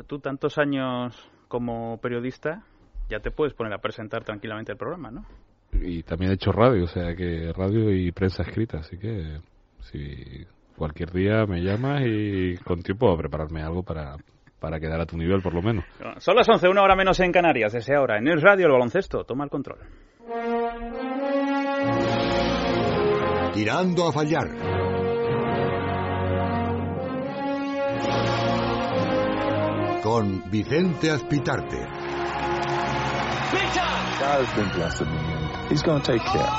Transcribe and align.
Pero 0.00 0.08
tú 0.08 0.18
tantos 0.18 0.56
años 0.56 1.14
como 1.46 1.98
periodista 2.00 2.62
ya 3.10 3.20
te 3.20 3.30
puedes 3.30 3.52
poner 3.52 3.74
a 3.74 3.82
presentar 3.82 4.24
tranquilamente 4.24 4.72
el 4.72 4.78
programa, 4.78 5.10
¿no? 5.10 5.26
Y 5.74 6.02
también 6.04 6.30
he 6.30 6.34
hecho 6.36 6.52
radio, 6.52 6.84
o 6.84 6.86
sea 6.86 7.14
que 7.14 7.52
radio 7.54 7.92
y 7.92 8.10
prensa 8.10 8.42
escrita, 8.42 8.78
así 8.78 8.96
que 8.96 9.40
si 9.80 10.46
cualquier 10.74 11.12
día 11.12 11.44
me 11.44 11.60
llamas 11.60 12.00
y 12.06 12.56
con 12.64 12.82
tiempo 12.82 13.12
a 13.12 13.18
prepararme 13.18 13.62
algo 13.62 13.82
para, 13.82 14.16
para 14.58 14.80
quedar 14.80 15.02
a 15.02 15.04
tu 15.04 15.18
nivel 15.18 15.42
por 15.42 15.52
lo 15.52 15.60
menos. 15.60 15.84
Son 16.16 16.34
las 16.34 16.48
11, 16.48 16.66
una 16.68 16.82
hora 16.82 16.96
menos 16.96 17.20
en 17.20 17.30
Canarias, 17.30 17.74
desde 17.74 17.94
ahora. 17.94 18.16
En 18.16 18.26
el 18.26 18.40
radio 18.40 18.68
el 18.68 18.72
baloncesto, 18.72 19.24
toma 19.24 19.44
el 19.44 19.50
control. 19.50 19.80
Tirando 23.52 24.08
a 24.08 24.12
fallar. 24.12 24.79
To 36.00 36.12
take 36.12 36.24
care. 36.24 36.52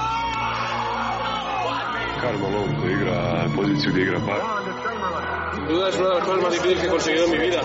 Karl 2.21 2.37
Malone 2.37 2.91
igra 2.91 3.47
poziciju 3.55 3.93
gdje 3.93 4.01
igra 4.01 4.19
par. 4.19 4.41
Sin 5.55 5.65
duda 5.67 5.89
es 5.89 5.95
una 5.99 6.09
de 6.09 6.15
las 6.15 6.23
cosas 6.23 6.43
más 6.43 6.53
difíciles 6.53 6.79
que 6.81 6.87
he 6.87 6.89
conseguido 6.89 7.25
en 7.25 7.31
mi 7.31 7.37
vida. 7.37 7.61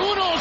Unos, 0.00 0.16
dos, 0.16 0.31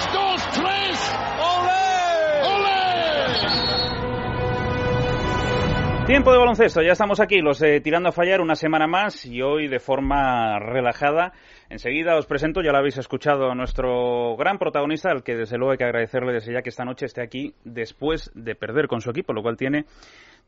Tiempo 6.12 6.34
de 6.34 6.40
baloncesto, 6.40 6.82
ya 6.82 6.92
estamos 6.92 7.22
aquí, 7.22 7.40
los 7.40 7.60
de 7.60 7.80
Tirando 7.80 8.10
a 8.10 8.12
Fallar, 8.12 8.42
una 8.42 8.56
semana 8.56 8.86
más 8.86 9.26
y 9.26 9.42
hoy 9.42 9.70
de 9.70 9.80
forma 9.80 10.59
relajada. 10.59 11.31
Enseguida 11.70 12.18
os 12.18 12.26
presento, 12.26 12.62
ya 12.62 12.73
lo 12.73 12.80
habéis 12.80 12.98
escuchado, 12.98 13.50
a 13.50 13.56
nuestro 13.56 14.36
gran 14.36 14.58
protagonista, 14.58 15.09
al 15.09 15.23
que 15.23 15.38
desde 15.38 15.58
luego 15.58 15.72
hay 15.72 15.78
que 15.78 15.86
agradecerle 15.86 16.34
desde 16.34 16.52
ya 16.52 16.64
que 16.64 16.68
esta 16.68 16.84
noche 16.84 17.06
esté 17.06 17.22
aquí 17.22 17.56
después 17.64 18.30
de 18.36 18.56
perder 18.56 18.90
con 18.90 19.00
su 19.00 19.09
equipo, 19.09 19.31
lo 19.31 19.42
cual 19.42 19.56
tiene 19.56 19.86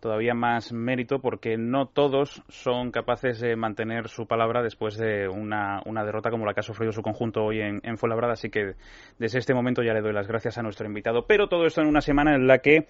todavía 0.03 0.33
más 0.33 0.73
mérito 0.73 1.19
porque 1.19 1.55
no 1.57 1.85
todos 1.85 2.43
son 2.49 2.91
capaces 2.91 3.39
de 3.39 3.55
mantener 3.55 4.09
su 4.09 4.27
palabra 4.27 4.61
después 4.61 4.97
de 4.97 5.29
una, 5.29 5.81
una 5.85 6.03
derrota 6.03 6.29
como 6.29 6.45
la 6.45 6.53
que 6.53 6.59
ha 6.59 6.63
sufrido 6.63 6.91
su 6.91 7.01
conjunto 7.01 7.41
hoy 7.41 7.61
en, 7.61 7.79
en 7.83 7.97
Fuenlabrada. 7.97 8.33
Así 8.33 8.49
que 8.49 8.73
desde 9.17 9.39
este 9.39 9.53
momento 9.53 9.81
ya 9.81 9.93
le 9.93 10.01
doy 10.01 10.11
las 10.11 10.27
gracias 10.27 10.57
a 10.57 10.61
nuestro 10.61 10.85
invitado. 10.85 11.25
Pero 11.25 11.47
todo 11.47 11.65
esto 11.65 11.79
en 11.79 11.87
una 11.87 12.01
semana 12.01 12.35
en 12.35 12.47
la 12.47 12.57
que 12.57 12.85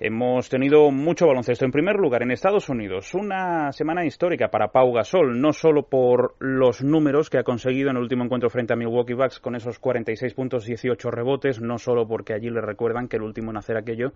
hemos 0.00 0.48
tenido 0.48 0.90
mucho 0.90 1.28
baloncesto. 1.28 1.64
En 1.64 1.70
primer 1.70 1.94
lugar, 2.00 2.24
en 2.24 2.32
Estados 2.32 2.68
Unidos, 2.68 3.14
una 3.14 3.70
semana 3.70 4.04
histórica 4.04 4.48
para 4.48 4.72
Pau 4.72 4.92
Gasol, 4.92 5.40
no 5.40 5.52
solo 5.52 5.84
por 5.84 6.34
los 6.40 6.82
números 6.82 7.30
que 7.30 7.38
ha 7.38 7.44
conseguido 7.44 7.90
en 7.90 7.96
el 7.96 8.02
último 8.02 8.24
encuentro 8.24 8.50
frente 8.50 8.72
a 8.72 8.76
Milwaukee 8.76 9.14
Bucks 9.14 9.38
con 9.38 9.54
esos 9.54 9.78
46 9.78 10.34
puntos, 10.34 10.66
18 10.66 11.12
rebotes, 11.12 11.60
no 11.60 11.78
solo 11.78 12.08
porque 12.08 12.34
allí 12.34 12.50
le 12.50 12.60
recuerdan 12.60 13.06
que 13.06 13.18
el 13.18 13.22
último 13.22 13.52
en 13.52 13.56
hacer 13.56 13.76
aquello 13.76 14.14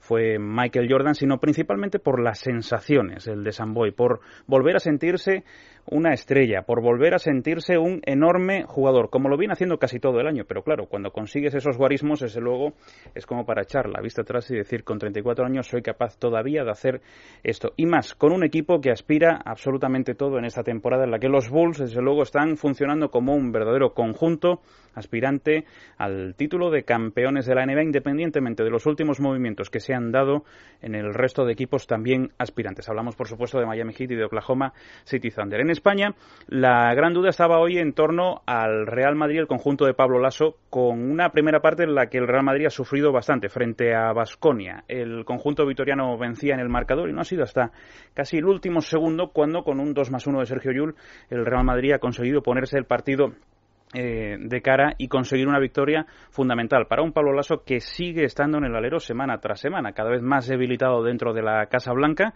fue 0.00 0.38
Michael 0.38 0.88
Jordan, 0.90 1.14
sino 1.14 1.38
principalmente 1.38 1.98
por 1.98 2.20
las 2.20 2.40
sensaciones, 2.40 3.28
el 3.28 3.44
de 3.44 3.52
Samboy, 3.52 3.92
por 3.92 4.20
volver 4.46 4.76
a 4.76 4.80
sentirse 4.80 5.44
una 5.86 6.12
estrella, 6.12 6.62
por 6.62 6.82
volver 6.82 7.14
a 7.14 7.18
sentirse 7.18 7.78
un 7.78 8.00
enorme 8.04 8.64
jugador, 8.66 9.10
como 9.10 9.28
lo 9.28 9.36
viene 9.36 9.52
haciendo 9.52 9.78
casi 9.78 9.98
todo 9.98 10.20
el 10.20 10.26
año. 10.26 10.44
Pero 10.46 10.62
claro, 10.62 10.86
cuando 10.86 11.10
consigues 11.10 11.54
esos 11.54 11.76
guarismos, 11.76 12.20
desde 12.20 12.40
luego, 12.40 12.74
es 13.14 13.26
como 13.26 13.44
para 13.44 13.62
echar 13.62 13.88
la 13.88 14.00
vista 14.00 14.22
atrás 14.22 14.50
y 14.50 14.56
decir, 14.56 14.84
con 14.84 14.98
34 14.98 15.44
años 15.44 15.66
soy 15.66 15.82
capaz 15.82 16.18
todavía 16.18 16.64
de 16.64 16.70
hacer 16.70 17.00
esto. 17.42 17.72
Y 17.76 17.86
más, 17.86 18.14
con 18.14 18.32
un 18.32 18.44
equipo 18.44 18.80
que 18.80 18.90
aspira 18.90 19.40
absolutamente 19.44 20.14
todo 20.14 20.38
en 20.38 20.44
esta 20.44 20.62
temporada, 20.62 21.04
en 21.04 21.10
la 21.10 21.18
que 21.18 21.28
los 21.28 21.50
Bulls, 21.50 21.78
desde 21.78 22.02
luego, 22.02 22.22
están 22.22 22.56
funcionando 22.56 23.10
como 23.10 23.34
un 23.34 23.52
verdadero 23.52 23.92
conjunto 23.94 24.60
aspirante 24.94 25.64
al 25.98 26.34
título 26.36 26.70
de 26.70 26.84
campeones 26.84 27.46
de 27.46 27.54
la 27.54 27.64
NBA, 27.64 27.84
independientemente 27.84 28.64
de 28.64 28.70
los 28.70 28.86
últimos 28.86 29.20
movimientos 29.20 29.70
que 29.70 29.80
se 29.80 29.89
han 29.94 30.12
dado 30.12 30.44
en 30.82 30.94
el 30.94 31.14
resto 31.14 31.44
de 31.44 31.52
equipos 31.52 31.86
también 31.86 32.32
aspirantes. 32.38 32.88
Hablamos, 32.88 33.16
por 33.16 33.28
supuesto, 33.28 33.58
de 33.58 33.66
Miami 33.66 33.92
Heat 33.92 34.12
y 34.12 34.16
de 34.16 34.24
Oklahoma 34.24 34.72
City 35.04 35.30
Thunder. 35.30 35.60
En 35.60 35.70
España, 35.70 36.14
la 36.48 36.94
gran 36.94 37.12
duda 37.12 37.30
estaba 37.30 37.60
hoy 37.60 37.78
en 37.78 37.92
torno 37.92 38.42
al 38.46 38.86
Real 38.86 39.14
Madrid, 39.14 39.40
el 39.40 39.46
conjunto 39.46 39.84
de 39.84 39.94
Pablo 39.94 40.18
Lasso, 40.18 40.56
con 40.70 41.10
una 41.10 41.30
primera 41.30 41.60
parte 41.60 41.84
en 41.84 41.94
la 41.94 42.06
que 42.06 42.18
el 42.18 42.28
Real 42.28 42.44
Madrid 42.44 42.66
ha 42.66 42.70
sufrido 42.70 43.12
bastante 43.12 43.48
frente 43.48 43.94
a 43.94 44.12
Basconia. 44.12 44.84
El 44.88 45.24
conjunto 45.24 45.66
vitoriano 45.66 46.16
vencía 46.16 46.54
en 46.54 46.60
el 46.60 46.68
marcador 46.68 47.08
y 47.08 47.12
no 47.12 47.20
ha 47.20 47.24
sido 47.24 47.42
hasta 47.42 47.72
casi 48.14 48.38
el 48.38 48.46
último 48.46 48.80
segundo 48.80 49.30
cuando, 49.32 49.62
con 49.62 49.80
un 49.80 49.94
2 49.94 50.10
más 50.10 50.26
1 50.26 50.40
de 50.40 50.46
Sergio 50.46 50.72
Yul, 50.72 50.94
el 51.28 51.44
Real 51.44 51.64
Madrid 51.64 51.92
ha 51.92 51.98
conseguido 51.98 52.42
ponerse 52.42 52.78
el 52.78 52.84
partido 52.84 53.32
eh, 53.92 54.36
de 54.38 54.62
cara 54.62 54.94
y 54.98 55.08
conseguir 55.08 55.48
una 55.48 55.58
victoria 55.58 56.06
fundamental 56.30 56.86
para 56.86 57.02
un 57.02 57.12
Pablo 57.12 57.32
Lasso 57.32 57.64
que 57.64 57.80
sigue 57.80 58.22
estando 58.22 58.58
en 58.58 58.66
el 58.66 58.76
alero 58.76 59.00
semana 59.00 59.38
tras 59.38 59.58
semana, 59.58 59.90
cada 59.92 60.10
vez 60.10 60.22
más 60.22 60.46
debilitado 60.46 61.02
dentro 61.02 61.32
de 61.32 61.42
la 61.42 61.66
Casa 61.66 61.92
Blanca. 61.92 62.32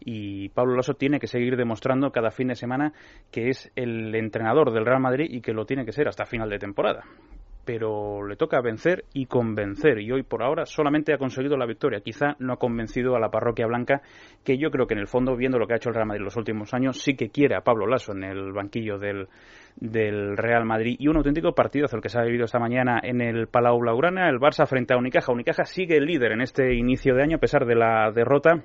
Y 0.00 0.48
Pablo 0.50 0.76
Lasso 0.76 0.94
tiene 0.94 1.20
que 1.20 1.26
seguir 1.26 1.56
demostrando 1.56 2.10
cada 2.10 2.30
fin 2.30 2.48
de 2.48 2.54
semana 2.54 2.94
que 3.30 3.48
es 3.48 3.70
el 3.76 4.14
entrenador 4.14 4.72
del 4.72 4.86
Real 4.86 5.00
Madrid 5.00 5.26
y 5.28 5.42
que 5.42 5.52
lo 5.52 5.66
tiene 5.66 5.84
que 5.84 5.92
ser 5.92 6.08
hasta 6.08 6.24
final 6.24 6.48
de 6.48 6.58
temporada. 6.58 7.04
Pero 7.66 8.26
le 8.26 8.36
toca 8.36 8.62
vencer 8.62 9.04
y 9.12 9.26
convencer. 9.26 10.00
Y 10.00 10.10
hoy 10.10 10.22
por 10.22 10.42
ahora 10.42 10.64
solamente 10.64 11.12
ha 11.12 11.18
conseguido 11.18 11.58
la 11.58 11.66
victoria. 11.66 12.00
Quizá 12.00 12.36
no 12.38 12.54
ha 12.54 12.58
convencido 12.58 13.14
a 13.14 13.20
la 13.20 13.30
parroquia 13.30 13.66
blanca 13.66 14.00
que 14.42 14.56
yo 14.56 14.70
creo 14.70 14.86
que 14.86 14.94
en 14.94 15.00
el 15.00 15.06
fondo, 15.06 15.36
viendo 15.36 15.58
lo 15.58 15.66
que 15.66 15.74
ha 15.74 15.76
hecho 15.76 15.90
el 15.90 15.94
Real 15.94 16.06
Madrid 16.06 16.20
en 16.20 16.26
los 16.26 16.36
últimos 16.36 16.72
años, 16.72 16.98
sí 16.98 17.14
que 17.14 17.28
quiere 17.28 17.56
a 17.56 17.62
Pablo 17.62 17.86
Lasso 17.86 18.12
en 18.12 18.24
el 18.24 18.52
banquillo 18.52 18.98
del, 18.98 19.28
del 19.76 20.36
Real 20.36 20.64
Madrid. 20.64 20.96
Y 20.98 21.08
un 21.08 21.16
auténtico 21.16 21.54
partido 21.54 21.86
el 21.92 22.00
que 22.00 22.08
se 22.08 22.18
ha 22.18 22.24
vivido 22.24 22.44
esta 22.44 22.58
mañana 22.58 23.00
en 23.02 23.20
el 23.20 23.46
Palau 23.48 23.78
Blaugrana, 23.78 24.28
el 24.28 24.38
Barça 24.38 24.66
frente 24.66 24.94
a 24.94 24.96
Unicaja. 24.96 25.32
Unicaja 25.32 25.64
sigue 25.64 25.96
el 25.96 26.06
líder 26.06 26.32
en 26.32 26.40
este 26.40 26.74
inicio 26.74 27.14
de 27.14 27.22
año 27.22 27.36
a 27.36 27.40
pesar 27.40 27.66
de 27.66 27.74
la 27.74 28.10
derrota 28.12 28.64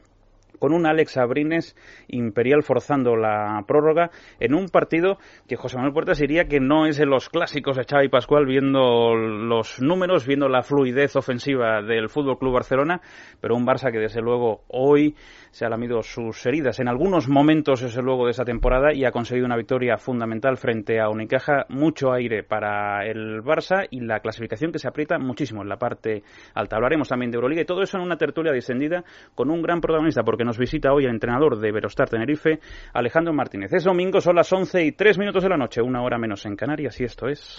con 0.59 0.73
un 0.73 0.85
Alex 0.85 1.17
Abrines 1.17 1.75
imperial 2.07 2.63
forzando 2.63 3.15
la 3.15 3.63
prórroga 3.67 4.11
en 4.39 4.53
un 4.53 4.67
partido 4.67 5.17
que 5.47 5.55
José 5.55 5.77
Manuel 5.77 5.93
Puertas 5.93 6.19
diría 6.19 6.45
que 6.45 6.59
no 6.59 6.85
es 6.85 6.97
de 6.97 7.05
los 7.05 7.29
clásicos 7.29 7.77
de 7.77 7.85
Xavi 7.85 8.09
Pascual 8.09 8.45
viendo 8.45 9.15
los 9.15 9.81
números, 9.81 10.27
viendo 10.27 10.47
la 10.49 10.63
fluidez 10.63 11.15
ofensiva 11.15 11.81
del 11.81 12.09
Fútbol 12.09 12.37
Club 12.37 12.53
Barcelona, 12.53 13.01
pero 13.41 13.55
un 13.55 13.65
Barça 13.65 13.91
que 13.91 13.99
desde 13.99 14.21
luego 14.21 14.63
hoy 14.67 15.15
se 15.51 15.65
ha 15.65 15.69
lamido 15.69 16.01
sus 16.03 16.45
heridas 16.45 16.79
en 16.79 16.87
algunos 16.87 17.27
momentos, 17.27 17.81
desde 17.81 18.01
luego, 18.01 18.25
de 18.25 18.31
esa 18.31 18.45
temporada 18.45 18.93
y 18.93 19.05
ha 19.05 19.11
conseguido 19.11 19.45
una 19.45 19.57
victoria 19.57 19.97
fundamental 19.97 20.57
frente 20.57 20.99
a 20.99 21.09
Unicaja. 21.09 21.65
Mucho 21.69 22.11
aire 22.11 22.43
para 22.43 23.05
el 23.05 23.41
Barça 23.41 23.87
y 23.89 24.01
la 24.01 24.19
clasificación 24.19 24.71
que 24.71 24.79
se 24.79 24.87
aprieta 24.87 25.17
muchísimo 25.17 25.61
en 25.61 25.69
la 25.69 25.77
parte 25.77 26.23
alta. 26.53 26.75
Hablaremos 26.75 27.09
también 27.09 27.31
de 27.31 27.35
Euroliga 27.35 27.61
y 27.61 27.65
todo 27.65 27.81
eso 27.81 27.97
en 27.97 28.03
una 28.03 28.17
tertulia 28.17 28.51
descendida 28.51 29.03
con 29.35 29.49
un 29.49 29.61
gran 29.61 29.81
protagonista 29.81 30.23
porque 30.23 30.43
nos 30.49 30.57
visita 30.57 30.91
hoy 30.91 31.05
el 31.05 31.11
entrenador 31.11 31.59
de 31.59 31.71
Verostar 31.71 32.09
Tenerife, 32.09 32.59
Alejandro 32.93 33.31
Martínez. 33.31 33.71
Es 33.71 33.83
domingo, 33.83 34.19
son 34.19 34.35
las 34.35 34.51
11 34.51 34.83
y 34.83 34.91
3 34.93 35.19
minutos 35.19 35.43
de 35.43 35.49
la 35.49 35.57
noche, 35.57 35.79
una 35.79 36.01
hora 36.01 36.17
menos 36.17 36.43
en 36.47 36.55
Canarias 36.55 36.99
y 36.99 37.03
esto 37.03 37.27
es... 37.27 37.55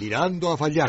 A 0.53 0.57
fallar. 0.57 0.89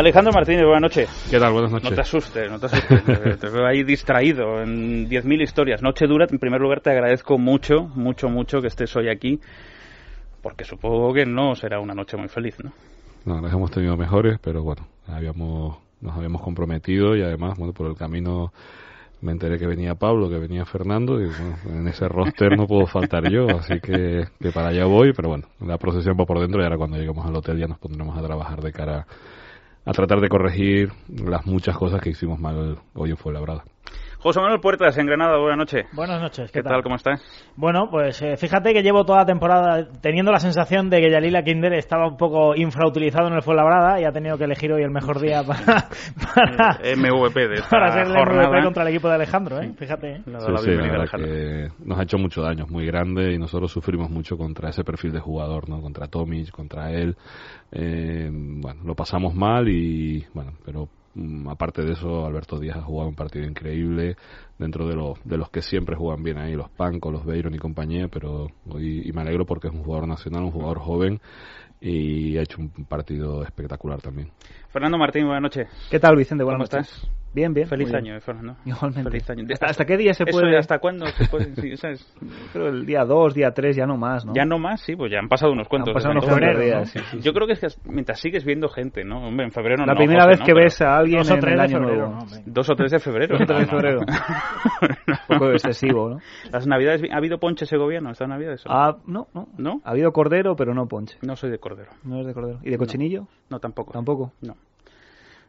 Alejandro 0.00 0.32
Martínez, 0.32 0.64
buenas 0.64 0.80
noches. 0.80 1.28
¿Qué 1.30 1.38
tal? 1.38 1.52
Buenas 1.52 1.72
noches. 1.72 1.90
No 1.90 1.94
te 1.94 2.00
asustes, 2.00 2.50
no 2.50 2.58
te 2.58 2.66
asustes. 2.66 3.04
te, 3.04 3.36
te 3.36 3.50
veo 3.50 3.66
ahí 3.66 3.84
distraído 3.84 4.62
en 4.62 5.06
10.000 5.06 5.42
historias. 5.42 5.82
Noche 5.82 6.06
dura, 6.06 6.26
en 6.30 6.38
primer 6.38 6.58
lugar 6.58 6.80
te 6.80 6.88
agradezco 6.88 7.36
mucho, 7.36 7.82
mucho, 7.94 8.30
mucho 8.30 8.62
que 8.62 8.68
estés 8.68 8.96
hoy 8.96 9.10
aquí, 9.10 9.38
porque 10.42 10.64
supongo 10.64 11.12
que 11.12 11.26
no 11.26 11.54
será 11.54 11.80
una 11.80 11.92
noche 11.92 12.16
muy 12.16 12.28
feliz, 12.28 12.56
¿no? 12.64 12.72
No, 13.26 13.42
las 13.42 13.52
hemos 13.52 13.70
tenido 13.70 13.94
mejores, 13.98 14.38
pero 14.42 14.62
bueno, 14.62 14.86
habíamos, 15.06 15.76
nos 16.00 16.16
habíamos 16.16 16.40
comprometido 16.40 17.14
y 17.14 17.20
además, 17.20 17.58
bueno, 17.58 17.74
por 17.74 17.86
el 17.86 17.94
camino 17.94 18.54
me 19.20 19.32
enteré 19.32 19.58
que 19.58 19.66
venía 19.66 19.96
Pablo, 19.96 20.30
que 20.30 20.38
venía 20.38 20.64
Fernando, 20.64 21.20
y 21.20 21.26
bueno, 21.26 21.56
en 21.78 21.88
ese 21.88 22.08
roster 22.08 22.56
no 22.56 22.66
puedo 22.66 22.86
faltar 22.86 23.30
yo, 23.30 23.50
así 23.50 23.78
que, 23.80 24.24
que 24.40 24.50
para 24.50 24.68
allá 24.68 24.86
voy, 24.86 25.12
pero 25.12 25.28
bueno, 25.28 25.44
la 25.60 25.76
procesión 25.76 26.16
va 26.18 26.24
por 26.24 26.40
dentro 26.40 26.58
y 26.62 26.64
ahora 26.64 26.78
cuando 26.78 26.96
lleguemos 26.96 27.26
al 27.26 27.36
hotel 27.36 27.58
ya 27.58 27.66
nos 27.66 27.78
pondremos 27.78 28.16
a 28.16 28.22
trabajar 28.22 28.62
de 28.62 28.72
cara 28.72 29.06
a 29.84 29.92
tratar 29.92 30.20
de 30.20 30.28
corregir 30.28 30.92
las 31.08 31.46
muchas 31.46 31.76
cosas 31.76 32.00
que 32.00 32.10
hicimos 32.10 32.38
mal 32.38 32.78
hoy 32.94 33.10
en 33.10 33.16
Fuenlabrada. 33.16 33.64
José 34.22 34.38
Manuel 34.38 34.60
Puertas, 34.60 34.98
en 34.98 35.06
Granada, 35.06 35.38
buenas 35.38 35.56
noches. 35.56 35.86
Buenas 35.94 36.20
noches, 36.20 36.52
¿qué, 36.52 36.62
tal? 36.62 36.82
¿Cómo 36.82 36.96
estás? 36.96 37.22
Bueno, 37.56 37.88
pues 37.90 38.20
eh, 38.20 38.36
fíjate 38.36 38.74
que 38.74 38.82
llevo 38.82 39.06
toda 39.06 39.20
la 39.20 39.24
temporada 39.24 39.88
teniendo 40.02 40.30
la 40.30 40.40
sensación 40.40 40.90
de 40.90 41.00
que 41.00 41.10
Yalila 41.10 41.42
Kinder 41.42 41.72
estaba 41.72 42.06
un 42.06 42.18
poco 42.18 42.54
infrautilizado 42.54 43.28
en 43.28 43.34
el 43.34 43.42
Fuenlabrada 43.42 43.98
y 43.98 44.04
ha 44.04 44.12
tenido 44.12 44.36
que 44.36 44.44
elegir 44.44 44.74
hoy 44.74 44.82
el 44.82 44.90
mejor 44.90 45.20
día 45.20 45.42
para, 45.46 45.88
para, 46.34 46.78
MVP 46.96 47.48
de 47.48 47.54
esta 47.54 47.70
para 47.70 47.92
ser 47.92 48.08
el 48.08 48.12
jornada. 48.12 48.48
MVP 48.50 48.64
contra 48.64 48.82
el 48.82 48.88
equipo 48.90 49.08
de 49.08 49.14
Alejandro, 49.14 49.58
¿eh? 49.58 49.72
Fíjate. 49.78 50.10
¿eh? 50.16 50.22
Sí, 50.22 50.30
la 50.30 50.58
sí, 50.58 50.70
la 50.70 50.94
Alejandro. 50.96 51.28
que 51.30 51.68
nos 51.82 51.98
ha 51.98 52.02
hecho 52.02 52.18
mucho 52.18 52.42
daño, 52.42 52.64
es 52.64 52.70
muy 52.70 52.84
grande 52.84 53.32
y 53.32 53.38
nosotros 53.38 53.72
sufrimos 53.72 54.10
mucho 54.10 54.36
contra 54.36 54.68
ese 54.68 54.84
perfil 54.84 55.12
de 55.12 55.20
jugador, 55.20 55.66
¿no? 55.70 55.80
Contra 55.80 56.08
Tomic, 56.08 56.50
contra 56.50 56.92
él. 56.92 57.16
Eh, 57.72 58.28
bueno, 58.30 58.82
lo 58.84 58.94
pasamos 58.94 59.34
mal 59.34 59.66
y 59.66 60.26
bueno, 60.34 60.52
pero 60.62 60.88
aparte 61.48 61.82
de 61.82 61.92
eso, 61.92 62.24
Alberto 62.24 62.58
Díaz 62.58 62.76
ha 62.78 62.82
jugado 62.82 63.08
un 63.08 63.16
partido 63.16 63.44
increíble 63.46 64.16
dentro 64.58 64.86
de 64.86 64.94
los 64.94 65.18
de 65.24 65.36
los 65.36 65.50
que 65.50 65.62
siempre 65.62 65.96
juegan 65.96 66.22
bien 66.22 66.38
ahí, 66.38 66.54
los 66.54 66.70
Panco, 66.70 67.10
los 67.10 67.24
Beiron 67.24 67.54
y 67.54 67.58
compañía, 67.58 68.08
pero 68.08 68.48
hoy 68.68 69.02
y 69.04 69.12
me 69.12 69.22
alegro 69.22 69.44
porque 69.44 69.68
es 69.68 69.74
un 69.74 69.82
jugador 69.82 70.06
nacional, 70.08 70.44
un 70.44 70.52
jugador 70.52 70.78
joven 70.78 71.20
y 71.80 72.36
ha 72.36 72.42
hecho 72.42 72.58
un 72.60 72.70
partido 72.84 73.42
espectacular 73.42 74.00
también. 74.00 74.30
Fernando 74.72 74.98
Martín, 74.98 75.24
buenas 75.26 75.42
noches. 75.42 75.68
¿Qué 75.90 75.98
tal, 75.98 76.14
Vicente? 76.16 76.44
Buenas 76.44 76.68
¿Cómo 76.68 76.78
noches. 76.80 76.94
estás? 76.94 77.10
Bien, 77.32 77.54
bien. 77.54 77.68
Feliz 77.68 77.92
año, 77.94 78.02
bien. 78.06 78.16
eh, 78.16 78.20
Fernando. 78.20 78.56
Igualmente. 78.64 79.08
Feliz 79.08 79.30
año. 79.30 79.44
¿Hasta, 79.52 79.66
hasta 79.66 79.84
qué 79.84 79.96
día 79.96 80.12
se 80.14 80.24
puede? 80.26 80.50
de 80.50 80.58
¿Hasta 80.58 80.80
cuándo 80.80 81.06
se 81.06 81.28
puede? 81.28 81.54
Sí, 81.56 81.76
¿sabes? 81.76 82.04
Creo 82.52 82.68
el 82.68 82.84
día 82.86 83.04
2, 83.04 83.34
día 83.34 83.52
3, 83.52 83.76
ya 83.76 83.86
no 83.86 83.96
más, 83.96 84.24
¿no? 84.26 84.32
Ya 84.34 84.44
no 84.44 84.58
más, 84.58 84.80
sí, 84.80 84.96
pues 84.96 85.12
ya 85.12 85.18
han 85.20 85.28
pasado 85.28 85.52
unos 85.52 85.68
cuantos. 85.68 85.90
Han 85.90 85.94
pasado 85.94 86.12
unos 86.12 86.26
¿no? 86.26 86.60
días, 86.60 86.90
sí, 86.90 86.98
sí, 87.10 87.20
Yo 87.20 87.32
creo 87.32 87.46
que 87.46 87.52
es 87.52 87.60
que 87.60 87.68
mientras 87.84 88.20
sigues 88.20 88.44
viendo 88.44 88.68
gente, 88.68 89.04
¿no? 89.04 89.28
Hombre, 89.28 89.46
en 89.46 89.52
febrero 89.52 89.86
La 89.86 89.92
no. 89.92 89.98
primera 89.98 90.22
José, 90.22 90.30
vez 90.30 90.40
¿no? 90.40 90.46
que 90.46 90.54
ves 90.54 90.82
a 90.82 90.96
alguien 90.96 91.18
Dos 91.18 91.30
o 91.30 91.34
en 91.34 91.40
tres 91.40 91.52
el 91.52 91.58
de 91.58 91.64
año 91.64 91.78
febrero, 91.78 92.08
nuevo. 92.10 92.26
Dos 92.46 92.70
o 92.70 92.74
tres 92.74 92.90
de 92.90 92.98
febrero. 92.98 93.38
Dos 93.38 93.42
o 93.42 93.46
tres 93.46 93.60
de 93.60 93.66
febrero. 93.66 94.00
Un 95.28 95.38
poco 95.38 95.50
excesivo, 95.52 96.10
¿no? 96.10 96.18
Las 96.52 96.66
navidades, 96.66 97.02
¿ha 97.12 97.16
habido 97.16 97.38
ponche 97.38 97.64
segoviano 97.64 98.10
esta 98.10 98.26
navidad? 98.26 98.54
Eso? 98.54 98.68
Ah, 98.68 98.96
no, 99.06 99.28
no. 99.34 99.46
¿No? 99.56 99.80
Ha 99.84 99.90
habido 99.90 100.10
cordero, 100.12 100.56
pero 100.56 100.74
no 100.74 100.86
ponche. 100.86 101.16
No 101.22 101.36
soy 101.36 101.50
de 101.50 101.58
cordero. 101.58 101.90
No 102.02 102.20
es 102.20 102.26
de 102.26 102.34
cordero. 102.34 102.58
¿Y 102.64 102.70
de 102.70 102.76
cochinillo? 102.78 103.28
No, 103.50 103.60
tampoco. 103.60 103.92
Tampoco. 103.92 104.32
No. 104.42 104.56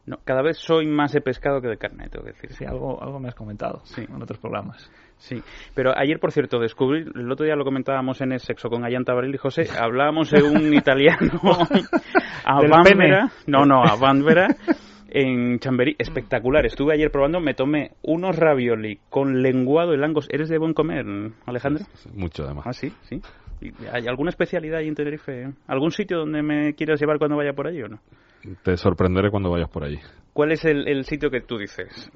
No, 0.04 0.18
cada 0.24 0.42
vez 0.42 0.58
soy 0.58 0.86
más 0.88 1.12
de 1.12 1.20
pescado 1.20 1.60
que 1.60 1.68
de 1.68 1.76
carne, 1.76 2.08
tengo 2.08 2.24
que 2.24 2.32
decir. 2.32 2.52
Sí, 2.52 2.64
algo, 2.64 3.00
algo 3.02 3.20
me 3.20 3.28
has 3.28 3.34
comentado 3.36 3.80
Sí. 3.84 4.02
en 4.02 4.20
otros 4.20 4.38
programas. 4.40 4.90
Sí, 5.18 5.40
pero 5.76 5.96
ayer, 5.96 6.18
por 6.18 6.32
cierto, 6.32 6.58
descubrí, 6.58 7.04
el 7.14 7.30
otro 7.30 7.46
día 7.46 7.54
lo 7.54 7.64
comentábamos 7.64 8.20
en 8.20 8.32
el 8.32 8.40
sexo 8.40 8.68
con 8.68 8.84
Ayanta 8.84 9.14
Baril 9.14 9.34
y 9.36 9.38
José, 9.38 9.62
hablábamos 9.80 10.30
de 10.32 10.42
un 10.42 10.74
italiano 10.74 11.30
a 12.44 12.60
pene. 12.82 13.28
no, 13.46 13.64
no, 13.64 13.82
a 13.84 13.94
Bambera, 13.94 14.48
en 15.08 15.58
Chamberí, 15.60 15.94
espectacular. 15.98 16.66
Estuve 16.66 16.94
ayer 16.94 17.10
probando, 17.12 17.38
me 17.40 17.54
tomé 17.54 17.92
unos 18.02 18.34
ravioli 18.36 18.98
con 19.08 19.42
lenguado 19.42 19.94
y 19.94 19.98
langos. 19.98 20.26
¿Eres 20.30 20.48
de 20.48 20.58
buen 20.58 20.74
comer, 20.74 21.04
Alejandro? 21.46 21.84
Mucho 22.14 22.44
además. 22.44 22.64
Ah, 22.66 22.72
sí, 22.72 22.92
sí. 23.02 23.20
¿Y 23.60 23.72
¿Hay 23.92 24.08
alguna 24.08 24.30
especialidad 24.30 24.78
ahí 24.80 24.88
en 24.88 24.96
Tenerife? 24.96 25.52
¿Algún 25.68 25.92
sitio 25.92 26.18
donde 26.18 26.42
me 26.42 26.74
quieras 26.74 26.98
llevar 27.00 27.18
cuando 27.18 27.36
vaya 27.36 27.52
por 27.52 27.68
allí 27.68 27.82
o 27.82 27.88
no? 27.88 28.00
Te 28.62 28.76
sorprenderé 28.76 29.30
cuando 29.30 29.50
vayas 29.50 29.68
por 29.68 29.84
allí. 29.84 29.98
¿Cuál 30.32 30.52
es 30.52 30.64
el, 30.64 30.88
el 30.88 31.04
sitio 31.04 31.30
que 31.30 31.40
tú 31.40 31.58
dices? 31.58 32.10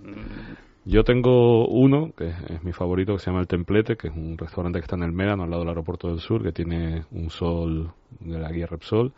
Yo 0.85 1.03
tengo 1.05 1.67
uno, 1.69 2.13
que 2.17 2.29
es, 2.29 2.63
mi 2.63 2.73
favorito, 2.73 3.15
que 3.15 3.19
se 3.19 3.27
llama 3.27 3.41
El 3.41 3.49
Templete, 3.49 3.97
que 3.97 4.09
es 4.09 4.15
un 4.15 4.39
restaurante 4.39 4.79
que 4.79 4.85
está 4.85 4.97
en 4.97 5.03
el 5.03 5.13
Médano, 5.13 5.43
al 5.43 5.51
lado 5.51 5.63
del 5.63 5.71
aeropuerto 5.71 6.09
del 6.09 6.21
sur, 6.21 6.43
que 6.43 6.53
tiene 6.53 7.05
un 7.11 7.29
sol 7.31 7.93
de 8.21 8.39
la 8.39 8.51
guía 8.51 8.67
Repsol, 8.67 9.13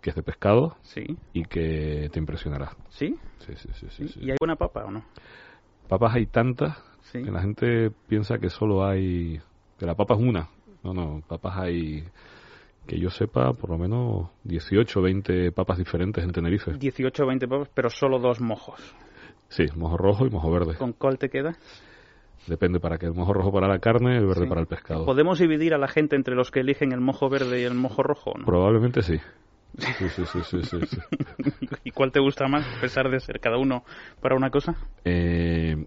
que 0.00 0.10
es 0.10 0.16
de 0.16 0.22
pescado 0.22 0.76
Sí, 0.82 1.04
y 1.32 1.44
que 1.44 2.08
te 2.12 2.18
impresionará. 2.18 2.72
sí. 2.90 3.16
Sí, 3.38 3.52
sí, 3.56 3.68
sí. 3.74 3.86
sí, 3.90 4.08
sí. 4.08 4.20
¿Y 4.22 4.30
hay 4.30 4.36
buena 4.40 4.56
papa 4.56 4.84
o 4.84 4.90
no? 4.90 5.04
Papas 5.88 6.14
hay 6.14 6.26
tantas 6.26 6.76
Sí. 7.12 7.22
que 7.22 7.30
la 7.30 7.42
gente 7.42 7.90
piensa 8.08 8.38
que 8.38 8.48
solo 8.50 8.84
hay... 8.86 9.40
que 9.78 9.86
la 9.86 9.94
papa 9.94 10.14
es 10.14 10.20
una. 10.20 10.48
No, 10.82 10.94
no, 10.94 11.20
papas 11.28 11.58
hay... 11.58 12.04
Que 12.86 12.98
yo 12.98 13.08
sepa, 13.10 13.52
por 13.54 13.70
lo 13.70 13.78
menos 13.78 14.28
18 14.44 14.98
o 14.98 15.02
20 15.02 15.52
papas 15.52 15.78
diferentes 15.78 16.22
en 16.22 16.32
Tenerife. 16.32 16.72
18 16.72 17.22
o 17.22 17.26
20 17.26 17.48
papas, 17.48 17.70
pero 17.72 17.88
solo 17.90 18.18
dos 18.18 18.40
mojos. 18.40 18.78
Sí, 19.48 19.64
mojo 19.76 19.96
rojo 19.96 20.26
y 20.26 20.30
mojo 20.30 20.50
verde. 20.50 20.74
¿Con 20.76 20.92
cuál 20.92 21.18
te 21.18 21.28
queda? 21.28 21.56
Depende 22.46 22.80
para 22.80 22.98
qué. 22.98 23.06
El 23.06 23.14
mojo 23.14 23.32
rojo 23.32 23.50
para 23.52 23.68
la 23.68 23.78
carne, 23.78 24.18
el 24.18 24.26
verde 24.26 24.42
Sí. 24.42 24.48
para 24.48 24.60
el 24.60 24.66
pescado. 24.66 25.06
¿Podemos 25.06 25.38
dividir 25.38 25.72
a 25.74 25.78
la 25.78 25.88
gente 25.88 26.14
entre 26.16 26.34
los 26.34 26.50
que 26.50 26.60
eligen 26.60 26.92
el 26.92 27.00
mojo 27.00 27.30
verde 27.30 27.60
y 27.60 27.64
el 27.64 27.74
mojo 27.74 28.02
rojo? 28.02 28.32
no? 28.36 28.44
Probablemente 28.44 29.02
sí. 29.02 29.18
Sí, 29.78 29.92
sí, 30.08 30.24
sí, 30.26 30.40
sí, 30.44 30.62
sí, 30.62 30.86
sí. 30.86 30.98
¿Y 31.84 31.90
cuál 31.90 32.12
te 32.12 32.20
gusta 32.20 32.46
más, 32.46 32.64
a 32.76 32.80
pesar 32.80 33.10
de 33.10 33.18
ser 33.18 33.40
cada 33.40 33.56
uno 33.58 33.82
para 34.20 34.36
una 34.36 34.50
cosa? 34.50 34.76
Eh, 35.04 35.86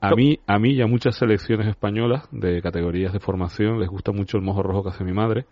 a 0.00 0.14
mí, 0.14 0.38
a 0.46 0.58
mí 0.58 0.70
y 0.74 0.82
a 0.82 0.86
muchas 0.86 1.16
selecciones 1.16 1.66
españolas 1.66 2.28
de 2.30 2.62
categorías 2.62 3.12
de 3.12 3.20
formación 3.20 3.80
les 3.80 3.88
gusta 3.88 4.12
mucho 4.12 4.36
el 4.38 4.44
mojo 4.44 4.62
rojo 4.62 4.82
que 4.84 4.88
hace 4.90 5.04
mi 5.04 5.12
madre. 5.12 5.46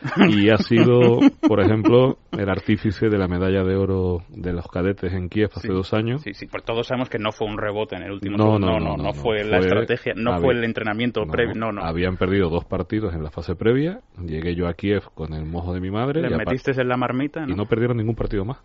Y 0.28 0.48
ha 0.50 0.58
sido, 0.58 1.18
por 1.48 1.60
ejemplo, 1.60 2.18
el 2.32 2.48
artífice 2.48 3.08
de 3.08 3.18
la 3.18 3.26
medalla 3.26 3.64
de 3.64 3.74
oro 3.76 4.18
de 4.28 4.52
los 4.52 4.66
cadetes 4.68 5.12
en 5.12 5.28
Kiev 5.28 5.50
hace 5.54 5.66
Sí. 5.68 5.74
dos 5.74 5.92
años. 5.92 6.22
Sí, 6.22 6.34
sí, 6.34 6.46
pues 6.46 6.64
todos 6.64 6.86
sabemos 6.86 7.08
que 7.08 7.18
no 7.18 7.32
fue 7.32 7.48
un 7.48 7.58
rebote 7.58 7.96
en 7.96 8.02
el 8.04 8.12
último 8.12 8.36
No, 8.36 8.58
no, 8.58 8.78
no, 8.78 8.78
no, 8.78 8.96
no, 8.96 9.02
no, 9.04 9.12
fue 9.14 9.42
la 9.44 9.58
estrategia, 9.58 10.12
no 10.16 10.32
había- 10.34 10.42
fue 10.44 10.54
el 10.54 10.64
entrenamiento 10.64 11.24
No, 11.24 11.32
previo, 11.32 11.54
no, 11.56 11.72
no. 11.72 11.82
Habían 11.82 12.16
perdido 12.16 12.48
dos 12.48 12.64
partidos 12.64 13.12
en 13.14 13.22
la 13.24 13.30
fase 13.30 13.56
previa. 13.56 14.00
Llegué 14.24 14.54
yo 14.54 14.68
a 14.68 14.74
Kiev 14.74 15.02
con 15.14 15.32
el 15.32 15.44
mojo 15.46 15.74
de 15.74 15.80
mi 15.80 15.90
madre. 15.90 16.22
Le 16.22 16.36
metiste 16.36 16.70
en 16.80 16.88
la 16.88 16.96
marmita, 16.96 17.44
y 17.48 17.54
¿no? 17.54 17.66
perdieron 17.66 17.96
ningún 17.96 18.14
partido 18.14 18.44
más. 18.44 18.58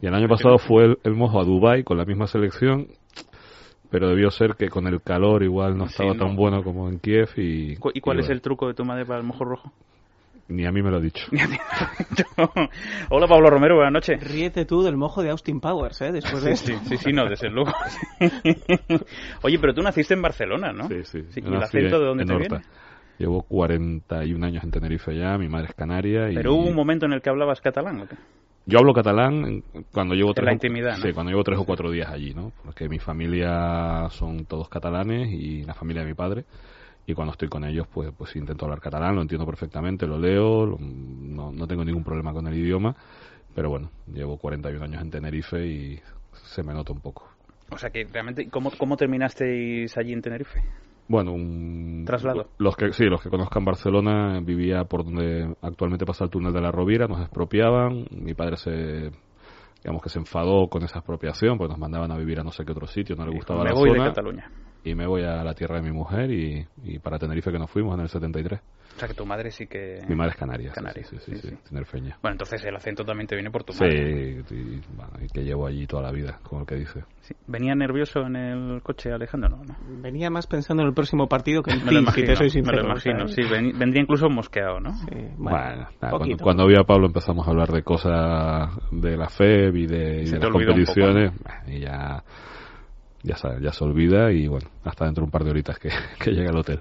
Y 0.00 0.06
el 0.06 0.14
año 0.14 0.28
pasado 0.28 0.58
fue 0.58 0.84
el, 0.84 0.98
el 1.02 1.14
mojo 1.14 1.40
a 1.40 1.44
Dubai 1.44 1.82
con 1.82 1.98
la 1.98 2.04
misma 2.04 2.28
selección, 2.28 2.86
pero 3.90 4.08
debió 4.08 4.30
ser 4.30 4.54
que 4.56 4.68
con 4.68 4.86
el 4.86 5.02
calor 5.02 5.42
igual 5.42 5.76
no 5.76 5.86
Sí, 5.86 5.92
estaba 5.94 6.14
no. 6.14 6.24
tan 6.26 6.36
bueno 6.36 6.62
como 6.62 6.88
en 6.88 6.98
Kiev 7.00 7.30
y... 7.36 7.72
¿Y 7.72 7.76
cuál 7.76 7.92
y 7.94 7.98
es 7.98 8.04
bueno, 8.04 8.32
el 8.32 8.40
truco 8.40 8.68
de 8.68 8.74
tu 8.74 8.84
madre 8.84 9.04
para 9.04 9.18
el 9.18 9.26
mojo 9.26 9.44
rojo? 9.44 9.72
Ni 10.48 10.64
a 10.64 10.70
mí 10.72 10.80
me 10.82 10.90
lo 10.90 10.98
ha 10.98 11.00
dicho. 11.00 11.26
Hola 13.10 13.26
Pablo 13.26 13.50
Romero, 13.50 13.74
buenas 13.76 13.92
noches. 13.92 14.20
Ríete 14.22 14.64
tú 14.64 14.82
del 14.82 14.96
mojo 14.96 15.22
de 15.22 15.30
Austin 15.30 15.60
Powers, 15.60 16.00
¿eh? 16.02 16.12
Después 16.12 16.44
de 16.44 16.52
esto. 16.52 16.68
Sí, 16.72 16.78
sí, 16.88 16.96
sí, 16.98 17.12
no, 17.12 17.28
desde 17.28 17.50
luego. 17.50 17.72
Oye, 19.42 19.58
pero 19.58 19.74
tú 19.74 19.82
naciste 19.82 20.14
en 20.14 20.22
Barcelona, 20.22 20.72
¿no? 20.72 20.88
Sí, 20.88 21.02
sí. 21.04 21.22
Sí, 21.30 21.40
¿Y 21.44 21.48
el 21.48 21.62
acento 21.62 21.98
de 21.98 22.06
dónde 22.06 22.22
en 22.22 22.28
te 22.28 22.34
Horta. 22.34 22.48
viene? 22.56 22.64
Llevo 23.18 23.42
41 23.42 24.44
años 24.46 24.62
en 24.62 24.70
Tenerife 24.70 25.16
ya, 25.16 25.36
mi 25.38 25.48
madre 25.48 25.68
es 25.70 25.74
canaria 25.74 26.30
y... 26.30 26.34
Pero 26.34 26.54
hubo 26.54 26.68
un 26.68 26.74
momento 26.74 27.06
en 27.06 27.12
el 27.14 27.22
que 27.22 27.30
hablabas 27.30 27.60
catalán, 27.60 28.00
¿o 28.02 28.06
qué? 28.06 28.14
Yo 28.66 28.78
hablo 28.78 28.92
catalán 28.92 29.62
cuando 29.92 30.14
llevo 30.14 30.34
tres 30.34 30.44
la 30.46 30.50
o- 30.50 30.54
intimidad, 30.54 30.96
¿no? 30.98 31.02
Sí, 31.02 31.12
cuando 31.12 31.30
llevo 31.30 31.42
tres 31.44 31.58
o 31.58 31.64
cuatro 31.64 31.90
días 31.90 32.10
allí, 32.10 32.34
¿no? 32.34 32.52
Porque 32.64 32.88
mi 32.88 32.98
familia 32.98 34.08
son 34.10 34.44
todos 34.44 34.68
catalanes 34.68 35.30
y 35.32 35.62
la 35.62 35.72
familia 35.72 36.02
de 36.02 36.08
mi 36.08 36.14
padre. 36.14 36.44
Y 37.06 37.14
cuando 37.14 37.32
estoy 37.32 37.48
con 37.48 37.64
ellos, 37.64 37.86
pues, 37.92 38.10
pues 38.16 38.34
intento 38.36 38.64
hablar 38.64 38.80
catalán, 38.80 39.14
lo 39.14 39.22
entiendo 39.22 39.46
perfectamente, 39.46 40.06
lo 40.06 40.18
leo, 40.18 40.66
lo- 40.66 40.78
no, 40.80 41.52
no 41.52 41.66
tengo 41.66 41.84
ningún 41.84 42.02
problema 42.04 42.32
con 42.32 42.46
el 42.46 42.54
idioma. 42.54 42.96
Pero 43.54 43.70
bueno, 43.70 43.90
llevo 44.12 44.36
41 44.38 44.82
años 44.82 45.02
en 45.02 45.10
Tenerife 45.10 45.66
y 45.66 46.00
se 46.32 46.62
me 46.62 46.74
nota 46.74 46.92
un 46.92 47.00
poco. 47.00 47.28
O 47.70 47.78
sea 47.78 47.90
que 47.90 48.04
realmente, 48.04 48.48
¿cómo, 48.50 48.70
cómo 48.76 48.96
terminasteis 48.96 49.96
allí 49.96 50.12
en 50.12 50.20
Tenerife? 50.22 50.62
Bueno, 51.08 51.32
un... 51.32 52.02
Traslado. 52.04 52.50
Los 52.58 52.76
que, 52.76 52.92
sí, 52.92 53.04
los 53.04 53.22
que 53.22 53.30
conozcan 53.30 53.64
Barcelona, 53.64 54.40
vivía 54.40 54.84
por 54.84 55.04
donde 55.04 55.54
actualmente 55.62 56.04
pasa 56.04 56.24
el 56.24 56.30
túnel 56.30 56.52
de 56.52 56.60
la 56.60 56.72
Rovira, 56.72 57.06
nos 57.06 57.20
expropiaban, 57.20 58.06
mi 58.10 58.34
padre 58.34 58.56
se, 58.56 59.10
digamos 59.82 60.02
que 60.02 60.08
se 60.08 60.18
enfadó 60.18 60.68
con 60.68 60.82
esa 60.82 60.98
expropiación, 60.98 61.58
pues 61.58 61.70
nos 61.70 61.78
mandaban 61.78 62.10
a 62.10 62.16
vivir 62.18 62.40
a 62.40 62.42
no 62.42 62.50
sé 62.50 62.64
qué 62.64 62.72
otro 62.72 62.88
sitio, 62.88 63.14
no 63.14 63.24
le 63.24 63.30
gustaba 63.32 63.62
Me 63.62 63.68
la 63.70 63.74
voy 63.74 63.90
zona, 63.90 64.02
de 64.04 64.10
Cataluña. 64.10 64.50
Y 64.86 64.94
me 64.94 65.06
voy 65.06 65.22
a 65.24 65.42
la 65.42 65.52
tierra 65.54 65.76
de 65.76 65.82
mi 65.82 65.90
mujer 65.90 66.30
y, 66.30 66.64
y 66.84 66.98
para 67.00 67.18
Tenerife 67.18 67.50
que 67.50 67.58
nos 67.58 67.70
fuimos 67.70 67.94
en 67.96 68.02
el 68.02 68.08
73. 68.08 68.60
O 68.96 68.98
sea 68.98 69.08
que 69.08 69.14
tu 69.14 69.26
madre 69.26 69.50
sí 69.50 69.66
que... 69.66 70.00
Mi 70.08 70.14
madre 70.14 70.30
es 70.30 70.36
canaria, 70.38 70.72
Canaria, 70.72 71.04
sí, 71.04 71.18
sí, 71.18 71.34
sí, 71.34 71.36
sí, 71.42 71.48
sí, 71.50 71.56
tenerfeña. 71.68 72.16
Bueno, 72.22 72.32
entonces 72.34 72.64
el 72.64 72.74
acento 72.76 73.04
también 73.04 73.26
te 73.26 73.34
viene 73.34 73.50
por 73.50 73.62
tu 73.64 73.74
madre. 73.74 74.42
Sí, 74.48 74.54
y, 74.54 74.80
bueno, 74.96 75.10
y 75.20 75.26
que 75.28 75.42
llevo 75.44 75.66
allí 75.66 75.86
toda 75.86 76.04
la 76.04 76.12
vida, 76.12 76.38
como 76.44 76.62
el 76.62 76.66
que 76.66 76.76
dice. 76.76 77.04
Sí. 77.20 77.34
¿Venía 77.46 77.74
nervioso 77.74 78.20
en 78.20 78.36
el 78.36 78.82
coche 78.82 79.12
Alejandro? 79.12 79.50
No, 79.50 79.64
no. 79.64 79.76
Venía 80.00 80.30
más 80.30 80.46
pensando 80.46 80.82
en 80.82 80.88
el 80.88 80.94
próximo 80.94 81.28
partido 81.28 81.62
que 81.62 81.72
en 81.72 81.78
Me 81.84 81.84
lo 81.84 81.90
ti, 81.90 81.96
si 81.96 82.02
imagino, 82.02 82.26
te 82.28 82.36
soy 82.36 82.46
me 82.46 82.50
sincero. 82.52 82.82
lo 82.82 82.84
imagino, 82.90 83.28
sí. 83.28 83.42
ven- 83.42 83.78
vendría 83.78 84.02
incluso 84.02 84.30
mosqueado, 84.30 84.80
¿no? 84.80 84.94
Sí, 84.94 85.06
Bueno, 85.36 85.58
bueno, 85.58 85.88
nada, 86.00 86.16
cuando, 86.16 86.36
cuando 86.38 86.66
vi 86.66 86.76
a 86.76 86.84
Pablo 86.84 87.06
empezamos 87.08 87.46
a 87.46 87.50
hablar 87.50 87.68
de 87.72 87.82
cosas 87.82 88.70
de 88.92 89.16
la 89.16 89.28
FEB 89.28 89.76
y 89.76 89.86
de, 89.86 90.22
y 90.22 90.30
de 90.30 90.38
las 90.38 90.48
competiciones 90.48 91.32
y 91.66 91.80
ya 91.80 92.24
ya 93.26 93.36
se, 93.36 93.48
ya 93.60 93.72
se 93.72 93.84
olvida 93.84 94.32
y 94.32 94.46
bueno, 94.46 94.68
hasta 94.84 95.04
dentro 95.04 95.22
de 95.22 95.26
un 95.26 95.30
par 95.30 95.44
de 95.44 95.50
horitas 95.50 95.78
que, 95.78 95.90
que 96.20 96.30
llega 96.30 96.50
al 96.50 96.56
hotel. 96.56 96.80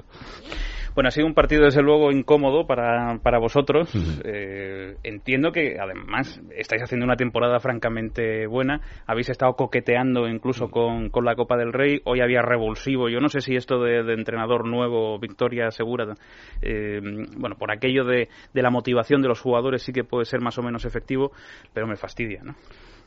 Bueno, 0.96 1.10
ha 1.10 1.12
sido 1.12 1.28
un 1.28 1.34
partido 1.34 1.66
desde 1.66 1.82
luego 1.82 2.10
incómodo 2.10 2.66
para, 2.66 3.20
para 3.22 3.38
vosotros. 3.38 3.92
Eh, 4.24 4.96
entiendo 5.04 5.52
que 5.52 5.78
además 5.78 6.42
estáis 6.56 6.84
haciendo 6.84 7.06
una 7.06 7.18
temporada 7.18 7.60
francamente 7.60 8.48
buena. 8.48 8.80
Habéis 9.06 9.28
estado 9.28 9.56
coqueteando 9.58 10.26
incluso 10.30 10.70
con, 10.70 11.10
con 11.10 11.26
la 11.26 11.36
Copa 11.36 11.58
del 11.58 11.74
Rey. 11.74 12.00
Hoy 12.06 12.22
había 12.22 12.42
revulsivo. 12.42 13.10
Yo 13.10 13.20
no 13.20 13.28
sé 13.28 13.42
si 13.42 13.58
esto 13.58 13.84
de, 13.84 14.04
de 14.04 14.14
entrenador 14.14 14.66
nuevo, 14.66 15.20
Victoria 15.20 15.70
Segura, 15.70 16.06
eh, 16.62 17.02
bueno, 17.38 17.58
por 17.58 17.74
aquello 17.74 18.06
de, 18.06 18.30
de 18.54 18.62
la 18.62 18.70
motivación 18.70 19.22
de 19.22 19.28
los 19.28 19.42
jugadores 19.42 19.84
sí 19.84 19.92
que 19.92 20.06
puede 20.06 20.24
ser 20.24 20.40
más 20.40 20.58
o 20.60 20.64
menos 20.64 20.86
efectivo, 20.86 21.34
pero 21.74 21.88
me 21.88 21.98
fastidia, 21.98 22.42
¿no? 22.42 22.56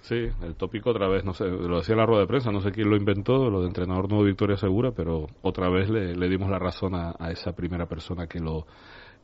Sí, 0.00 0.28
el 0.43 0.55
tópico 0.55 0.90
otra 0.90 1.09
vez, 1.09 1.25
no 1.25 1.35
sé, 1.35 1.45
lo 1.45 1.78
decía 1.78 1.97
la 1.97 2.07
rueda 2.07 2.23
de 2.23 2.28
prensa, 2.28 2.50
no 2.50 2.61
sé 2.61 2.71
quién 2.71 2.88
lo 2.88 2.97
inventó, 2.97 3.50
lo 3.50 3.61
de 3.61 3.67
entrenador 3.67 4.09
nuevo 4.09 4.25
Victoria 4.25 4.57
Segura, 4.57 4.93
pero 4.93 5.26
otra 5.43 5.69
vez 5.69 5.90
le, 5.90 6.14
le 6.14 6.28
dimos 6.28 6.49
la 6.50 6.59
razón 6.59 6.95
a, 6.95 7.14
a, 7.19 7.31
esa 7.31 7.52
primera 7.52 7.87
persona 7.87 8.26
que 8.26 8.38
lo 8.38 8.67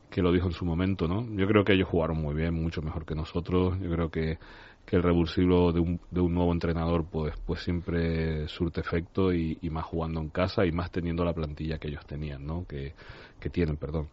que 0.09 0.21
lo 0.21 0.31
dijo 0.31 0.47
en 0.47 0.53
su 0.53 0.65
momento, 0.65 1.07
¿no? 1.07 1.25
Yo 1.35 1.47
creo 1.47 1.63
que 1.63 1.73
ellos 1.73 1.89
jugaron 1.89 2.21
muy 2.21 2.35
bien, 2.35 2.53
mucho 2.53 2.81
mejor 2.81 3.05
que 3.05 3.15
nosotros. 3.15 3.77
Yo 3.81 3.89
creo 3.91 4.09
que, 4.09 4.37
que 4.85 4.95
el 4.95 5.03
revulsivo 5.03 5.73
de 5.73 5.79
un, 5.79 5.99
de 6.11 6.21
un 6.21 6.33
nuevo 6.33 6.53
entrenador, 6.53 7.05
pues, 7.11 7.33
pues 7.45 7.61
siempre 7.63 8.47
surte 8.47 8.81
efecto 8.81 9.33
y, 9.33 9.57
y, 9.61 9.69
más 9.69 9.85
jugando 9.85 10.21
en 10.21 10.29
casa 10.29 10.65
y 10.65 10.71
más 10.71 10.91
teniendo 10.91 11.25
la 11.25 11.33
plantilla 11.33 11.79
que 11.79 11.87
ellos 11.87 12.05
tenían, 12.05 12.45
¿no? 12.45 12.65
Que, 12.65 12.93
que 13.39 13.49
tienen, 13.49 13.77
perdón. 13.77 14.09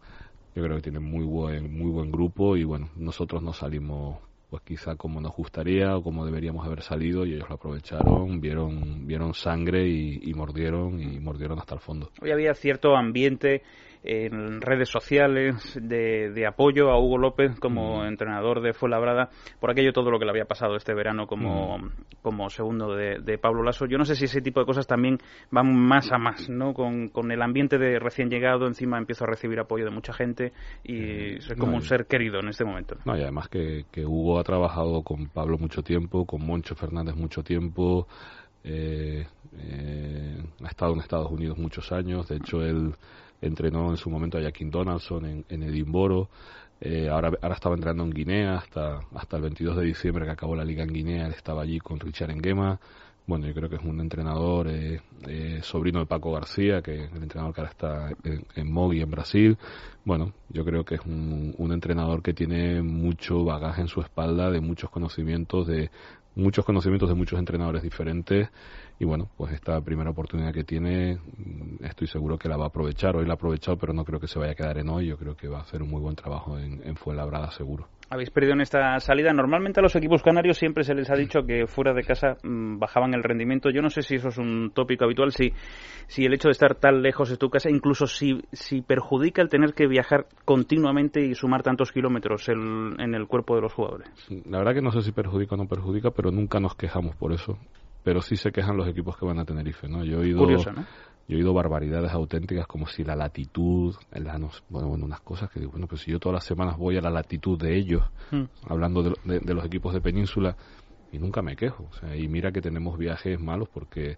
Yo 0.55 0.63
creo 0.63 0.75
que 0.75 0.83
tienen 0.83 1.03
muy 1.03 1.25
buen, 1.25 1.75
muy 1.77 1.91
buen 1.91 2.11
grupo 2.11 2.57
y 2.57 2.63
bueno, 2.63 2.89
nosotros 2.95 3.41
no 3.41 3.53
salimos 3.53 4.19
pues 4.53 4.61
quizá 4.61 4.95
como 4.95 5.19
nos 5.19 5.35
gustaría 5.35 5.97
o 5.97 6.03
como 6.03 6.27
deberíamos 6.27 6.63
haber 6.63 6.83
salido 6.83 7.25
y 7.25 7.33
ellos 7.33 7.49
lo 7.49 7.55
aprovecharon, 7.55 8.39
vieron, 8.39 9.07
vieron 9.07 9.33
sangre 9.33 9.87
y, 9.87 10.29
y 10.29 10.33
mordieron 10.35 11.01
y 11.01 11.19
mordieron 11.19 11.57
hasta 11.57 11.73
el 11.73 11.81
fondo. 11.81 12.11
Hoy 12.21 12.29
había 12.29 12.53
cierto 12.53 12.95
ambiente 12.95 13.63
en 14.03 14.59
redes 14.61 14.89
sociales 14.89 15.79
de, 15.81 16.31
de, 16.31 16.45
apoyo 16.45 16.91
a 16.91 16.99
Hugo 16.99 17.17
López 17.17 17.57
como 17.59 18.01
mm. 18.01 18.07
entrenador 18.07 18.61
de 18.61 18.73
Fuenlabrada 18.73 19.29
por 19.59 19.71
aquello 19.71 19.93
todo 19.93 20.11
lo 20.11 20.19
que 20.19 20.25
le 20.25 20.31
había 20.31 20.45
pasado 20.45 20.75
este 20.75 20.93
verano 20.93 21.25
como, 21.25 21.77
mm. 21.77 21.91
como 22.21 22.49
segundo 22.49 22.93
de, 22.95 23.19
de, 23.19 23.37
Pablo 23.37 23.63
Lasso. 23.63 23.85
Yo 23.85 23.97
no 23.97 24.03
sé 24.03 24.15
si 24.15 24.25
ese 24.25 24.41
tipo 24.41 24.59
de 24.59 24.65
cosas 24.65 24.87
también 24.87 25.19
van 25.51 25.73
más 25.73 26.11
a 26.11 26.17
más, 26.17 26.49
¿no? 26.49 26.73
Con, 26.73 27.09
con 27.09 27.31
el 27.31 27.41
ambiente 27.41 27.77
de 27.77 27.97
recién 27.99 28.29
llegado, 28.29 28.67
encima 28.67 28.97
empiezo 28.97 29.23
a 29.23 29.27
recibir 29.27 29.59
apoyo 29.59 29.85
de 29.85 29.91
mucha 29.91 30.11
gente 30.11 30.51
y 30.83 31.39
soy 31.39 31.55
como 31.55 31.71
no, 31.71 31.77
un 31.77 31.83
ser 31.83 32.05
querido 32.05 32.39
en 32.39 32.49
este 32.49 32.65
momento. 32.65 32.97
No, 33.05 33.17
y 33.17 33.21
además 33.21 33.47
que, 33.47 33.85
que 33.89 34.05
Hugo 34.05 34.37
ha 34.39 34.43
trabajado 34.43 35.01
con 35.03 35.27
Pablo 35.29 35.57
mucho 35.57 35.81
tiempo, 35.81 36.25
con 36.25 36.45
Moncho 36.45 36.75
Fernández 36.75 37.15
mucho 37.15 37.41
tiempo. 37.41 38.07
Eh, 38.65 39.25
eh, 39.57 40.43
ha 40.63 40.67
estado 40.67 40.93
en 40.93 40.99
Estados 40.99 41.31
Unidos 41.31 41.57
muchos 41.57 41.91
años, 41.91 42.27
de 42.27 42.37
hecho 42.37 42.61
él 42.61 42.95
entrenó 43.45 43.91
en 43.91 43.97
su 43.97 44.09
momento 44.09 44.37
a 44.37 44.41
Jaquín 44.41 44.71
Donaldson 44.71 45.25
en, 45.25 45.45
en 45.49 45.63
Edimburgo, 45.63 46.29
eh, 46.81 47.09
ahora, 47.09 47.31
ahora 47.41 47.55
estaba 47.55 47.75
entrenando 47.75 48.03
en 48.03 48.11
Guinea 48.11 48.57
hasta, 48.57 48.99
hasta 49.15 49.37
el 49.37 49.43
22 49.43 49.77
de 49.77 49.83
diciembre 49.83 50.25
que 50.25 50.31
acabó 50.31 50.55
la 50.55 50.65
liga 50.65 50.83
en 50.83 50.91
Guinea, 50.91 51.27
él 51.27 51.33
estaba 51.33 51.61
allí 51.61 51.79
con 51.79 51.99
Richard 51.99 52.31
Enguema, 52.31 52.79
bueno, 53.25 53.47
yo 53.47 53.53
creo 53.53 53.69
que 53.69 53.77
es 53.77 53.83
un 53.83 54.01
entrenador 54.01 54.67
eh, 54.67 54.99
eh, 55.29 55.59
sobrino 55.63 55.99
de 55.99 56.05
Paco 56.05 56.33
García, 56.33 56.81
que 56.81 57.05
el 57.05 57.23
entrenador 57.23 57.53
que 57.53 57.61
ahora 57.61 57.71
está 57.71 58.09
en, 58.25 58.45
en 58.53 58.71
Mogi, 58.71 58.99
en 58.99 59.09
Brasil. 59.09 59.57
Bueno, 60.03 60.33
yo 60.49 60.65
creo 60.65 60.83
que 60.83 60.95
es 60.95 61.01
un 61.05 61.71
entrenador 61.71 62.21
que 62.21 62.33
tiene 62.33 62.81
mucho 62.81 63.45
bagaje 63.45 63.79
en 63.79 63.87
su 63.87 64.01
espalda, 64.01 64.51
de 64.51 64.59
muchos 64.59 64.89
conocimientos, 64.89 65.67
de 65.67 65.89
muchos 66.35 66.65
conocimientos 66.65 67.09
de 67.09 67.15
muchos 67.15 67.39
entrenadores 67.39 67.83
diferentes 67.83 68.49
y 68.99 69.05
bueno, 69.05 69.29
pues 69.37 69.53
esta 69.53 69.81
primera 69.81 70.11
oportunidad 70.11 70.53
que 70.53 70.63
tiene 70.63 71.17
estoy 71.81 72.07
seguro 72.07 72.37
que 72.37 72.47
la 72.47 72.57
va 72.57 72.65
a 72.65 72.67
aprovechar. 72.67 73.15
Hoy 73.15 73.25
la 73.25 73.33
ha 73.33 73.35
aprovechado, 73.35 73.77
pero 73.77 73.93
no 73.93 74.05
creo 74.05 74.19
que 74.19 74.27
se 74.27 74.39
vaya 74.39 74.51
a 74.51 74.55
quedar 74.55 74.77
en 74.77 74.89
hoy. 74.89 75.07
Yo 75.07 75.17
creo 75.17 75.35
que 75.35 75.47
va 75.47 75.59
a 75.59 75.61
hacer 75.61 75.81
un 75.81 75.89
muy 75.89 76.01
buen 76.01 76.15
trabajo 76.15 76.57
en, 76.57 76.81
en 76.83 76.95
Fuenlabrada, 76.95 77.51
seguro. 77.51 77.87
Habéis 78.09 78.29
perdido 78.29 78.53
en 78.53 78.61
esta 78.61 78.99
salida. 78.99 79.33
Normalmente 79.33 79.79
a 79.79 79.83
los 79.83 79.95
equipos 79.95 80.21
canarios 80.21 80.57
siempre 80.57 80.83
se 80.83 80.93
les 80.93 81.09
ha 81.09 81.15
dicho 81.15 81.41
que 81.45 81.65
fuera 81.65 81.93
de 81.93 82.03
casa 82.03 82.37
mmm, 82.43 82.77
bajaban 82.77 83.13
el 83.13 83.23
rendimiento. 83.23 83.69
Yo 83.71 83.81
no 83.81 83.89
sé 83.89 84.03
si 84.03 84.15
eso 84.15 84.27
es 84.27 84.37
un 84.37 84.71
tópico 84.73 85.05
habitual, 85.05 85.31
si, 85.31 85.51
si 86.07 86.25
el 86.25 86.33
hecho 86.33 86.47
de 86.47 86.53
estar 86.53 86.75
tan 86.75 87.01
lejos 87.01 87.29
de 87.29 87.37
tu 87.37 87.49
casa, 87.49 87.69
incluso 87.69 88.05
si, 88.05 88.41
si 88.51 88.81
perjudica 88.81 89.41
el 89.41 89.49
tener 89.49 89.73
que 89.73 89.87
viajar 89.87 90.27
continuamente 90.45 91.25
y 91.25 91.33
sumar 91.33 91.63
tantos 91.63 91.91
kilómetros 91.91 92.47
el, 92.49 92.93
en 92.99 93.15
el 93.15 93.27
cuerpo 93.27 93.55
de 93.55 93.61
los 93.61 93.73
jugadores. 93.73 94.09
La 94.45 94.59
verdad 94.59 94.75
que 94.75 94.81
no 94.81 94.91
sé 94.91 95.01
si 95.01 95.11
perjudica 95.11 95.55
o 95.55 95.57
no 95.57 95.67
perjudica, 95.67 96.11
pero 96.11 96.31
nunca 96.31 96.59
nos 96.59 96.75
quejamos 96.75 97.15
por 97.15 97.33
eso 97.33 97.57
pero 98.03 98.21
sí 98.21 98.35
se 98.35 98.51
quejan 98.51 98.77
los 98.77 98.87
equipos 98.87 99.17
que 99.17 99.25
van 99.25 99.39
a 99.39 99.45
Tenerife, 99.45 99.87
¿no? 99.87 100.03
Yo 100.03 100.17
he 100.17 100.21
oído, 100.21 100.39
Curioso, 100.39 100.71
¿no? 100.71 100.81
yo 101.27 101.35
he 101.35 101.35
oído 101.35 101.53
barbaridades 101.53 102.11
auténticas 102.11 102.67
como 102.67 102.87
si 102.87 103.03
la 103.03 103.15
latitud, 103.15 103.95
la, 104.11 104.37
no, 104.37 104.49
bueno, 104.69 104.89
bueno, 104.89 105.05
unas 105.05 105.21
cosas 105.21 105.49
que 105.49 105.59
digo, 105.59 105.71
bueno, 105.71 105.87
pues 105.87 106.01
si 106.01 106.11
yo 106.11 106.19
todas 106.19 106.35
las 106.35 106.45
semanas 106.45 106.77
voy 106.77 106.97
a 106.97 107.01
la 107.01 107.09
latitud 107.09 107.57
de 107.57 107.75
ellos, 107.77 108.03
mm. 108.31 108.43
hablando 108.67 109.03
de, 109.03 109.13
de, 109.23 109.39
de, 109.39 109.53
los 109.53 109.65
equipos 109.65 109.93
de 109.93 110.01
Península, 110.01 110.55
y 111.11 111.19
nunca 111.19 111.41
me 111.43 111.55
quejo, 111.55 111.87
o 111.91 111.93
sea, 111.93 112.15
y 112.15 112.27
mira 112.27 112.51
que 112.51 112.59
tenemos 112.59 112.97
viajes 112.97 113.39
malos 113.39 113.69
porque 113.69 114.17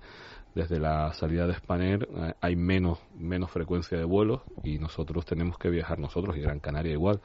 desde 0.56 0.80
la 0.80 1.12
salida 1.12 1.46
de 1.46 1.54
Spanair 1.54 2.08
eh, 2.10 2.34
hay 2.40 2.56
menos, 2.56 3.00
menos 3.20 3.52
frecuencia 3.52 3.98
de 3.98 4.06
vuelos 4.06 4.42
y 4.64 4.80
nosotros 4.80 5.26
tenemos 5.26 5.58
que 5.58 5.70
viajar, 5.70 6.00
nosotros 6.00 6.38
y 6.38 6.40
Gran 6.40 6.60
Canaria 6.60 6.94
igual, 6.94 7.20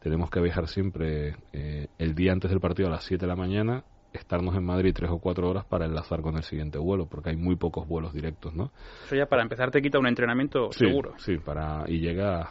tenemos 0.00 0.30
que 0.30 0.40
viajar 0.40 0.68
siempre 0.68 1.36
eh, 1.54 1.88
el 1.98 2.14
día 2.14 2.32
antes 2.32 2.50
del 2.50 2.60
partido 2.60 2.88
a 2.88 2.92
las 2.92 3.04
7 3.04 3.22
de 3.22 3.26
la 3.26 3.36
mañana 3.36 3.84
estarnos 4.16 4.54
en 4.56 4.64
Madrid 4.64 4.92
tres 4.94 5.10
o 5.10 5.18
cuatro 5.18 5.48
horas 5.48 5.64
para 5.64 5.86
enlazar 5.86 6.20
con 6.20 6.36
el 6.36 6.42
siguiente 6.42 6.78
vuelo, 6.78 7.06
porque 7.06 7.30
hay 7.30 7.36
muy 7.36 7.56
pocos 7.56 7.86
vuelos 7.86 8.12
directos, 8.12 8.54
¿no? 8.54 8.70
Eso 9.04 9.16
ya 9.16 9.26
para 9.26 9.42
empezar 9.42 9.70
te 9.70 9.80
quita 9.80 9.98
un 9.98 10.06
entrenamiento 10.06 10.70
sí, 10.72 10.86
seguro. 10.86 11.14
Sí, 11.18 11.38
para 11.38 11.84
y 11.88 12.00
llega 12.00 12.50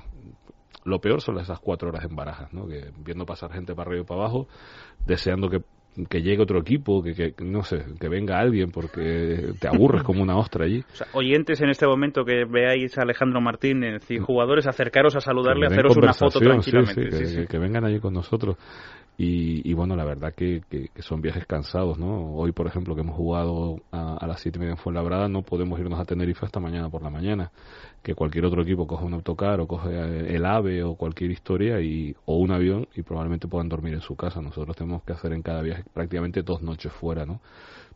lo 0.84 1.00
peor 1.00 1.22
son 1.22 1.40
esas 1.40 1.60
cuatro 1.60 1.90
horas 1.90 2.06
en 2.06 2.16
barajas, 2.16 2.54
¿no? 2.54 2.68
Que 2.68 2.92
viendo 2.98 3.26
pasar 3.26 3.52
gente 3.52 3.74
para 3.74 3.90
arriba 3.90 4.04
y 4.04 4.06
para 4.06 4.22
abajo, 4.22 4.48
deseando 5.06 5.50
que 5.50 5.62
que 6.10 6.22
llegue 6.22 6.42
otro 6.42 6.60
equipo, 6.60 7.02
que, 7.02 7.14
que, 7.14 7.34
no 7.40 7.64
sé, 7.64 7.86
que 8.00 8.10
venga 8.10 8.38
alguien 8.38 8.70
porque 8.70 9.54
te 9.60 9.68
aburres 9.68 10.04
como 10.04 10.22
una 10.22 10.38
ostra 10.38 10.66
allí. 10.66 10.84
O 10.92 10.96
sea, 10.96 11.08
oyentes 11.14 11.62
en 11.62 11.70
este 11.70 11.88
momento 11.88 12.26
que 12.26 12.44
veáis 12.46 12.98
a 12.98 13.04
Alejandro 13.04 13.40
Martínez 13.40 14.10
y 14.12 14.20
jugadores, 14.20 14.68
acercaros 14.68 15.16
a 15.16 15.22
saludarle, 15.22 15.68
haceros 15.68 15.96
una 15.96 16.14
foto 16.14 16.40
tranquilamente. 16.40 17.12
Sí, 17.12 17.26
sí, 17.26 17.36
sí, 17.42 17.48
que, 17.48 17.58
vengan 17.58 17.86
allí 17.86 18.00
con 18.00 18.14
nosotros. 18.14 18.58
Y, 19.18 19.70
y, 19.70 19.74
bueno, 19.74 19.96
la 19.96 20.04
verdad 20.04 20.34
que, 20.36 20.62
que, 20.70 20.90
que, 20.94 21.02
son 21.02 21.22
viajes 21.22 21.46
cansados, 21.46 21.98
¿no? 21.98 22.34
Hoy, 22.36 22.52
por 22.52 22.68
ejemplo, 22.68 22.96
que 22.96 23.02
hemos 23.02 23.16
jugado 23.16 23.78
a, 23.92 24.18
a 24.18 24.28
las 24.28 24.42
siete 24.42 24.58
y 24.58 24.60
media 24.60 24.72
en 24.72 24.78
Fuenlabrada, 24.78 25.30
no 25.30 25.42
podemos 25.42 25.80
irnos 25.80 25.98
a 26.00 26.04
Tenerife 26.06 26.46
hasta 26.46 26.60
mañana 26.60 26.90
por 26.90 27.02
la 27.02 27.10
mañana. 27.10 27.50
Que 28.04 28.14
cualquier 28.14 28.44
otro 28.46 28.62
equipo 28.64 28.86
coge 28.86 29.06
un 29.06 29.14
autocar 29.14 29.62
o 29.62 29.68
coge 29.68 29.90
el 30.36 30.46
AVE 30.46 30.84
o 30.84 30.96
cualquier 30.96 31.32
historia 31.32 31.80
y, 31.80 32.14
o 32.26 32.38
un 32.38 32.52
avión 32.52 32.88
y 32.94 33.04
probablemente 33.04 33.48
puedan 33.48 33.70
dormir 33.70 33.94
en 33.94 34.02
su 34.02 34.16
casa. 34.18 34.42
Nosotros 34.42 34.76
tenemos 34.76 35.02
que 35.04 35.14
hacer 35.14 35.32
en 35.32 35.42
cada 35.42 35.62
viaje 35.62 35.84
prácticamente 35.94 36.42
dos 36.44 36.62
noches 36.62 36.92
fuera, 36.92 37.26
¿no? 37.26 37.40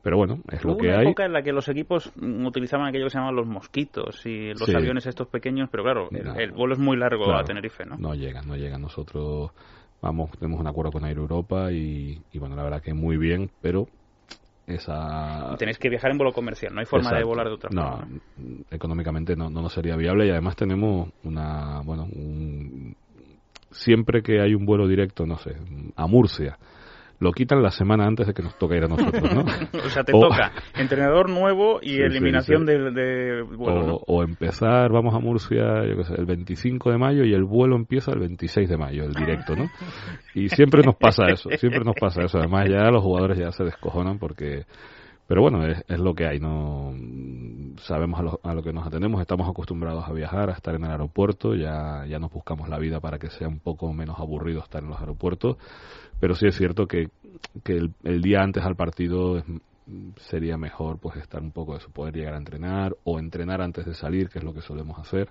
Pero 0.01 0.15
bueno, 0.15 0.39
es 0.49 0.63
Hubo 0.63 0.71
lo 0.71 0.77
que 0.77 0.87
una 0.87 0.99
hay. 0.99 1.07
época 1.07 1.25
en 1.25 1.33
la 1.33 1.41
que 1.43 1.51
los 1.51 1.67
equipos 1.67 2.09
utilizaban 2.15 2.87
aquello 2.87 3.03
que 3.07 3.09
se 3.09 3.17
llamaban 3.17 3.35
los 3.35 3.45
mosquitos 3.45 4.25
y 4.25 4.51
los 4.53 4.63
Sí. 4.65 4.73
aviones 4.73 5.05
estos 5.05 5.27
pequeños, 5.27 5.67
pero 5.69 5.83
claro, 5.83 6.07
el, 6.11 6.51
vuelo 6.53 6.73
es 6.75 6.79
muy 6.79 6.95
largo 6.95 7.25
Claro. 7.25 7.39
a 7.39 7.43
Tenerife, 7.43 7.85
¿no? 7.85 7.97
No 7.97 8.15
llegan, 8.15 8.47
no 8.47 8.55
llegan. 8.55 8.81
Nosotros 8.81 9.51
vamos, 10.01 10.31
tenemos 10.39 10.59
un 10.59 10.67
acuerdo 10.67 10.91
con 10.91 11.05
Air 11.05 11.17
Europa 11.17 11.71
y, 11.71 12.21
y 12.31 12.39
bueno, 12.39 12.55
la 12.55 12.63
verdad 12.63 12.81
que 12.81 12.93
muy 12.93 13.17
bien, 13.17 13.49
pero 13.61 13.87
esa... 14.67 15.55
Tenéis 15.57 15.77
que 15.79 15.89
viajar 15.89 16.11
en 16.11 16.17
vuelo 16.17 16.31
comercial, 16.33 16.73
no 16.73 16.79
hay 16.79 16.85
forma 16.85 17.11
de 17.11 17.23
volar 17.23 17.47
de 17.47 17.53
otra 17.53 17.69
no, 17.71 17.97
forma. 17.97 18.19
económicamente 18.69 19.35
no, 19.35 19.49
no 19.49 19.61
nos 19.61 19.73
sería 19.73 19.95
viable 19.95 20.27
y 20.27 20.29
además 20.29 20.55
tenemos 20.55 21.09
una, 21.23 21.81
bueno, 21.81 22.03
un- 22.03 22.95
siempre 23.71 24.21
que 24.21 24.41
hay 24.41 24.53
un 24.53 24.65
vuelo 24.65 24.87
directo, 24.87 25.25
no 25.25 25.37
sé, 25.37 25.55
a 25.95 26.07
Murcia, 26.07 26.57
lo 27.19 27.31
quitan 27.33 27.61
la 27.61 27.71
semana 27.71 28.05
antes 28.05 28.27
de 28.27 28.33
que 28.33 28.41
nos 28.41 28.57
toque 28.57 28.77
ir 28.77 28.83
a 28.85 28.87
nosotros, 28.87 29.33
¿no? 29.33 29.41
o 29.85 29.89
sea, 29.89 30.03
te 30.03 30.13
O- 30.15 30.21
toca 30.21 30.51
entrenador 30.77 31.29
nuevo 31.29 31.79
y 31.81 31.89
Sí, 31.89 31.95
sí, 31.97 32.01
eliminación 32.01 32.65
sí. 32.65 32.71
De, 32.71 32.91
de 32.91 33.41
vuelo, 33.41 33.81
o, 33.81 33.87
¿no? 33.87 33.95
o 34.07 34.23
empezar, 34.23 34.91
vamos 34.91 35.13
a 35.13 35.19
Murcia, 35.19 35.85
yo 35.85 35.97
qué 35.97 36.03
sé, 36.05 36.15
el 36.17 36.25
25 36.25 36.91
de 36.91 36.97
mayo 36.97 37.23
y 37.25 37.33
el 37.33 37.43
vuelo 37.43 37.75
empieza 37.75 38.11
el 38.11 38.19
26 38.19 38.69
de 38.69 38.77
mayo, 38.77 39.03
el 39.03 39.13
directo, 39.13 39.55
¿no? 39.55 39.69
Y 40.33 40.49
siempre 40.49 40.81
nos 40.83 40.95
pasa 40.95 41.25
eso, 41.29 41.49
siempre 41.57 41.83
nos 41.83 41.95
pasa 41.99 42.23
eso. 42.23 42.37
Además 42.39 42.67
ya 42.69 42.89
los 42.89 43.03
jugadores 43.03 43.37
ya 43.37 43.51
se 43.51 43.63
descojonan 43.63 44.17
porque... 44.19 44.63
Pero 45.27 45.41
bueno, 45.43 45.63
es, 45.63 45.83
es 45.87 45.99
lo 45.99 46.15
que 46.15 46.25
hay, 46.25 46.39
no 46.39 46.91
sabemos 47.79 48.19
a 48.19 48.23
lo, 48.23 48.39
a 48.43 48.53
lo 48.53 48.63
que 48.63 48.73
nos 48.73 48.85
atendemos, 48.85 49.21
estamos 49.21 49.49
acostumbrados 49.49 50.07
a 50.07 50.13
viajar, 50.13 50.49
a 50.49 50.53
estar 50.53 50.75
en 50.75 50.85
el 50.85 50.91
aeropuerto, 50.91 51.55
ya, 51.55 52.05
ya 52.05 52.19
nos 52.19 52.31
buscamos 52.31 52.69
la 52.69 52.77
vida 52.77 52.99
para 52.99 53.19
que 53.19 53.29
sea 53.29 53.47
un 53.47 53.59
poco 53.59 53.91
menos 53.93 54.19
aburrido 54.19 54.61
estar 54.61 54.83
en 54.83 54.89
los 54.89 54.99
aeropuertos, 54.99 55.57
pero 56.19 56.35
sí 56.35 56.47
es 56.47 56.55
cierto 56.55 56.87
que, 56.87 57.09
que 57.63 57.89
el, 58.03 58.21
día 58.21 58.41
antes 58.41 58.63
al 58.63 58.75
partido 58.75 59.37
es, 59.37 59.43
sería 60.17 60.57
mejor 60.57 60.99
pues 60.99 61.17
estar 61.17 61.41
un 61.41 61.51
poco 61.51 61.73
de 61.73 61.79
eso, 61.79 61.89
poder 61.89 62.15
llegar 62.15 62.33
a 62.33 62.37
entrenar 62.37 62.95
o 63.03 63.19
entrenar 63.19 63.61
antes 63.61 63.85
de 63.85 63.93
salir, 63.93 64.29
que 64.29 64.39
es 64.39 64.43
lo 64.43 64.53
que 64.53 64.61
solemos 64.61 64.99
hacer. 64.99 65.29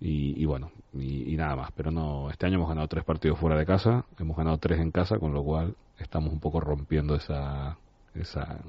Y, 0.00 0.40
y 0.40 0.44
bueno, 0.44 0.70
y, 0.94 1.32
y 1.32 1.36
nada 1.36 1.56
más. 1.56 1.72
Pero 1.72 1.90
no, 1.90 2.30
este 2.30 2.46
año 2.46 2.56
hemos 2.56 2.68
ganado 2.68 2.86
tres 2.86 3.04
partidos 3.04 3.38
fuera 3.38 3.58
de 3.58 3.66
casa, 3.66 4.04
hemos 4.18 4.36
ganado 4.36 4.58
tres 4.58 4.78
en 4.80 4.92
casa, 4.92 5.18
con 5.18 5.32
lo 5.32 5.42
cual 5.42 5.74
estamos 5.98 6.32
un 6.32 6.40
poco 6.40 6.60
rompiendo 6.60 7.16
esa, 7.16 7.76
esa, 8.14 8.60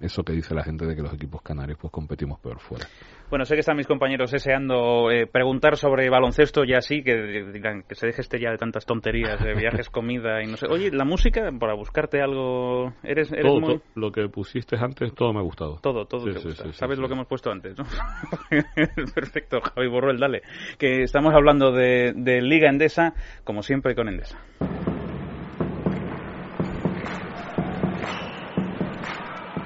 eso 0.00 0.22
que 0.24 0.32
dice 0.32 0.54
la 0.54 0.64
gente 0.64 0.86
de 0.86 0.96
que 0.96 1.02
los 1.02 1.12
equipos 1.14 1.42
canarios 1.42 1.78
pues 1.80 1.92
competimos 1.92 2.40
peor 2.40 2.58
fuera. 2.60 2.86
Bueno, 3.28 3.44
sé 3.44 3.54
que 3.54 3.60
están 3.60 3.76
mis 3.76 3.86
compañeros 3.86 4.32
deseando 4.32 5.10
eh, 5.10 5.26
preguntar 5.26 5.76
sobre 5.76 6.10
baloncesto 6.10 6.64
ya 6.64 6.80
sí, 6.80 7.02
que 7.04 7.44
digan 7.52 7.84
que 7.84 7.94
se 7.94 8.06
deje 8.06 8.22
este 8.22 8.40
ya 8.40 8.50
de 8.50 8.56
tantas 8.58 8.84
tonterías 8.86 9.38
de 9.42 9.54
viajes, 9.54 9.88
comida 9.90 10.42
y 10.42 10.46
no 10.46 10.56
sé. 10.56 10.66
Oye, 10.68 10.90
la 10.90 11.04
música, 11.04 11.48
para 11.58 11.74
buscarte 11.74 12.20
algo, 12.20 12.92
eres, 13.04 13.30
eres 13.30 13.44
Todo, 13.44 13.60
muy... 13.60 13.80
lo 13.94 14.10
que 14.10 14.28
pusiste 14.28 14.76
antes, 14.76 15.14
todo 15.14 15.32
me 15.32 15.38
ha 15.38 15.42
gustado. 15.42 15.78
Todo, 15.80 16.06
todo 16.06 16.26
Sí, 16.26 16.32
te 16.32 16.38
sí, 16.40 16.48
gusta. 16.48 16.64
sí, 16.64 16.70
sí, 16.72 16.78
¿Sabes 16.78 16.96
sí. 16.96 17.02
lo 17.02 17.08
que 17.08 17.14
hemos 17.14 17.26
puesto 17.28 17.50
antes, 17.52 17.76
no? 17.78 17.84
Perfecto, 19.14 19.60
Javi 19.60 19.88
Borruel, 19.88 20.18
dale. 20.18 20.42
Que 20.78 21.02
estamos 21.02 21.32
hablando 21.34 21.70
de, 21.72 22.12
de 22.16 22.40
Liga 22.42 22.68
Endesa, 22.68 23.14
como 23.44 23.62
siempre 23.62 23.94
con 23.94 24.08
Endesa. 24.08 24.38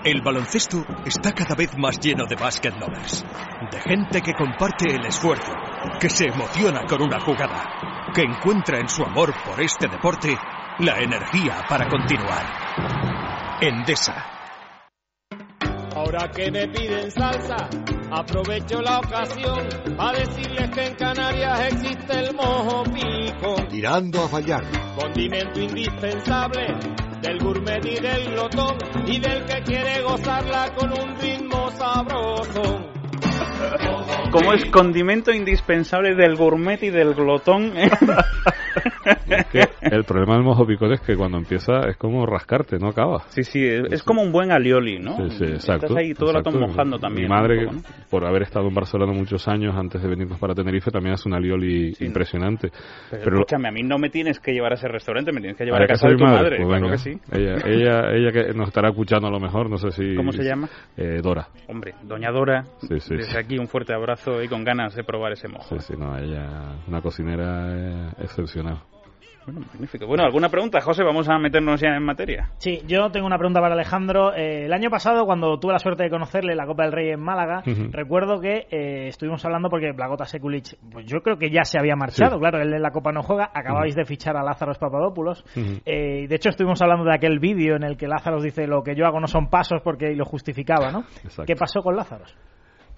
El 0.05 0.21
baloncesto 0.21 0.85
está 1.07 1.33
cada 1.33 1.55
vez 1.55 1.71
más 1.79 1.99
lleno 1.99 2.27
de 2.27 2.37
basket 2.37 2.73
lovers, 2.79 3.25
de 3.73 3.81
gente 3.81 4.21
que 4.21 4.35
comparte 4.35 4.95
el 4.95 5.07
esfuerzo, 5.07 5.51
que 5.99 6.11
se 6.11 6.27
emociona 6.27 6.85
con 6.85 7.01
una 7.01 7.19
jugada, 7.21 8.11
que 8.15 8.21
encuentra 8.21 8.81
en 8.81 8.89
su 8.91 9.03
amor 9.03 9.33
por 9.47 9.59
este 9.63 9.89
deporte 9.89 10.37
la 10.81 10.99
energía 11.01 11.65
para 11.71 11.89
continuar. 11.89 13.57
Endesa. 13.63 14.27
Ahora 15.97 16.31
que 16.31 16.51
me 16.51 16.69
piden 16.69 17.11
salsa, 17.11 17.71
aprovecho 18.11 18.83
la 18.83 18.99
ocasión 18.99 19.67
a 19.99 20.13
decirles 20.13 20.71
que 20.71 20.87
en 20.87 20.95
Canarias 20.97 21.73
existe 21.73 22.13
el 22.13 22.35
mojo 22.35 22.83
pico. 22.85 23.55
Tirando 23.71 24.25
a 24.25 24.29
fallar. 24.29 24.65
Condimento 24.97 25.61
indispensable 25.61 27.04
del 27.25 27.39
gourmet 27.39 27.83
y 27.87 28.01
del 28.01 28.33
glotón 28.33 28.77
y 29.07 29.19
del 29.19 29.47
que 29.47 29.63
quiere 29.63 30.03
gozarla 30.03 30.75
con 30.75 30.93
un 30.93 31.19
ritmo 31.19 31.71
sabroso. 31.71 32.94
Como 34.31 34.53
es 34.53 34.65
condimento 34.67 35.33
indispensable 35.33 36.15
del 36.15 36.37
gourmet 36.37 36.83
y 36.83 36.91
del 36.91 37.15
glotón. 37.15 37.73
Es 37.77 39.47
que 39.47 39.61
el 39.83 40.05
problema 40.05 40.35
del 40.35 40.43
mojo 40.43 40.67
picón 40.67 40.93
es 40.93 41.01
que 41.01 41.17
cuando 41.17 41.39
empieza 41.39 41.89
es 41.89 41.97
como 41.97 42.27
rascarte, 42.27 42.79
no 42.79 42.89
acaba. 42.89 43.25
Sí, 43.29 43.43
sí, 43.43 43.65
es, 43.65 43.93
es 43.93 44.03
como 44.03 44.23
un 44.23 44.33
buen 44.33 44.51
alioli, 44.53 44.99
¿no? 44.99 45.17
Sí, 45.17 45.31
sí, 45.39 45.45
exacto. 45.45 45.87
Estás 45.87 45.97
ahí 45.97 46.15
todo 46.15 46.31
el 46.31 46.37
rato 46.37 46.51
mojando 46.51 46.99
también. 46.99 47.29
Mi 47.29 47.35
madre, 47.35 47.67
poco, 47.67 47.77
¿no? 47.77 47.83
por 48.11 48.27
haber 48.27 48.43
estado 48.43 48.69
en 48.69 48.75
Barcelona 48.75 49.13
muchos 49.13 49.47
años 49.49 49.75
antes 49.77 50.03
de 50.03 50.09
venirnos 50.09 50.39
para 50.39 50.55
Tenerife, 50.55 50.91
también 50.91 51.15
hace 51.15 51.29
un 51.29 51.35
alioli 51.35 51.95
impresionante. 52.01 52.71
Pero, 53.11 53.41
escúchame, 53.41 53.69
a 53.69 53.73
mí 53.73 53.83
no 53.83 53.99
me 53.99 54.11
tienes 54.11 54.41
que 54.41 54.53
llevar 54.53 54.73
a 54.73 54.75
ese 54.75 54.89
restaurante, 54.89 55.33
me 55.33 55.41
tienes 55.41 55.57
que 55.57 55.65
llevar 55.65 55.83
¿a 55.83 55.87
casa 55.87 56.09
de 56.09 56.17
tu 56.17 56.25
madre, 56.25 56.57
Pues 56.57 56.69
claro 56.69 56.91
que 56.91 56.99
sí. 56.99 57.19
Ella, 57.33 57.57
ella, 57.65 58.11
ella 58.13 58.33
que 58.33 58.53
nos 58.55 58.69
estará 58.69 58.91
escuchando 58.91 59.29
a 59.29 59.31
lo 59.31 59.41
mejor, 59.41 59.71
no 59.71 59.79
sé 59.79 59.91
si... 59.91 60.15
¿Cómo 60.15 60.33
se 60.33 60.43
llama? 60.43 60.69
Eh, 60.97 61.21
Dora. 61.23 61.49
Hombre, 61.69 61.95
doña 62.03 62.31
Dora, 62.31 62.65
Sí, 62.81 63.01
sí, 63.01 63.17
desde 63.17 63.31
sí. 63.31 63.37
Aquí 63.55 63.59
un 63.61 63.69
fuerte 63.69 63.95
abrazo 63.95 64.43
y 64.43 64.49
con 64.49 64.65
ganas 64.65 64.95
de 64.95 65.05
probar 65.05 65.33
ese 65.33 65.49
mojo. 65.49 65.79
Sí, 65.79 65.93
sí, 65.93 65.95
no, 65.97 66.17
ella, 66.19 66.77
una 66.89 67.01
cocinera 67.01 67.69
eh, 67.73 68.09
excepcional. 68.19 68.79
Bueno, 69.47 69.61
magnífico. 69.61 70.07
Bueno, 70.07 70.25
¿alguna 70.25 70.49
pregunta, 70.49 70.81
José? 70.81 71.05
Vamos 71.05 71.29
a 71.29 71.39
meternos 71.39 71.79
ya 71.79 71.89
en 71.95 72.03
materia. 72.03 72.49
Sí, 72.57 72.81
yo 72.87 73.11
tengo 73.11 73.27
una 73.27 73.37
pregunta 73.37 73.61
para 73.61 73.75
Alejandro. 73.75 74.33
Eh, 74.35 74.65
el 74.65 74.73
año 74.73 74.89
pasado, 74.89 75.27
cuando 75.27 75.59
tuve 75.61 75.75
la 75.75 75.79
suerte 75.79 76.03
de 76.05 76.09
conocerle 76.09 76.53
en 76.53 76.57
la 76.57 76.65
Copa 76.65 76.85
del 76.85 76.93
Rey 76.93 77.11
en 77.11 77.21
Málaga, 77.21 77.63
recuerdo 77.91 78.41
que 78.41 78.67
eh, 78.71 79.09
estuvimos 79.09 79.45
hablando 79.45 79.69
porque 79.69 79.93
Blagota 79.93 80.25
Sekulic, 80.25 80.79
pues 80.91 81.05
yo 81.05 81.21
creo 81.21 81.37
que 81.37 81.51
ya 81.51 81.65
se 81.65 81.79
había 81.79 81.95
marchado, 81.95 82.37
Sí. 82.37 82.41
claro, 82.41 82.63
él 82.63 82.73
en 82.73 82.81
la 82.81 82.91
Copa 82.91 83.13
no 83.13 83.23
juega, 83.23 83.51
acabáis 83.53 83.95
de 83.95 84.07
fichar 84.07 84.35
a 84.39 84.43
Lázaro 84.43 84.73
Papadopoulos. 84.81 85.45
Eh, 85.85 86.23
y 86.23 86.27
de 86.27 86.37
hecho, 86.37 86.49
estuvimos 86.49 86.81
hablando 86.81 87.05
de 87.05 87.15
aquel 87.15 87.39
vídeo 87.39 87.77
en 87.77 87.83
el 87.83 87.99
que 87.99 88.09
Lázaro 88.09 88.41
dice 88.41 88.67
lo 88.67 88.83
que 88.83 88.95
yo 88.97 89.05
hago 89.05 89.21
no 89.21 89.27
son 89.27 89.51
pasos 89.51 89.83
porque 89.85 90.11
y 90.11 90.15
lo 90.17 90.25
justificaba, 90.25 90.91
¿no? 90.91 91.01
Exacto. 91.23 91.45
¿Qué 91.45 91.55
pasó 91.55 91.83
con 91.83 91.95
Lázaro? 91.97 92.25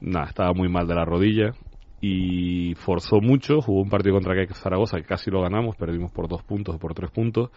Nada, 0.00 0.26
estaba 0.26 0.52
muy 0.52 0.68
mal 0.68 0.86
de 0.86 0.94
la 0.94 1.04
rodilla 1.04 1.52
y 2.00 2.74
forzó 2.74 3.20
mucho. 3.20 3.60
Jugó 3.60 3.82
un 3.82 3.90
partido 3.90 4.14
contra 4.14 4.34
Caix 4.34 4.58
Zaragoza 4.58 4.98
que 4.98 5.04
casi 5.04 5.30
lo 5.30 5.42
ganamos, 5.42 5.76
perdimos 5.76 6.12
por 6.12 6.28
dos 6.28 6.42
puntos 6.42 6.76
o 6.76 6.78
por 6.78 6.94
tres 6.94 7.10
puntos. 7.10 7.50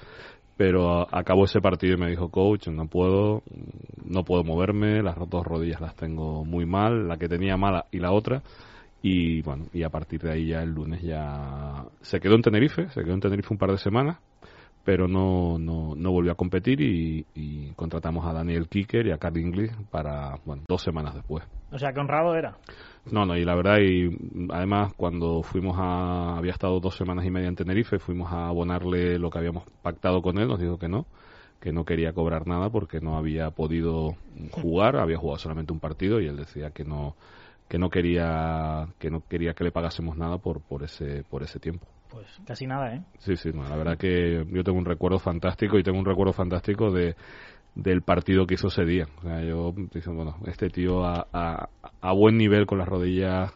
Pero 0.57 1.07
acabó 1.15 1.45
ese 1.45 1.61
partido 1.61 1.93
y 1.93 1.97
me 1.97 2.09
dijo, 2.09 2.29
coach, 2.29 2.67
no 2.67 2.87
puedo, 2.87 3.43
no 4.03 4.25
puedo 4.25 4.43
moverme, 4.43 5.01
las 5.01 5.15
dos 5.29 5.45
rodillas 5.45 5.79
las 5.79 5.95
tengo 5.95 6.43
muy 6.43 6.65
mal, 6.65 7.07
la 7.07 7.15
que 7.15 7.29
tenía 7.29 7.55
mala 7.55 7.85
y 7.91 7.99
la 7.99 8.11
otra. 8.11 8.41
Y 9.01 9.41
bueno, 9.41 9.67
y 9.71 9.83
a 9.83 9.89
partir 9.89 10.21
de 10.21 10.33
ahí 10.33 10.47
ya 10.47 10.61
el 10.61 10.71
lunes 10.71 11.01
ya 11.01 11.85
se 12.01 12.19
quedó 12.19 12.35
en 12.35 12.41
Tenerife, 12.41 12.89
se 12.89 13.03
quedó 13.03 13.13
en 13.13 13.21
Tenerife 13.21 13.53
un 13.53 13.57
par 13.57 13.71
de 13.71 13.77
semanas, 13.77 14.17
pero 14.83 15.07
no, 15.07 15.57
no, 15.59 15.93
no 15.95 16.11
volvió 16.11 16.31
a 16.31 16.35
competir 16.35 16.81
y, 16.81 17.25
y 17.35 17.71
contratamos 17.73 18.25
a 18.25 18.33
Daniel 18.33 18.67
Kicker 18.67 19.07
y 19.07 19.11
a 19.11 19.17
Carl 19.17 19.37
Inglis 19.37 19.71
para, 19.91 20.37
bueno, 20.45 20.63
dos 20.67 20.81
semanas 20.81 21.15
después. 21.15 21.43
O 21.71 21.77
sea, 21.77 21.93
que 21.93 21.99
honrado 21.99 22.35
era. 22.35 22.57
No, 23.11 23.25
no, 23.25 23.35
y 23.35 23.45
la 23.45 23.55
verdad, 23.55 23.77
y 23.79 24.09
además 24.51 24.93
cuando 24.95 25.43
fuimos 25.43 25.77
a, 25.79 26.37
había 26.37 26.51
estado 26.51 26.79
dos 26.79 26.95
semanas 26.95 27.25
y 27.25 27.31
media 27.31 27.47
en 27.47 27.55
Tenerife, 27.55 27.99
fuimos 27.99 28.31
a 28.31 28.47
abonarle 28.47 29.19
lo 29.19 29.29
que 29.29 29.39
habíamos 29.39 29.63
pactado 29.81 30.21
con 30.21 30.37
él, 30.37 30.47
nos 30.47 30.59
dijo 30.59 30.77
que 30.77 30.87
no, 30.87 31.05
que 31.59 31.71
no 31.71 31.85
quería 31.85 32.13
cobrar 32.13 32.47
nada 32.47 32.69
porque 32.69 32.99
no 32.99 33.17
había 33.17 33.51
podido 33.51 34.15
jugar, 34.51 34.97
había 34.97 35.17
jugado 35.17 35.39
solamente 35.39 35.73
un 35.73 35.79
partido 35.79 36.19
y 36.19 36.27
él 36.27 36.37
decía 36.37 36.71
que 36.71 36.83
no, 36.83 37.15
que 37.67 37.77
no 37.77 37.89
quería, 37.89 38.87
que 38.97 39.09
no 39.09 39.23
quería 39.27 39.53
que 39.53 39.63
le 39.63 39.71
pagásemos 39.71 40.17
nada 40.17 40.37
por, 40.37 40.61
por 40.61 40.83
ese, 40.83 41.23
por 41.29 41.43
ese 41.43 41.59
tiempo. 41.59 41.85
Pues 42.09 42.27
casi 42.45 42.65
nada, 42.65 42.95
¿eh? 42.95 43.03
Sí, 43.19 43.35
sí, 43.35 43.51
no, 43.53 43.63
la 43.63 43.75
verdad 43.75 43.97
que 43.97 44.45
yo 44.49 44.63
tengo 44.63 44.77
un 44.77 44.85
recuerdo 44.85 45.19
fantástico 45.19 45.77
y 45.77 45.83
tengo 45.83 45.99
un 45.99 46.05
recuerdo 46.05 46.33
fantástico 46.33 46.91
de 46.91 47.15
del 47.75 48.01
partido 48.01 48.45
que 48.45 48.55
hizo 48.55 48.67
ese 48.67 48.83
día. 48.83 49.07
O 49.19 49.21
sea, 49.21 49.41
yo 49.41 49.73
diciendo, 49.93 50.23
bueno, 50.23 50.37
este 50.47 50.69
tío 50.69 51.05
a, 51.05 51.27
a, 51.31 51.69
a 52.01 52.13
buen 52.13 52.37
nivel 52.37 52.65
con 52.65 52.79
las 52.79 52.87
rodillas 52.87 53.53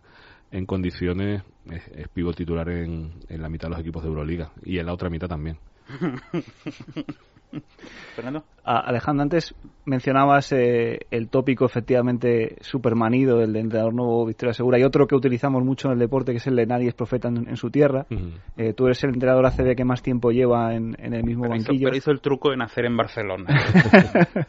en 0.52 0.66
condiciones 0.66 1.44
es, 1.70 1.88
es 1.90 2.08
pivot 2.10 2.36
titular 2.36 2.70
en, 2.70 3.14
en 3.28 3.42
la 3.42 3.50
mitad 3.50 3.68
de 3.68 3.72
los 3.72 3.80
equipos 3.80 4.04
de 4.04 4.10
Euroliga 4.10 4.52
y 4.64 4.78
en 4.78 4.86
la 4.86 4.94
otra 4.94 5.10
mitad 5.10 5.28
también. 5.28 5.58
Fernando. 8.16 8.44
A- 8.64 8.80
Alejandro, 8.80 9.24
antes 9.24 9.54
mencionabas 9.86 10.52
eh, 10.54 11.00
el 11.12 11.28
tópico 11.30 11.66
efectivamente 11.66 12.56
supermanido, 12.62 13.42
el 13.42 13.52
de 13.54 13.60
entrenador 13.60 13.94
nuevo 13.94 14.26
Victoria 14.26 14.54
Segura, 14.54 14.80
y 14.80 14.84
otro 14.84 15.08
que 15.08 15.16
utilizamos 15.16 15.64
mucho 15.64 15.88
en 15.88 15.94
el 15.94 16.00
deporte, 16.00 16.32
que 16.32 16.38
es 16.38 16.48
el 16.48 16.56
de 16.56 16.66
nadie 16.66 16.88
es 16.90 16.94
profeta 16.94 17.28
en, 17.28 17.48
en 17.50 17.58
su 17.58 17.70
tierra. 17.70 18.06
Eh, 18.58 18.74
tú 18.74 18.86
eres 18.86 19.04
el 19.04 19.12
entrenador 19.14 19.46
ACB 19.46 19.76
que 19.76 19.84
más 19.86 20.02
tiempo 20.02 20.32
lleva 20.32 20.74
en, 20.74 20.96
en 21.00 21.14
el 21.14 21.24
mismo 21.24 21.44
Pero 21.44 21.56
hizo, 21.56 21.68
banquillo. 21.68 21.86
pero 21.88 21.98
hizo 21.98 22.12
el 22.12 22.22
truco 22.22 22.52
de 22.52 22.58
nacer 22.58 22.86
en 22.86 22.96
Barcelona. 22.98 23.46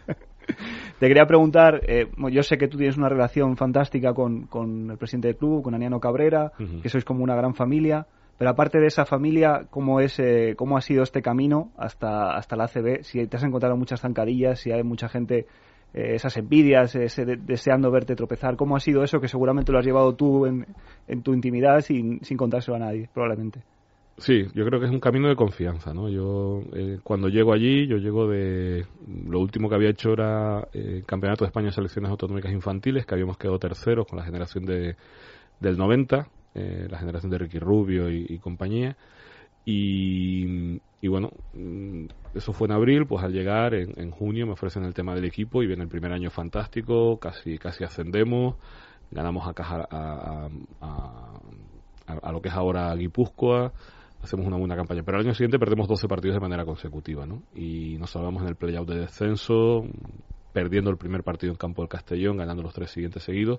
Te 0.98 1.08
quería 1.08 1.26
preguntar, 1.26 1.80
eh, 1.88 2.06
yo 2.30 2.42
sé 2.42 2.56
que 2.56 2.68
tú 2.68 2.76
tienes 2.76 2.96
una 2.96 3.08
relación 3.08 3.56
fantástica 3.56 4.12
con, 4.14 4.46
con 4.46 4.90
el 4.90 4.96
presidente 4.98 5.28
del 5.28 5.36
club, 5.36 5.62
con 5.62 5.74
Aniano 5.74 5.98
Cabrera, 6.00 6.52
que 6.82 6.88
sois 6.88 7.04
como 7.04 7.24
una 7.24 7.34
gran 7.34 7.54
familia, 7.54 8.06
pero 8.38 8.50
aparte 8.50 8.78
de 8.78 8.86
esa 8.86 9.04
familia, 9.04 9.66
¿cómo, 9.70 10.00
es, 10.00 10.18
eh, 10.18 10.54
cómo 10.56 10.76
ha 10.76 10.80
sido 10.80 11.02
este 11.02 11.22
camino 11.22 11.70
hasta, 11.76 12.36
hasta 12.36 12.56
la 12.56 12.64
ACB? 12.64 13.02
Si 13.02 13.26
te 13.26 13.36
has 13.36 13.44
encontrado 13.44 13.76
muchas 13.76 14.00
zancadillas, 14.00 14.58
si 14.58 14.72
hay 14.72 14.82
mucha 14.82 15.08
gente, 15.08 15.46
eh, 15.94 16.14
esas 16.14 16.36
envidias, 16.36 16.94
ese 16.96 17.24
de- 17.24 17.36
deseando 17.36 17.90
verte 17.90 18.16
tropezar, 18.16 18.56
¿cómo 18.56 18.76
ha 18.76 18.80
sido 18.80 19.04
eso 19.04 19.20
que 19.20 19.28
seguramente 19.28 19.70
lo 19.70 19.78
has 19.78 19.86
llevado 19.86 20.14
tú 20.14 20.46
en, 20.46 20.66
tu 21.22 21.32
intimidad 21.32 21.80
sin, 21.80 22.24
sin 22.24 22.36
contárselo 22.36 22.76
a 22.76 22.80
nadie, 22.80 23.08
probablemente? 23.14 23.60
Sí, 24.16 24.44
yo 24.54 24.64
creo 24.64 24.78
que 24.78 24.86
es 24.86 24.92
un 24.92 25.00
camino 25.00 25.28
de 25.28 25.34
confianza, 25.34 25.92
¿no? 25.92 26.08
Yo 26.08 26.62
eh, 26.72 26.98
cuando 27.02 27.28
llego 27.28 27.52
allí, 27.52 27.88
yo 27.88 27.96
llego 27.96 28.28
de 28.28 28.86
lo 29.28 29.40
último 29.40 29.68
que 29.68 29.74
había 29.74 29.90
hecho 29.90 30.12
era 30.12 30.68
eh, 30.72 31.02
Campeonato 31.04 31.44
de 31.44 31.48
España 31.48 31.66
de 31.66 31.72
Selecciones 31.72 32.10
Autonómicas 32.12 32.52
Infantiles, 32.52 33.06
que 33.06 33.14
habíamos 33.14 33.38
quedado 33.38 33.58
terceros 33.58 34.06
con 34.06 34.18
la 34.18 34.24
generación 34.24 34.66
de 34.66 34.96
del 35.60 35.76
90, 35.78 36.28
eh, 36.54 36.86
la 36.90 36.98
generación 36.98 37.30
de 37.30 37.38
Ricky 37.38 37.58
Rubio 37.58 38.10
y, 38.10 38.38
compañía. 38.38 38.96
Y, 39.64 40.80
y 41.00 41.08
bueno, 41.08 41.30
mm, 41.54 42.06
eso 42.34 42.52
fue 42.52 42.66
en 42.68 42.72
abril, 42.72 43.06
pues 43.06 43.24
al 43.24 43.32
llegar 43.32 43.74
en, 43.74 43.98
en 44.00 44.10
junio 44.10 44.46
me 44.46 44.52
ofrecen 44.52 44.84
el 44.84 44.94
tema 44.94 45.14
del 45.14 45.24
equipo 45.24 45.62
y 45.62 45.66
viene 45.66 45.82
el 45.82 45.88
primer 45.88 46.12
año 46.12 46.30
fantástico, 46.30 47.18
casi 47.18 47.58
casi 47.58 47.84
ascendemos, 47.84 48.56
ganamos 49.10 49.46
a, 49.48 49.54
Caja- 49.54 49.88
a, 49.90 50.48
a- 50.80 51.40
a- 52.06 52.18
a 52.22 52.32
lo 52.32 52.42
que 52.42 52.48
es 52.50 52.54
ahora 52.54 52.94
Guipúzcoa, 52.94 53.72
hacemos 54.22 54.46
una 54.46 54.56
buena 54.58 54.76
campaña. 54.76 55.02
Pero 55.02 55.18
al 55.18 55.24
año 55.24 55.34
siguiente 55.34 55.58
perdemos 55.58 55.88
12 55.88 56.06
partidos 56.08 56.34
de 56.36 56.40
manera 56.40 56.64
consecutiva, 56.64 57.26
¿no? 57.26 57.42
Y 57.54 57.96
nos 57.98 58.10
salvamos 58.10 58.42
en 58.42 58.48
el 58.48 58.56
playout 58.56 58.88
de 58.88 59.00
descenso, 59.00 59.84
perdiendo 60.54 60.88
el 60.88 60.96
primer 60.96 61.24
partido 61.24 61.52
en 61.52 61.58
campo 61.58 61.82
del 61.82 61.88
Castellón, 61.88 62.36
ganando 62.36 62.62
los 62.62 62.72
tres 62.72 62.90
siguientes 62.92 63.24
seguidos. 63.24 63.58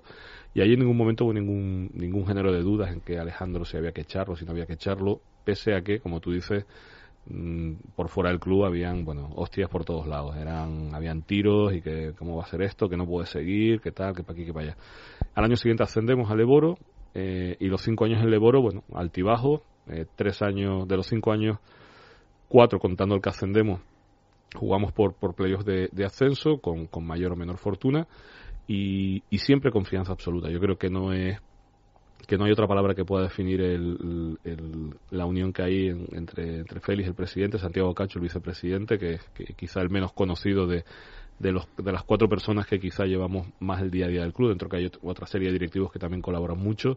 Y 0.54 0.62
ahí 0.62 0.72
en 0.72 0.80
ningún 0.80 0.96
momento 0.96 1.26
hubo 1.26 1.34
ningún, 1.34 1.90
ningún 1.92 2.26
género 2.26 2.50
de 2.50 2.62
dudas 2.62 2.90
en 2.90 3.00
que 3.02 3.18
Alejandro 3.18 3.66
si 3.66 3.76
había 3.76 3.92
que 3.92 4.00
echarlo, 4.00 4.34
si 4.34 4.46
no 4.46 4.52
había 4.52 4.64
que 4.64 4.72
echarlo, 4.72 5.20
pese 5.44 5.74
a 5.74 5.82
que, 5.82 6.00
como 6.00 6.20
tú 6.20 6.32
dices, 6.32 6.64
mm, 7.28 7.72
por 7.94 8.08
fuera 8.08 8.30
del 8.30 8.40
club 8.40 8.64
habían, 8.64 9.04
bueno, 9.04 9.28
hostias 9.36 9.68
por 9.68 9.84
todos 9.84 10.06
lados. 10.06 10.36
Eran, 10.36 10.94
habían 10.94 11.20
tiros 11.20 11.74
y 11.74 11.82
que 11.82 12.14
cómo 12.18 12.38
va 12.38 12.44
a 12.44 12.46
ser 12.46 12.62
esto, 12.62 12.88
que 12.88 12.96
no 12.96 13.06
puede 13.06 13.26
seguir, 13.26 13.82
que 13.82 13.92
tal, 13.92 14.14
que 14.14 14.22
para 14.22 14.32
aquí, 14.32 14.46
que 14.46 14.54
para 14.54 14.68
allá. 14.68 14.76
Al 15.34 15.44
año 15.44 15.56
siguiente 15.56 15.82
ascendemos 15.82 16.30
a 16.30 16.34
Leboro 16.34 16.78
eh, 17.12 17.56
y 17.60 17.66
los 17.66 17.82
cinco 17.82 18.06
años 18.06 18.22
en 18.22 18.30
Leboro, 18.30 18.62
bueno, 18.62 18.84
altibajo, 18.94 19.62
eh, 19.88 20.06
tres 20.16 20.40
años, 20.40 20.88
de 20.88 20.96
los 20.96 21.06
cinco 21.06 21.30
años, 21.30 21.58
cuatro 22.48 22.78
contando 22.78 23.14
el 23.14 23.20
que 23.20 23.28
ascendemos, 23.28 23.80
jugamos 24.56 24.92
por, 24.92 25.14
por 25.14 25.34
playoffs 25.34 25.64
de, 25.64 25.88
de 25.92 26.04
ascenso 26.04 26.58
con, 26.58 26.86
con 26.86 27.06
mayor 27.06 27.32
o 27.32 27.36
menor 27.36 27.58
fortuna 27.58 28.06
y, 28.66 29.22
y 29.30 29.38
siempre 29.38 29.70
confianza 29.70 30.12
absoluta. 30.12 30.50
Yo 30.50 30.58
creo 30.60 30.76
que 30.76 30.90
no 30.90 31.12
es 31.12 31.38
que 32.26 32.36
no 32.38 32.44
hay 32.44 32.50
otra 32.52 32.66
palabra 32.66 32.94
que 32.94 33.04
pueda 33.04 33.22
definir 33.24 33.60
el, 33.60 34.36
la 35.10 35.26
unión 35.26 35.52
que 35.52 35.62
hay 35.62 35.86
en- 35.88 36.08
entre, 36.12 36.58
entre 36.58 36.80
Félix, 36.80 37.08
el 37.08 37.14
presidente, 37.14 37.58
Santiago 37.58 37.94
Cacho, 37.94 38.18
el 38.18 38.24
vicepresidente, 38.24 38.98
que 38.98 39.14
es 39.14 39.22
que 39.34 39.44
quizá 39.54 39.80
el 39.80 39.90
menos 39.90 40.12
conocido 40.12 40.66
de, 40.66 40.84
de, 41.38 41.52
los, 41.52 41.68
de 41.76 41.92
las 41.92 42.02
cuatro 42.02 42.28
personas 42.28 42.66
que 42.66 42.80
quizá 42.80 43.04
llevamos 43.04 43.46
más 43.60 43.80
el 43.80 43.90
día 43.92 44.06
a 44.06 44.08
día 44.08 44.22
del 44.22 44.32
club, 44.32 44.48
dentro 44.48 44.68
que 44.68 44.78
hay 44.78 44.86
ot- 44.86 44.98
otra 45.02 45.26
serie 45.26 45.48
de 45.48 45.52
directivos 45.52 45.92
que 45.92 46.00
también 46.00 46.20
colaboran 46.22 46.58
mucho. 46.58 46.96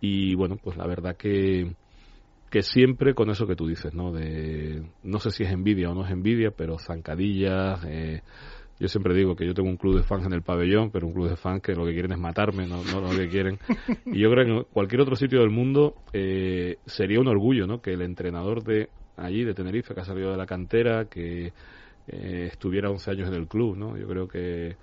Y 0.00 0.34
bueno, 0.36 0.56
pues 0.62 0.76
la 0.76 0.86
verdad 0.86 1.16
que, 1.16 1.74
que 2.52 2.62
siempre 2.62 3.14
con 3.14 3.30
eso 3.30 3.46
que 3.46 3.56
tú 3.56 3.66
dices, 3.66 3.94
¿no? 3.94 4.12
De, 4.12 4.82
no 5.02 5.18
sé 5.20 5.30
si 5.30 5.42
es 5.42 5.50
envidia 5.50 5.90
o 5.90 5.94
no 5.94 6.04
es 6.04 6.12
envidia, 6.12 6.50
pero 6.50 6.78
zancadillas, 6.78 7.82
eh, 7.86 8.20
yo 8.78 8.88
siempre 8.88 9.14
digo 9.14 9.34
que 9.34 9.46
yo 9.46 9.54
tengo 9.54 9.70
un 9.70 9.78
club 9.78 9.96
de 9.96 10.02
fans 10.02 10.26
en 10.26 10.34
el 10.34 10.42
pabellón, 10.42 10.90
pero 10.90 11.06
un 11.06 11.14
club 11.14 11.30
de 11.30 11.36
fans 11.36 11.62
que 11.62 11.72
lo 11.72 11.86
que 11.86 11.92
quieren 11.92 12.12
es 12.12 12.18
matarme, 12.18 12.66
no, 12.66 12.84
no 12.84 13.00
lo 13.00 13.08
que 13.08 13.26
quieren. 13.30 13.58
Y 14.04 14.20
yo 14.20 14.30
creo 14.30 14.44
que 14.44 14.52
en 14.52 14.64
cualquier 14.64 15.00
otro 15.00 15.16
sitio 15.16 15.40
del 15.40 15.48
mundo 15.48 15.94
eh, 16.12 16.76
sería 16.84 17.20
un 17.20 17.28
orgullo, 17.28 17.66
¿no? 17.66 17.80
Que 17.80 17.94
el 17.94 18.02
entrenador 18.02 18.62
de 18.62 18.90
allí, 19.16 19.44
de 19.44 19.54
Tenerife, 19.54 19.94
que 19.94 20.00
ha 20.00 20.04
salido 20.04 20.30
de 20.30 20.36
la 20.36 20.44
cantera, 20.44 21.06
que 21.06 21.54
eh, 22.06 22.48
estuviera 22.52 22.90
11 22.90 23.12
años 23.12 23.28
en 23.28 23.34
el 23.34 23.48
club, 23.48 23.78
¿no? 23.78 23.96
Yo 23.96 24.06
creo 24.06 24.28
que 24.28 24.66
eh, 24.68 24.76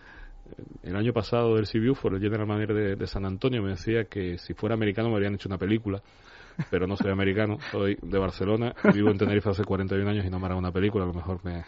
el 0.82 0.96
año 0.96 1.14
pasado 1.14 1.54
del 1.54 1.68
por 2.02 2.16
el 2.16 2.20
general 2.20 2.48
manager 2.48 2.74
de, 2.74 2.96
de, 2.96 3.06
San 3.06 3.26
Antonio, 3.26 3.62
me 3.62 3.70
decía 3.70 4.06
que 4.06 4.40
si 4.40 4.56
fuera 4.56 4.74
americano 4.74 5.10
me 5.10 5.16
habrían 5.16 5.36
hecho 5.36 5.50
una 5.50 5.60
película, 5.60 6.02
pero 6.70 6.88
no 6.88 6.96
soy 6.96 7.12
americano, 7.12 7.58
soy 7.72 7.98
de 8.02 8.18
Barcelona, 8.18 8.74
vivo 8.94 9.10
en 9.10 9.18
Tenerife 9.18 9.50
hace 9.50 9.64
41 9.64 10.10
años 10.10 10.26
y 10.26 10.30
no 10.30 10.40
me 10.40 10.46
hará 10.46 10.56
una 10.56 10.72
película, 10.72 11.04
a 11.04 11.08
lo 11.08 11.14
mejor 11.14 11.40
me... 11.44 11.64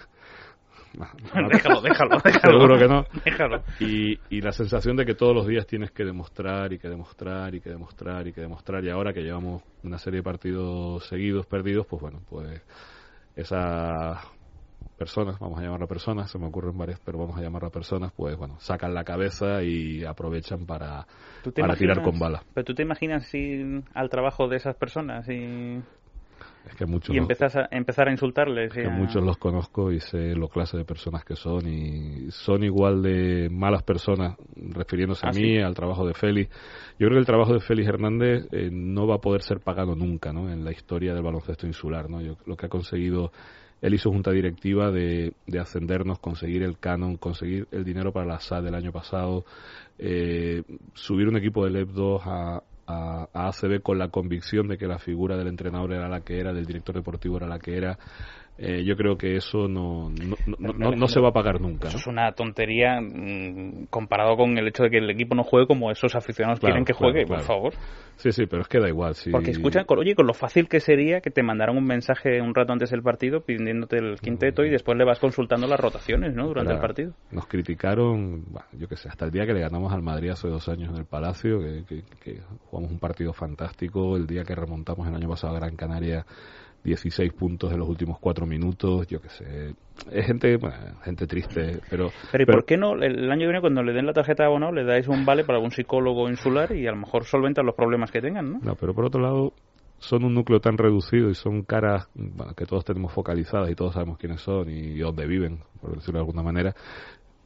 déjalo, 1.50 1.82
déjalo, 1.82 2.20
déjalo. 2.22 2.60
Seguro 2.60 2.78
que 2.78 2.88
no. 2.88 3.06
Déjalo. 3.24 3.64
Y, 3.80 4.20
y 4.30 4.42
la 4.42 4.52
sensación 4.52 4.98
de 4.98 5.06
que 5.06 5.16
todos 5.16 5.34
los 5.34 5.48
días 5.48 5.66
tienes 5.66 5.92
que 5.92 6.04
demostrar 6.04 6.74
y 6.74 6.80
que 6.80 6.90
demostrar 6.90 7.56
y 7.56 7.62
que 7.62 7.70
demostrar 7.70 8.28
y 8.28 8.34
que 8.34 8.42
demostrar. 8.42 8.84
Y 8.84 8.90
ahora 8.90 9.14
que 9.14 9.22
llevamos 9.22 9.64
una 9.84 9.98
serie 9.98 10.20
de 10.20 10.24
partidos 10.24 11.06
seguidos 11.08 11.46
perdidos, 11.46 11.88
pues 11.88 12.02
bueno, 12.02 12.20
pues 12.30 12.62
esas 13.36 14.20
personas, 15.02 15.40
vamos 15.40 15.58
a 15.58 15.64
llamarlas 15.64 15.90
personas, 15.90 16.30
se 16.30 16.38
me 16.38 16.46
ocurren 16.46 16.78
varias, 16.78 17.00
pero 17.04 17.18
vamos 17.18 17.36
a 17.36 17.42
llamarlas 17.42 17.72
personas, 17.72 18.12
pues 18.16 18.38
bueno, 18.38 18.60
sacan 18.60 18.94
la 18.94 19.04
cabeza 19.04 19.64
y 19.64 20.06
aprovechan 20.06 20.68
para, 20.68 21.08
para 21.56 21.76
tirar 21.76 22.04
con 22.04 22.20
bala. 22.20 22.44
Pero 22.54 22.66
tú 22.66 22.76
te 22.76 22.84
imaginas 22.84 23.26
si 23.26 23.82
al 23.96 24.10
trabajo 24.10 24.48
de 24.48 24.58
esas 24.58 24.76
personas 24.76 25.28
y 25.28 25.82
es 26.68 26.76
que 26.76 26.86
muchos 26.86 27.16
y 27.16 27.18
empezás 27.18 27.56
a, 27.56 27.68
empezar 27.72 28.10
a 28.10 28.12
insultarles. 28.12 28.78
Es 28.78 28.84
que 28.84 28.88
a... 28.88 28.92
muchos 28.92 29.24
los 29.24 29.38
conozco 29.38 29.92
y 29.92 30.00
sé 30.00 30.36
lo 30.36 30.50
clase 30.50 30.78
de 30.78 30.86
personas 30.86 31.26
que 31.26 31.36
son 31.36 31.68
y 31.68 32.30
son 32.30 32.64
igual 32.64 33.02
de 33.02 33.50
malas 33.50 33.82
personas 33.82 34.38
refiriéndose 34.56 35.26
¿Ah, 35.26 35.30
a 35.30 35.34
mí, 35.34 35.56
sí? 35.56 35.58
al 35.58 35.74
trabajo 35.74 36.06
de 36.06 36.14
Félix. 36.14 36.52
Yo 37.00 37.08
creo 37.08 37.14
que 37.14 37.22
el 37.22 37.26
trabajo 37.26 37.54
de 37.54 37.60
Félix 37.60 37.88
Hernández 37.88 38.48
eh, 38.52 38.70
no 38.72 39.08
va 39.08 39.16
a 39.16 39.22
poder 39.22 39.42
ser 39.42 39.62
pagado 39.62 39.96
nunca 39.96 40.32
¿no? 40.32 40.52
en 40.52 40.64
la 40.64 40.72
historia 40.72 41.16
del 41.16 41.24
baloncesto 41.24 41.66
insular. 41.66 42.08
¿no? 42.08 42.22
Yo, 42.22 42.36
lo 42.46 42.56
que 42.56 42.68
ha 42.68 42.70
conseguido, 42.70 43.32
él 43.82 43.94
hizo 43.96 44.12
junta 44.12 44.32
directiva 44.32 44.92
de, 44.92 45.34
de 45.48 45.60
ascendernos, 45.60 46.20
conseguir 46.20 46.64
el 46.64 46.78
canon, 46.78 47.18
conseguir 47.18 47.68
el 47.72 47.84
dinero 47.84 48.14
para 48.14 48.28
la 48.28 48.40
SAD 48.40 48.64
del 48.64 48.76
año 48.76 48.92
pasado, 48.92 49.44
eh, 49.98 50.64
subir 50.94 51.28
un 51.28 51.38
equipo 51.38 51.66
de 51.66 51.72
LEP 51.72 51.90
2 51.90 52.22
a, 52.26 52.64
a, 52.86 53.28
a, 53.34 53.48
ACB 53.48 53.82
con 53.82 53.98
la 53.98 54.10
convicción 54.10 54.68
de 54.68 54.78
que 54.78 54.86
la 54.86 55.00
figura 55.00 55.36
del 55.36 55.48
entrenador 55.48 55.94
era 55.94 56.08
la 56.08 56.22
que 56.22 56.40
era, 56.40 56.54
del 56.54 56.66
director 56.66 56.96
deportivo 56.96 57.38
era 57.38 57.48
la 57.48 57.60
que 57.60 57.76
era. 57.76 57.98
Eh, 58.58 58.84
yo 58.84 58.96
creo 58.96 59.18
que 59.18 59.38
eso 59.38 59.68
no, 59.68 60.10
no, 60.10 60.36
no, 60.60 60.74
no, 60.74 60.92
no 60.92 61.08
se 61.08 61.20
va 61.20 61.30
a 61.30 61.32
pagar 61.32 61.60
nunca. 61.60 61.88
Eso 61.88 61.98
es 61.98 62.06
una 62.06 62.32
tontería 62.34 63.02
mmm, 63.02 63.86
comparado 63.90 64.38
con 64.38 64.56
el 64.58 64.68
hecho 64.68 64.84
de 64.84 64.92
que 64.92 64.98
el 64.98 65.10
equipo 65.10 65.34
no 65.34 65.44
juegue 65.44 65.66
como 65.66 65.90
esos 65.90 66.14
aficionados 66.16 66.60
claro, 66.60 66.74
quieren 66.74 66.86
que 66.86 66.94
juegue, 66.94 67.26
claro, 67.26 67.40
por 67.40 67.48
favor. 67.48 67.74
Sí, 68.18 68.32
sí, 68.32 68.46
pero 68.46 68.62
es 68.62 68.68
que 68.68 68.80
da 68.80 68.88
igual. 68.88 69.16
Si... 69.16 69.32
Porque 69.32 69.50
escuchan, 69.50 69.86
oye, 69.88 70.14
con 70.14 70.28
lo 70.28 70.34
fácil 70.34 70.68
que 70.68 70.80
sería 70.80 71.22
que 71.22 71.32
te 71.32 71.42
mandaran 71.42 71.76
un 71.76 71.86
mensaje 71.86 72.40
un 72.40 72.54
rato 72.54 72.72
antes 72.72 72.92
del 72.92 73.02
partido 73.02 73.42
pidiéndote 73.42 73.98
el 73.98 74.20
quinteto 74.20 74.64
y 74.64 74.70
después 74.70 74.96
le 74.96 75.06
vas 75.06 75.20
consultando 75.20 75.66
las 75.66 75.80
rotaciones, 75.80 76.36
¿no? 76.36 76.48
Durante 76.48 76.74
el 76.74 76.80
partido. 76.80 77.14
Nos 77.32 77.48
criticaron, 77.48 78.46
yo 78.74 78.88
qué 78.88 78.96
sé, 78.96 79.10
hasta 79.10 79.26
el 79.26 79.32
día 79.32 79.48
que 79.48 79.54
le 79.54 79.62
ganamos 79.62 79.92
al 79.92 80.04
Madrid 80.04 80.30
hace 80.30 80.48
dos 80.48 80.70
años 80.70 80.92
en 80.92 80.98
el 80.98 81.06
Palacio, 81.06 81.60
que, 81.60 81.84
que, 81.86 82.04
que 82.24 82.42
jugamos 82.66 82.92
un 82.92 83.00
partido 83.00 83.34
fantástico, 83.34 84.18
el 84.18 84.28
día 84.28 84.44
que 84.44 84.54
remontamos 84.54 85.08
el 85.08 85.16
año 85.16 85.30
pasado 85.30 85.56
a 85.56 85.60
Gran 85.60 85.76
Canaria 85.76 86.26
16 86.84 87.34
puntos 87.34 87.72
en 87.72 87.80
los 87.80 87.88
últimos 87.88 88.18
cuatro 88.20 88.46
minutos, 88.46 89.08
yo 89.08 89.22
qué 89.22 89.30
sé. 89.30 89.76
Es 90.12 90.26
gente, 90.26 90.58
bueno, 90.58 90.76
gente 91.04 91.28
triste, 91.28 91.80
pero... 91.90 92.10
Pero 92.32 92.44
¿y 92.44 92.46
por 92.46 92.66
qué 92.66 92.78
no 92.78 92.96
el 92.96 93.32
año 93.32 93.42
que 93.42 93.48
viene 93.48 93.62
cuando 93.62 93.84
le 93.84 93.94
den 93.94 94.06
la 94.06 94.14
tarjeta 94.14 94.44
de 94.44 94.48
abono 94.48 94.72
le 94.72 94.84
dais 94.84 95.08
un 95.08 95.26
vale 95.26 95.44
para 95.44 95.58
algún 95.58 95.72
psicólogo 95.72 96.28
insular 96.30 96.76
y 96.76 96.88
a 96.88 96.92
lo 96.92 96.98
mejor 96.98 97.26
solventan 97.26 97.66
los 97.66 97.76
problemas 97.76 98.12
que 98.12 98.22
tengan, 98.22 98.52
¿no? 98.52 98.60
No, 98.62 98.76
pero 98.76 98.94
por 98.94 99.06
otro 99.06 99.22
lado 99.22 99.54
son 100.00 100.24
un 100.24 100.34
núcleo 100.34 100.60
tan 100.60 100.78
reducido 100.78 101.30
y 101.30 101.36
son 101.36 101.62
caras 101.62 102.10
bueno, 102.16 102.56
que 102.56 102.66
todos 102.66 102.84
tenemos 102.84 103.14
focalizadas 103.14 103.70
y 103.70 103.76
todos 103.76 103.94
sabemos 103.94 104.18
quiénes 104.18 104.42
son 104.42 104.70
y 104.70 104.98
dónde 104.98 105.28
viven, 105.28 105.60
por 105.80 105.94
decirlo 105.94 106.20
de 106.20 106.26
alguna 106.26 106.42
manera. 106.42 106.74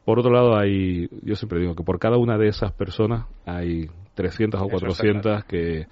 Por 0.06 0.20
otro 0.20 0.32
lado, 0.32 0.56
hay, 0.56 1.10
yo 1.24 1.36
siempre 1.36 1.60
digo 1.60 1.76
que 1.76 1.84
por 1.84 2.00
cada 2.00 2.18
una 2.18 2.38
de 2.38 2.48
esas 2.48 2.72
personas 2.72 3.26
hay 3.46 3.88
300 4.14 4.62
o 4.62 4.68
400 4.68 5.44
que, 5.46 5.88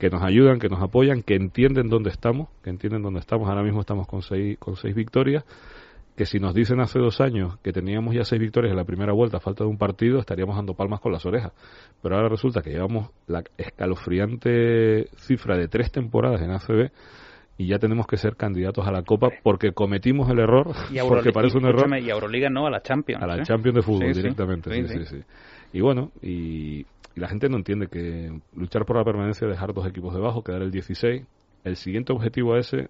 que 0.00 0.08
nos 0.08 0.22
ayudan, 0.22 0.58
que 0.58 0.70
nos 0.70 0.82
apoyan, 0.82 1.22
que 1.22 1.34
entienden 1.34 1.90
dónde 1.90 2.08
estamos, 2.08 2.48
que 2.64 2.70
entienden 2.70 3.02
dónde 3.02 3.20
estamos. 3.20 3.48
Ahora 3.48 3.62
mismo 3.62 3.80
estamos 3.80 4.08
con 4.08 4.22
seis, 4.22 4.58
con 4.58 4.74
seis 4.74 4.94
victorias, 4.94 5.44
que 6.16 6.24
si 6.24 6.38
nos 6.38 6.54
dicen 6.54 6.80
hace 6.80 6.98
dos 6.98 7.20
años 7.20 7.58
que 7.62 7.70
teníamos 7.70 8.14
ya 8.14 8.24
seis 8.24 8.40
victorias 8.40 8.70
en 8.70 8.78
la 8.78 8.84
primera 8.84 9.12
vuelta 9.12 9.36
a 9.36 9.40
falta 9.40 9.62
de 9.62 9.70
un 9.70 9.76
partido, 9.76 10.18
estaríamos 10.18 10.56
dando 10.56 10.72
palmas 10.72 11.00
con 11.00 11.12
las 11.12 11.26
orejas. 11.26 11.52
Pero 12.02 12.16
ahora 12.16 12.30
resulta 12.30 12.62
que 12.62 12.70
llevamos 12.70 13.10
la 13.26 13.44
escalofriante 13.58 15.08
cifra 15.16 15.58
de 15.58 15.68
tres 15.68 15.92
temporadas 15.92 16.40
en 16.40 16.50
ACB 16.50 16.90
y 17.58 17.66
ya 17.66 17.78
tenemos 17.78 18.06
que 18.06 18.16
ser 18.16 18.36
candidatos 18.36 18.88
a 18.88 18.90
la 18.90 19.02
Copa 19.02 19.28
porque 19.42 19.72
cometimos 19.72 20.30
el 20.30 20.38
error, 20.38 20.68
y 20.90 20.96
Euroliga, 20.96 21.08
porque 21.08 21.30
parece 21.30 21.58
un 21.58 21.66
error. 21.66 21.86
Y 22.00 22.08
Euroliga 22.08 22.48
no, 22.48 22.66
a 22.66 22.70
la 22.70 22.80
Champions. 22.80 23.22
A 23.22 23.26
la 23.26 23.36
¿eh? 23.36 23.42
Champions 23.42 23.76
de 23.76 23.82
fútbol 23.82 24.14
sí, 24.14 24.22
directamente, 24.22 24.70
sí 24.70 24.88
sí, 24.88 25.04
sí, 25.04 25.16
sí, 25.16 25.22
Y 25.74 25.82
bueno, 25.82 26.10
y, 26.22 26.86
y, 27.14 27.20
la 27.20 27.28
gente 27.28 27.48
no 27.48 27.56
entiende 27.56 27.88
que 27.88 28.40
luchar 28.54 28.84
por 28.84 28.96
la 28.96 29.04
permanencia 29.04 29.46
dejar 29.46 29.72
dos 29.72 29.86
equipos 29.86 30.14
debajo, 30.14 30.42
quedar 30.42 30.62
el 30.62 30.70
16. 30.70 31.24
El 31.64 31.76
siguiente 31.76 32.12
objetivo 32.12 32.54
a 32.54 32.58
ese 32.58 32.88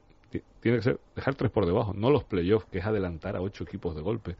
tiene 0.60 0.78
que 0.78 0.82
ser 0.82 1.00
dejar 1.16 1.34
tres 1.34 1.50
por 1.50 1.66
debajo, 1.66 1.92
no 1.94 2.10
los 2.10 2.24
playoffs, 2.24 2.66
que 2.70 2.78
es 2.78 2.84
adelantar 2.84 3.36
a 3.36 3.40
ocho 3.40 3.64
equipos 3.64 3.96
de 3.96 4.02
golpe. 4.02 4.36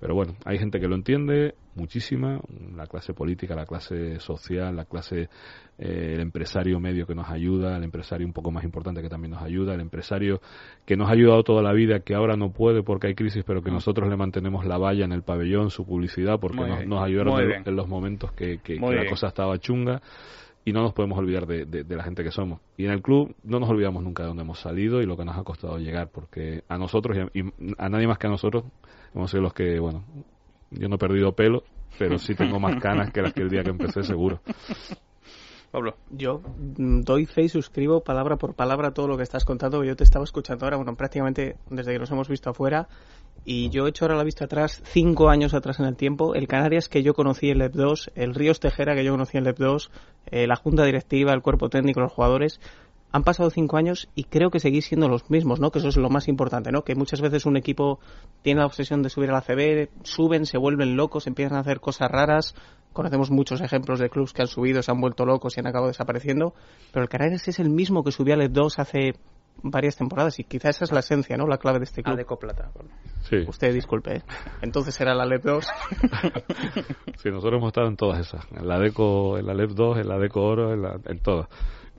Pero 0.00 0.14
bueno, 0.14 0.34
hay 0.44 0.58
gente 0.58 0.78
que 0.78 0.86
lo 0.86 0.94
entiende, 0.94 1.54
muchísima, 1.74 2.40
la 2.76 2.86
clase 2.86 3.14
política, 3.14 3.56
la 3.56 3.66
clase 3.66 4.20
social, 4.20 4.76
la 4.76 4.84
clase, 4.84 5.28
eh, 5.78 6.12
el 6.14 6.20
empresario 6.20 6.78
medio 6.78 7.04
que 7.06 7.16
nos 7.16 7.28
ayuda, 7.28 7.76
el 7.76 7.82
empresario 7.82 8.26
un 8.26 8.32
poco 8.32 8.52
más 8.52 8.62
importante 8.62 9.02
que 9.02 9.08
también 9.08 9.32
nos 9.32 9.42
ayuda, 9.42 9.74
el 9.74 9.80
empresario 9.80 10.40
que 10.84 10.96
nos 10.96 11.08
ha 11.08 11.12
ayudado 11.12 11.42
toda 11.42 11.62
la 11.62 11.72
vida, 11.72 12.00
que 12.00 12.14
ahora 12.14 12.36
no 12.36 12.52
puede 12.52 12.82
porque 12.84 13.08
hay 13.08 13.14
crisis, 13.14 13.42
pero 13.44 13.60
que 13.62 13.70
nosotros 13.70 14.08
le 14.08 14.16
mantenemos 14.16 14.64
la 14.66 14.78
valla 14.78 15.04
en 15.04 15.12
el 15.12 15.22
pabellón, 15.22 15.70
su 15.70 15.84
publicidad, 15.84 16.38
porque 16.38 16.60
nos, 16.60 16.86
nos, 16.86 17.02
ayudaron 17.02 17.40
en, 17.40 17.62
en, 17.66 17.76
los 17.76 17.88
momentos 17.88 18.30
que, 18.32 18.58
que, 18.58 18.78
que 18.78 18.94
la 18.94 19.06
cosa 19.08 19.28
estaba 19.28 19.58
chunga. 19.58 20.00
Y 20.64 20.72
no 20.72 20.82
nos 20.82 20.92
podemos 20.92 21.18
olvidar 21.18 21.46
de, 21.46 21.64
de, 21.64 21.82
de, 21.82 21.96
la 21.96 22.04
gente 22.04 22.22
que 22.22 22.30
somos. 22.30 22.60
Y 22.76 22.84
en 22.84 22.90
el 22.90 23.00
club 23.00 23.34
no 23.42 23.58
nos 23.58 23.70
olvidamos 23.70 24.02
nunca 24.02 24.22
de 24.22 24.28
dónde 24.28 24.42
hemos 24.42 24.58
salido 24.58 25.00
y 25.00 25.06
lo 25.06 25.16
que 25.16 25.24
nos 25.24 25.34
ha 25.38 25.42
costado 25.42 25.78
llegar, 25.78 26.10
porque 26.12 26.62
a 26.68 26.76
nosotros 26.76 27.16
y 27.16 27.20
a, 27.20 27.30
y 27.32 27.72
a 27.78 27.88
nadie 27.88 28.06
más 28.06 28.18
que 28.18 28.26
a 28.26 28.30
nosotros 28.30 28.64
hemos 29.14 29.30
sido 29.30 29.42
los 29.42 29.52
que, 29.52 29.78
bueno, 29.78 30.04
yo 30.70 30.88
no 30.88 30.96
he 30.96 30.98
perdido 30.98 31.32
pelo, 31.32 31.62
pero 31.98 32.18
sí 32.18 32.34
tengo 32.34 32.60
más 32.60 32.76
canas 32.82 33.10
que 33.10 33.22
las 33.22 33.32
que 33.32 33.42
el 33.42 33.50
día 33.50 33.62
que 33.62 33.70
empecé, 33.70 34.02
seguro. 34.02 34.40
Pablo. 35.70 35.96
Yo 36.10 36.40
mm, 36.78 37.02
doy 37.02 37.26
fe 37.26 37.42
y 37.42 37.48
suscribo 37.48 38.02
palabra 38.02 38.36
por 38.36 38.54
palabra 38.54 38.92
todo 38.92 39.06
lo 39.06 39.16
que 39.16 39.22
estás 39.22 39.44
contando. 39.44 39.84
Yo 39.84 39.96
te 39.96 40.04
estaba 40.04 40.24
escuchando 40.24 40.64
ahora, 40.64 40.76
bueno, 40.76 40.96
prácticamente 40.96 41.56
desde 41.68 41.92
que 41.92 41.98
nos 41.98 42.10
hemos 42.10 42.28
visto 42.28 42.50
afuera. 42.50 42.88
Y 43.44 43.70
yo 43.70 43.86
he 43.86 43.90
hecho 43.90 44.04
ahora 44.04 44.16
la 44.16 44.24
vista 44.24 44.46
atrás, 44.46 44.82
cinco 44.84 45.28
años 45.28 45.54
atrás 45.54 45.78
en 45.78 45.86
el 45.86 45.96
tiempo, 45.96 46.34
el 46.34 46.48
Canarias 46.48 46.88
que 46.88 47.02
yo 47.02 47.14
conocí 47.14 47.50
en 47.50 47.58
LEP 47.58 47.72
2, 47.72 48.12
el 48.14 48.34
Ríos 48.34 48.60
Tejera 48.60 48.94
que 48.94 49.04
yo 49.04 49.12
conocí 49.12 49.38
en 49.38 49.44
LEP 49.44 49.58
2, 49.58 49.90
eh, 50.26 50.46
la 50.46 50.56
junta 50.56 50.84
directiva, 50.84 51.32
el 51.32 51.40
cuerpo 51.40 51.68
técnico, 51.68 52.00
los 52.00 52.12
jugadores. 52.12 52.60
Han 53.10 53.24
pasado 53.24 53.48
cinco 53.50 53.76
años 53.76 54.08
y 54.14 54.24
creo 54.24 54.50
que 54.50 54.60
seguís 54.60 54.86
siendo 54.86 55.08
los 55.08 55.30
mismos, 55.30 55.60
¿no? 55.60 55.70
Que 55.70 55.78
eso 55.78 55.88
es 55.88 55.96
lo 55.96 56.10
más 56.10 56.28
importante, 56.28 56.70
¿no? 56.70 56.84
Que 56.84 56.94
muchas 56.94 57.20
veces 57.20 57.46
un 57.46 57.56
equipo 57.56 58.00
tiene 58.42 58.60
la 58.60 58.66
obsesión 58.66 59.02
de 59.02 59.08
subir 59.08 59.30
a 59.30 59.32
la 59.32 59.40
CB, 59.40 59.88
suben, 60.02 60.44
se 60.44 60.58
vuelven 60.58 60.96
locos, 60.96 61.26
empiezan 61.26 61.56
a 61.56 61.60
hacer 61.60 61.80
cosas 61.80 62.10
raras. 62.10 62.54
Conocemos 62.92 63.30
muchos 63.30 63.60
ejemplos 63.60 63.98
de 63.98 64.10
clubes 64.10 64.32
que 64.32 64.42
han 64.42 64.48
subido, 64.48 64.82
se 64.82 64.90
han 64.90 65.00
vuelto 65.00 65.24
locos 65.24 65.56
y 65.56 65.60
han 65.60 65.66
acabado 65.66 65.88
desapareciendo. 65.88 66.54
Pero 66.92 67.02
el 67.02 67.08
Canarias 67.08 67.48
es 67.48 67.58
el 67.58 67.70
mismo 67.70 68.04
que 68.04 68.12
subió 68.12 68.34
a 68.34 68.36
LEP 68.36 68.52
2 68.52 68.78
hace 68.78 69.14
varias 69.62 69.96
temporadas 69.96 70.38
y 70.38 70.44
quizá 70.44 70.68
esa 70.68 70.84
es 70.84 70.92
la 70.92 71.00
esencia, 71.00 71.36
¿no? 71.36 71.46
La 71.46 71.58
clave 71.58 71.78
de 71.78 71.84
este 71.84 72.02
club. 72.02 72.14
Adeco 72.14 72.38
Plata. 72.38 72.70
Sí. 73.22 73.36
Usted 73.46 73.72
disculpe. 73.72 74.16
¿eh? 74.16 74.22
Entonces 74.62 74.98
era 75.00 75.14
la 75.14 75.24
LEP 75.24 75.44
2. 75.44 75.66
sí, 77.16 77.30
nosotros 77.30 77.58
hemos 77.58 77.68
estado 77.68 77.88
en 77.88 77.96
todas 77.96 78.20
esas. 78.20 78.46
En 78.52 78.68
la 78.68 78.76
Adeco, 78.76 79.38
en 79.38 79.46
la 79.46 79.54
LEP 79.54 79.70
2, 79.70 79.98
en 79.98 80.08
la 80.08 80.14
Adeco 80.14 80.42
Oro, 80.42 80.72
en, 80.72 80.82
la, 80.82 81.00
en 81.04 81.18
todas. 81.20 81.48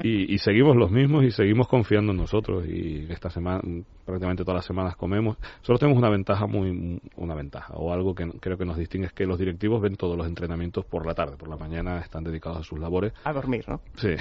Y, 0.01 0.33
y, 0.33 0.37
seguimos 0.37 0.75
los 0.75 0.91
mismos 0.91 1.25
y 1.25 1.31
seguimos 1.31 1.67
confiando 1.67 2.11
en 2.11 2.17
nosotros. 2.17 2.65
Y 2.67 3.07
esta 3.09 3.29
semana 3.29 3.61
prácticamente 4.09 4.43
todas 4.43 4.57
las 4.57 4.65
semanas 4.65 4.95
comemos 4.95 5.37
solo 5.61 5.79
tenemos 5.79 5.97
una 5.97 6.09
ventaja 6.09 6.45
muy 6.47 7.01
una 7.15 7.35
ventaja 7.35 7.73
o 7.75 7.93
algo 7.93 8.15
que 8.15 8.29
creo 8.39 8.57
que 8.57 8.65
nos 8.65 8.77
distingue 8.77 9.07
es 9.07 9.13
que 9.13 9.25
los 9.25 9.37
directivos 9.37 9.81
ven 9.81 9.95
todos 9.95 10.17
los 10.17 10.27
entrenamientos 10.27 10.85
por 10.85 11.05
la 11.05 11.13
tarde 11.13 11.37
por 11.37 11.49
la 11.49 11.57
mañana 11.57 11.99
están 11.99 12.23
dedicados 12.23 12.59
a 12.59 12.63
sus 12.63 12.79
labores 12.79 13.13
a 13.23 13.33
dormir 13.33 13.65
no 13.67 13.81
sí 13.95 14.15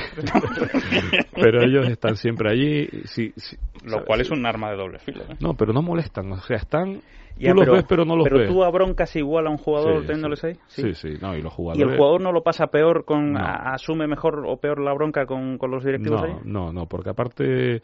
pero 1.35 1.63
ellos 1.63 1.89
están 1.89 2.17
siempre 2.17 2.51
allí 2.51 2.89
sí, 3.05 3.33
sí, 3.37 3.57
lo 3.85 3.91
¿sabes? 3.91 4.07
cual 4.07 4.21
es 4.21 4.31
un 4.31 4.47
arma 4.47 4.71
de 4.71 4.77
doble 4.77 4.99
filo 4.99 5.25
¿eh? 5.25 5.37
no 5.41 5.55
pero 5.55 5.73
no 5.73 5.83
molestan 5.83 6.33
o 6.33 6.41
sea 6.41 6.57
están 6.57 7.01
ya, 7.39 7.53
tú 7.53 7.61
pero, 7.61 7.73
los 7.73 7.77
ves 7.77 7.87
pero 7.89 8.05
no 8.05 8.17
los 8.17 8.25
pero 8.25 8.39
ves. 8.39 8.49
tú 8.49 8.65
a 8.65 8.71
broncas 8.71 9.15
igual 9.17 9.47
a 9.47 9.51
un 9.51 9.59
jugador 9.59 10.01
sí, 10.01 10.07
teniéndoles 10.07 10.45
ahí. 10.45 10.55
Sí. 10.67 10.83
sí, 10.83 10.95
sí, 10.95 11.09
no, 11.21 11.37
y 11.37 11.43
los 11.43 11.53
jugadores. 11.53 11.87
¿Y 11.87 11.91
el 11.91 11.97
jugador 11.97 12.21
no 12.21 12.33
lo 12.33 12.43
pasa 12.43 12.67
peor 12.67 13.05
con. 13.05 13.33
No. 13.33 13.41
A, 13.41 13.75
asume 13.75 14.07
mejor 14.07 14.45
o 14.47 14.57
peor 14.57 14.81
la 14.81 14.93
bronca 14.93 15.27
con, 15.27 15.59
con 15.59 15.71
los 15.71 15.85
directivos 15.85 16.21
no, 16.21 16.27
ahí? 16.27 16.35
No, 16.45 16.73
no, 16.73 16.87
porque 16.87 17.11
aparte 17.11 17.81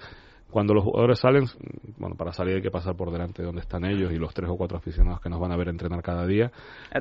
cuando 0.54 0.72
los 0.72 0.84
jugadores 0.84 1.18
salen, 1.18 1.46
bueno, 1.98 2.14
para 2.14 2.32
salir 2.32 2.54
hay 2.54 2.62
que 2.62 2.70
pasar 2.70 2.94
por 2.94 3.10
delante 3.10 3.42
de 3.42 3.46
donde 3.46 3.60
están 3.60 3.84
ellos 3.84 4.12
y 4.12 4.18
los 4.18 4.32
tres 4.32 4.48
o 4.48 4.56
cuatro 4.56 4.78
aficionados 4.78 5.20
que 5.20 5.28
nos 5.28 5.40
van 5.40 5.50
a 5.50 5.56
ver 5.56 5.66
entrenar 5.66 6.00
cada 6.00 6.24
día. 6.28 6.52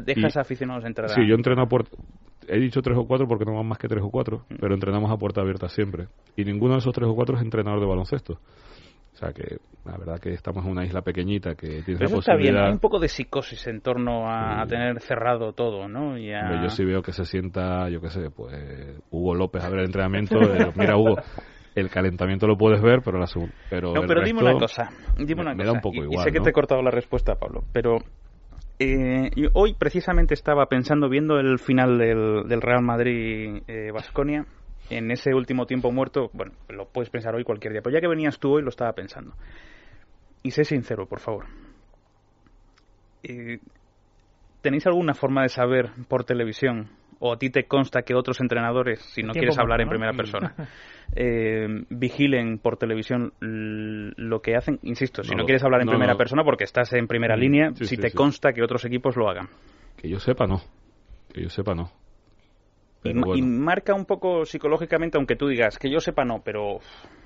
¿Dejas 0.04 0.38
aficionados 0.38 0.84
entrenar? 0.86 1.12
Sí, 1.12 1.22
yo 1.28 1.36
entreno 1.36 1.62
a 1.62 1.68
puerta. 1.68 1.96
He 2.48 2.58
dicho 2.58 2.82
tres 2.82 2.98
o 2.98 3.06
cuatro 3.06 3.28
porque 3.28 3.46
no 3.46 3.54
van 3.54 3.68
más 3.68 3.78
que 3.78 3.88
tres 3.88 4.04
o 4.04 4.10
cuatro, 4.10 4.40
mm. 4.50 4.56
pero 4.60 4.74
entrenamos 4.74 5.12
a 5.12 5.18
puerta 5.18 5.42
abierta 5.42 5.70
siempre. 5.70 6.08
Y 6.36 6.46
ninguno 6.46 6.74
de 6.74 6.80
esos 6.80 6.96
tres 6.96 7.08
o 7.08 7.14
cuatro 7.14 7.36
es 7.38 7.44
entrenador 7.44 7.80
de 7.80 7.86
baloncesto. 7.86 8.40
O 9.14 9.16
sea 9.16 9.32
que 9.32 9.58
la 9.86 9.98
verdad 10.00 10.20
que 10.20 10.34
estamos 10.34 10.66
en 10.66 10.72
una 10.72 10.84
isla 10.84 11.04
pequeñita 11.04 11.54
que 11.54 11.84
tiene 11.84 12.00
Pero 12.00 12.18
está 12.18 12.36
bien, 12.36 12.58
hay 12.58 12.72
un 12.72 12.80
poco 12.80 12.98
de 12.98 13.08
psicosis 13.08 13.68
en 13.68 13.82
torno 13.82 14.28
a, 14.28 14.66
tener 14.66 15.00
cerrado 15.00 15.54
todo, 15.54 15.88
¿no? 15.88 16.18
Y 16.18 16.32
Yo 16.32 16.70
sí 16.70 16.84
veo 16.84 17.04
que 17.04 17.12
se 17.12 17.26
sienta, 17.26 17.88
yo 17.90 18.02
qué 18.02 18.10
sé, 18.10 18.32
pues 18.32 19.00
Hugo 19.12 19.36
López 19.36 19.64
a 19.64 19.70
ver 19.70 19.82
el 19.82 19.86
entrenamiento. 19.86 20.42
Eh, 20.42 20.72
mira, 20.76 20.98
Hugo, 20.98 21.18
el 21.76 21.90
calentamiento 21.90 22.48
lo 22.48 22.58
puedes 22.58 22.82
ver, 22.82 23.02
pero 23.04 23.20
la 23.20 23.28
pero 23.70 23.94
No, 23.94 24.02
pero 24.08 24.22
dime 24.22 24.42
una 24.42 24.54
cosa, 24.54 24.90
dime 25.18 25.42
una 25.42 25.56
me, 25.56 25.66
da 25.66 25.72
un 25.72 25.82
poco 25.82 26.04
igual, 26.04 26.22
y 26.22 26.24
sé 26.24 26.32
que 26.32 26.40
te 26.40 26.50
he 26.50 26.54
cortado 26.54 26.82
la 26.82 26.92
respuesta, 26.92 27.36
Pablo, 27.36 27.64
pero 27.72 27.98
eh, 28.80 29.30
hoy 29.54 29.74
precisamente 29.74 30.34
estaba 30.34 30.66
pensando, 30.68 31.10
viendo 31.10 31.40
el 31.40 31.60
final 31.60 31.98
del, 31.98 32.44
del 32.48 32.62
Real 32.62 32.84
Madrid-Basconia, 32.84 34.42
eh, 34.90 34.98
en 34.98 35.12
ese 35.12 35.34
último 35.34 35.66
tiempo 35.66 35.92
muerto, 35.92 36.30
bueno, 36.34 36.54
lo 36.70 36.88
puedes 36.88 37.10
pensar 37.10 37.36
hoy 37.36 37.44
cualquier 37.44 37.74
día, 37.74 37.82
pero 37.82 37.96
ya 37.96 38.02
que 38.02 38.08
venías 38.08 38.40
tú 38.40 38.56
hoy 38.56 38.62
lo 38.62 38.70
estaba 38.70 38.94
pensando. 38.94 39.34
Y 40.44 40.52
sé 40.52 40.66
sincero, 40.66 41.08
por 41.08 41.20
favor. 41.20 41.46
Eh, 43.24 43.60
¿Tenéis 44.62 44.86
alguna 44.86 45.14
forma 45.14 45.44
de 45.44 45.50
saber 45.50 45.92
por 46.08 46.26
televisión 46.26 46.90
o 47.20 47.34
a 47.34 47.38
ti 47.38 47.50
te 47.50 47.66
consta 47.66 48.04
que 48.04 48.16
otros 48.16 48.40
entrenadores, 48.42 49.00
si 49.00 49.24
no 49.24 49.34
quieres 49.34 49.58
hablar 49.58 49.82
en 49.82 49.90
primera 49.90 50.14
persona, 50.14 50.54
eh, 51.16 51.68
vigilen 51.90 52.60
por 52.60 52.78
televisión 52.78 53.34
lo 53.40 54.42
que 54.42 54.56
hacen? 54.56 54.80
Insisto, 54.84 55.24
si 55.24 55.36
no, 55.36 55.46
quieres 55.46 55.64
hablar 55.64 55.82
en 55.82 55.88
primera 55.88 56.16
persona 56.16 56.44
porque 56.44 56.64
estás 56.64 56.94
en 56.94 57.08
primera 57.08 57.36
línea, 57.36 57.72
si 57.74 57.98
te 57.98 58.12
consta 58.12 58.54
que 58.54 58.64
otros 58.64 58.86
equipos 58.86 59.16
lo 59.16 59.30
hagan. 59.30 59.48
Que 59.98 60.10
yo 60.10 60.20
sepa, 60.20 60.46
no. 60.46 60.62
Que 61.34 61.44
yo 61.44 61.50
sepa, 61.50 61.74
no. 61.74 61.92
Y, 63.06 63.42
marca 63.42 63.94
un 63.94 64.06
poco 64.06 64.46
psicológicamente, 64.46 65.18
aunque 65.18 65.36
tú 65.36 65.48
digas 65.48 65.78
que 65.78 65.92
yo 65.92 66.00
sepa 66.00 66.24
no, 66.24 66.42
pero 66.44 66.80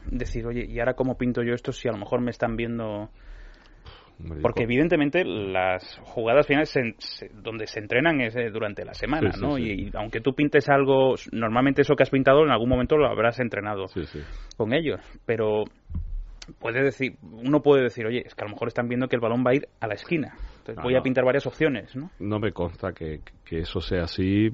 decir, 0.10 0.46
oye, 0.48 0.66
¿y 0.68 0.80
ahora 0.80 0.96
cómo 0.96 1.18
pinto 1.18 1.44
yo 1.44 1.54
esto 1.54 1.72
si 1.72 1.88
a 1.88 1.92
lo 1.92 2.00
mejor 2.00 2.22
me 2.22 2.32
están 2.32 2.56
viendo 2.56 3.10
porque 4.42 4.64
evidentemente 4.64 5.24
las 5.24 6.00
jugadas 6.04 6.48
finales 6.48 6.74
donde 7.34 7.68
se 7.68 7.80
entrenan 7.80 8.22
es 8.22 8.36
eh, 8.36 8.50
durante 8.52 8.84
la 8.84 8.94
semana, 8.94 9.32
¿no? 9.40 9.58
Y, 9.58 9.92
aunque 9.94 10.22
tú 10.22 10.34
pintes 10.34 10.70
algo, 10.70 11.16
normalmente 11.32 11.82
eso 11.82 11.96
que 11.96 12.04
has 12.04 12.10
pintado 12.10 12.44
en 12.44 12.52
algún 12.52 12.70
momento 12.70 12.98
lo 12.98 13.08
habrás 13.08 13.40
entrenado 13.40 13.86
con 14.56 14.74
ellos, 14.74 15.00
pero 15.26 15.66
puede 16.60 16.84
decir, 16.84 17.18
uno 17.22 17.62
puede 17.62 17.84
decir, 17.84 18.06
oye, 18.06 18.24
es 18.26 18.34
que 18.34 18.44
a 18.44 18.48
lo 18.48 18.54
mejor 18.54 18.70
están 18.70 18.88
viendo 18.88 19.08
que 19.08 19.16
el 19.16 19.22
balón 19.22 19.44
va 19.46 19.52
a 19.52 19.56
ir 19.56 19.68
a 19.80 19.88
la 19.88 19.94
esquina. 19.94 20.36
Entonces 20.72 20.84
voy 20.84 20.96
a 20.96 21.02
pintar 21.02 21.24
varias 21.24 21.46
opciones, 21.46 21.96
¿no? 21.96 22.10
No 22.20 22.40
me 22.40 22.52
consta 22.52 22.92
que, 22.92 23.22
eso 23.50 23.80
sea 23.80 24.04
así. 24.04 24.50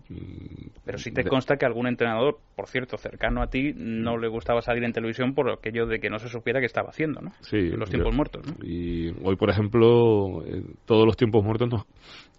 Pero 0.85 0.97
sí 0.97 1.11
te 1.11 1.23
consta 1.23 1.57
que 1.57 1.65
algún 1.65 1.87
entrenador, 1.87 2.39
por 2.55 2.67
cierto, 2.67 2.97
cercano 2.97 3.41
a 3.41 3.47
ti, 3.47 3.73
no 3.75 4.17
le 4.17 4.27
gustaba 4.27 4.61
salir 4.61 4.83
en 4.83 4.93
televisión 4.93 5.33
por 5.33 5.49
aquello 5.49 5.87
de 5.87 5.99
que 5.99 6.09
no 6.09 6.19
se 6.19 6.29
supiera 6.29 6.59
qué 6.59 6.67
estaba 6.67 6.89
haciendo, 6.89 7.21
¿no? 7.21 7.31
Sí. 7.41 7.69
Los 7.69 7.89
tiempos 7.89 8.15
muertos, 8.15 8.45
¿no? 8.45 8.65
Y 8.65 9.09
hoy, 9.23 9.35
por 9.35 9.49
ejemplo, 9.49 10.43
eh, 10.45 10.63
todos 10.85 11.05
los 11.05 11.17
tiempos 11.17 11.43
muertos 11.43 11.69
nos, 11.69 11.85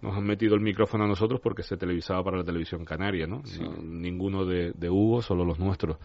nos 0.01 0.15
han 0.15 0.23
metido 0.23 0.55
el 0.55 0.61
micrófono 0.61 1.03
a 1.03 1.07
nosotros 1.07 1.41
porque 1.41 1.63
se 1.63 1.77
televisaba 1.77 2.23
para 2.23 2.37
la 2.37 2.43
televisión 2.43 2.85
canaria, 2.85 3.27
¿no? 3.27 3.43
ninguno 3.81 4.45
de, 4.45 4.71
de 4.73 4.89
Hugo, 4.89 5.21
solo 5.21 5.43
los 5.43 5.59
nuestros 5.59 5.97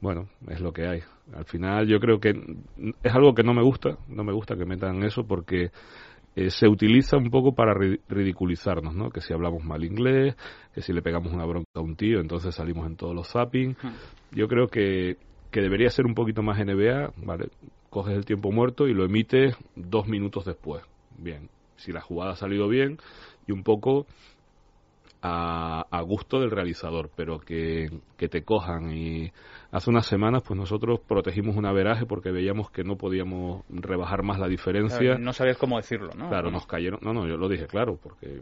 bueno, 0.00 0.28
es 0.48 0.60
lo 0.60 0.72
que 0.72 0.86
hay. 0.86 1.00
Al 1.34 1.44
final 1.44 1.86
yo 1.86 2.00
creo 2.00 2.20
que 2.20 2.30
es 2.30 3.14
algo 3.14 3.34
que 3.34 3.42
no 3.42 3.52
me 3.52 3.62
gusta, 3.62 3.98
no 4.08 4.24
me 4.24 4.32
gusta 4.32 4.56
que 4.56 4.64
metan 4.64 5.02
eso 5.02 5.26
porque 5.26 5.70
eh, 6.36 6.50
se 6.50 6.68
utiliza 6.68 7.16
un 7.16 7.30
poco 7.30 7.54
para 7.54 7.74
ridiculizarnos, 8.08 8.94
¿no? 8.94 9.10
Que 9.10 9.20
si 9.20 9.32
hablamos 9.32 9.64
mal 9.64 9.84
inglés, 9.84 10.36
que 10.74 10.80
si 10.80 10.92
le 10.92 11.02
pegamos 11.02 11.32
una 11.32 11.44
bronca 11.44 11.68
a 11.74 11.80
un 11.80 11.96
tío, 11.96 12.20
entonces 12.20 12.54
salimos 12.54 12.86
en 12.86 12.96
todos 12.96 13.14
los 13.14 13.28
zapping. 13.28 13.76
Yo 14.32 14.46
creo 14.46 14.68
que, 14.68 15.16
que 15.50 15.60
debería 15.60 15.90
ser 15.90 16.06
un 16.06 16.14
poquito 16.14 16.42
más 16.42 16.58
NBA, 16.58 17.12
¿vale? 17.24 17.48
Coges 17.90 18.14
el 18.14 18.24
tiempo 18.24 18.52
muerto 18.52 18.86
y 18.86 18.94
lo 18.94 19.04
emites 19.04 19.56
dos 19.74 20.06
minutos 20.06 20.44
después. 20.44 20.84
Bien, 21.18 21.48
si 21.76 21.92
la 21.92 22.00
jugada 22.00 22.32
ha 22.32 22.36
salido 22.36 22.68
bien 22.68 22.98
y 23.48 23.52
un 23.52 23.64
poco 23.64 24.06
a, 25.22 25.84
a 25.90 26.00
gusto 26.02 26.38
del 26.40 26.50
realizador, 26.50 27.10
pero 27.16 27.40
que, 27.40 27.90
que 28.16 28.28
te 28.28 28.44
cojan 28.44 28.92
y 28.92 29.32
Hace 29.72 29.88
unas 29.88 30.06
semanas, 30.06 30.42
pues 30.44 30.58
nosotros 30.58 30.98
protegimos 30.98 31.56
un 31.56 31.64
averaje 31.64 32.04
porque 32.04 32.32
veíamos 32.32 32.72
que 32.72 32.82
no 32.82 32.96
podíamos 32.96 33.62
rebajar 33.68 34.24
más 34.24 34.40
la 34.40 34.48
diferencia. 34.48 35.16
no 35.16 35.32
sabías 35.32 35.58
cómo 35.58 35.76
decirlo, 35.76 36.10
¿no? 36.16 36.28
Claro, 36.28 36.50
nos 36.50 36.66
cayeron. 36.66 36.98
No, 37.02 37.12
no, 37.12 37.28
yo 37.28 37.36
lo 37.36 37.48
dije 37.48 37.68
claro, 37.68 37.96
porque 38.02 38.40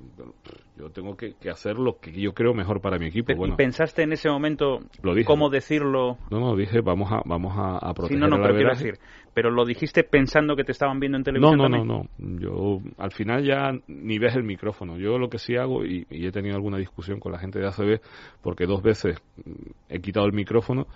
yo 0.79 0.89
tengo 0.91 1.17
que, 1.17 1.35
hacer 1.51 1.77
lo 1.77 1.99
que 1.99 2.13
yo 2.13 2.33
creo 2.33 2.55
mejor 2.55 2.81
para 2.81 2.99
mi 2.99 3.09
equipo. 3.09 3.33
¿Y 3.47 3.53
pensaste 3.57 4.05
en 4.05 4.13
ese 4.13 4.31
momento 4.31 4.81
cómo 5.27 5.51
decirlo? 5.51 6.17
No, 6.31 6.41
no, 6.41 6.57
dije, 6.57 6.81
vamos 6.81 7.13
a, 7.13 7.21
vamos 7.27 7.53
a, 7.57 7.93
proteger. 7.93 8.17
Sí, 8.17 8.21
no, 8.21 8.29
no, 8.29 8.43
pero 8.43 8.55
quiero 8.55 8.71
decir, 8.71 8.99
pero 9.35 9.51
lo 9.51 9.67
dijiste 9.67 10.05
pensando 10.05 10.57
que 10.57 10.65
te 10.65 10.73
estaban 10.73 10.99
viendo 10.99 11.19
en 11.19 11.25
televisión. 11.25 11.59
No, 11.59 11.69
no, 11.69 11.85
no, 11.85 12.05
no. 12.19 12.41
Yo 12.41 12.81
al 12.97 13.13
final 13.13 13.45
ya 13.45 13.73
ni 13.87 14.19
ves 14.19 14.35
el 14.35 14.45
micrófono. 14.45 14.97
Yo 14.97 15.19
lo 15.19 15.29
que 15.29 15.39
sí 15.39 15.57
hago, 15.57 15.85
y, 15.85 16.07
y 16.09 16.27
he 16.27 16.33
tenido 16.33 16.57
alguna 16.57 16.79
discusión 16.79 17.21
con 17.21 17.33
la 17.33 17.39
gente 17.39 17.59
de 17.59 17.67
ACB, 17.67 18.01
porque 18.41 18.65
dos 18.65 18.83
veces 18.83 19.23
he 19.91 20.01
quitado 20.01 20.25
el 20.25 20.33
micrófono 20.33 20.87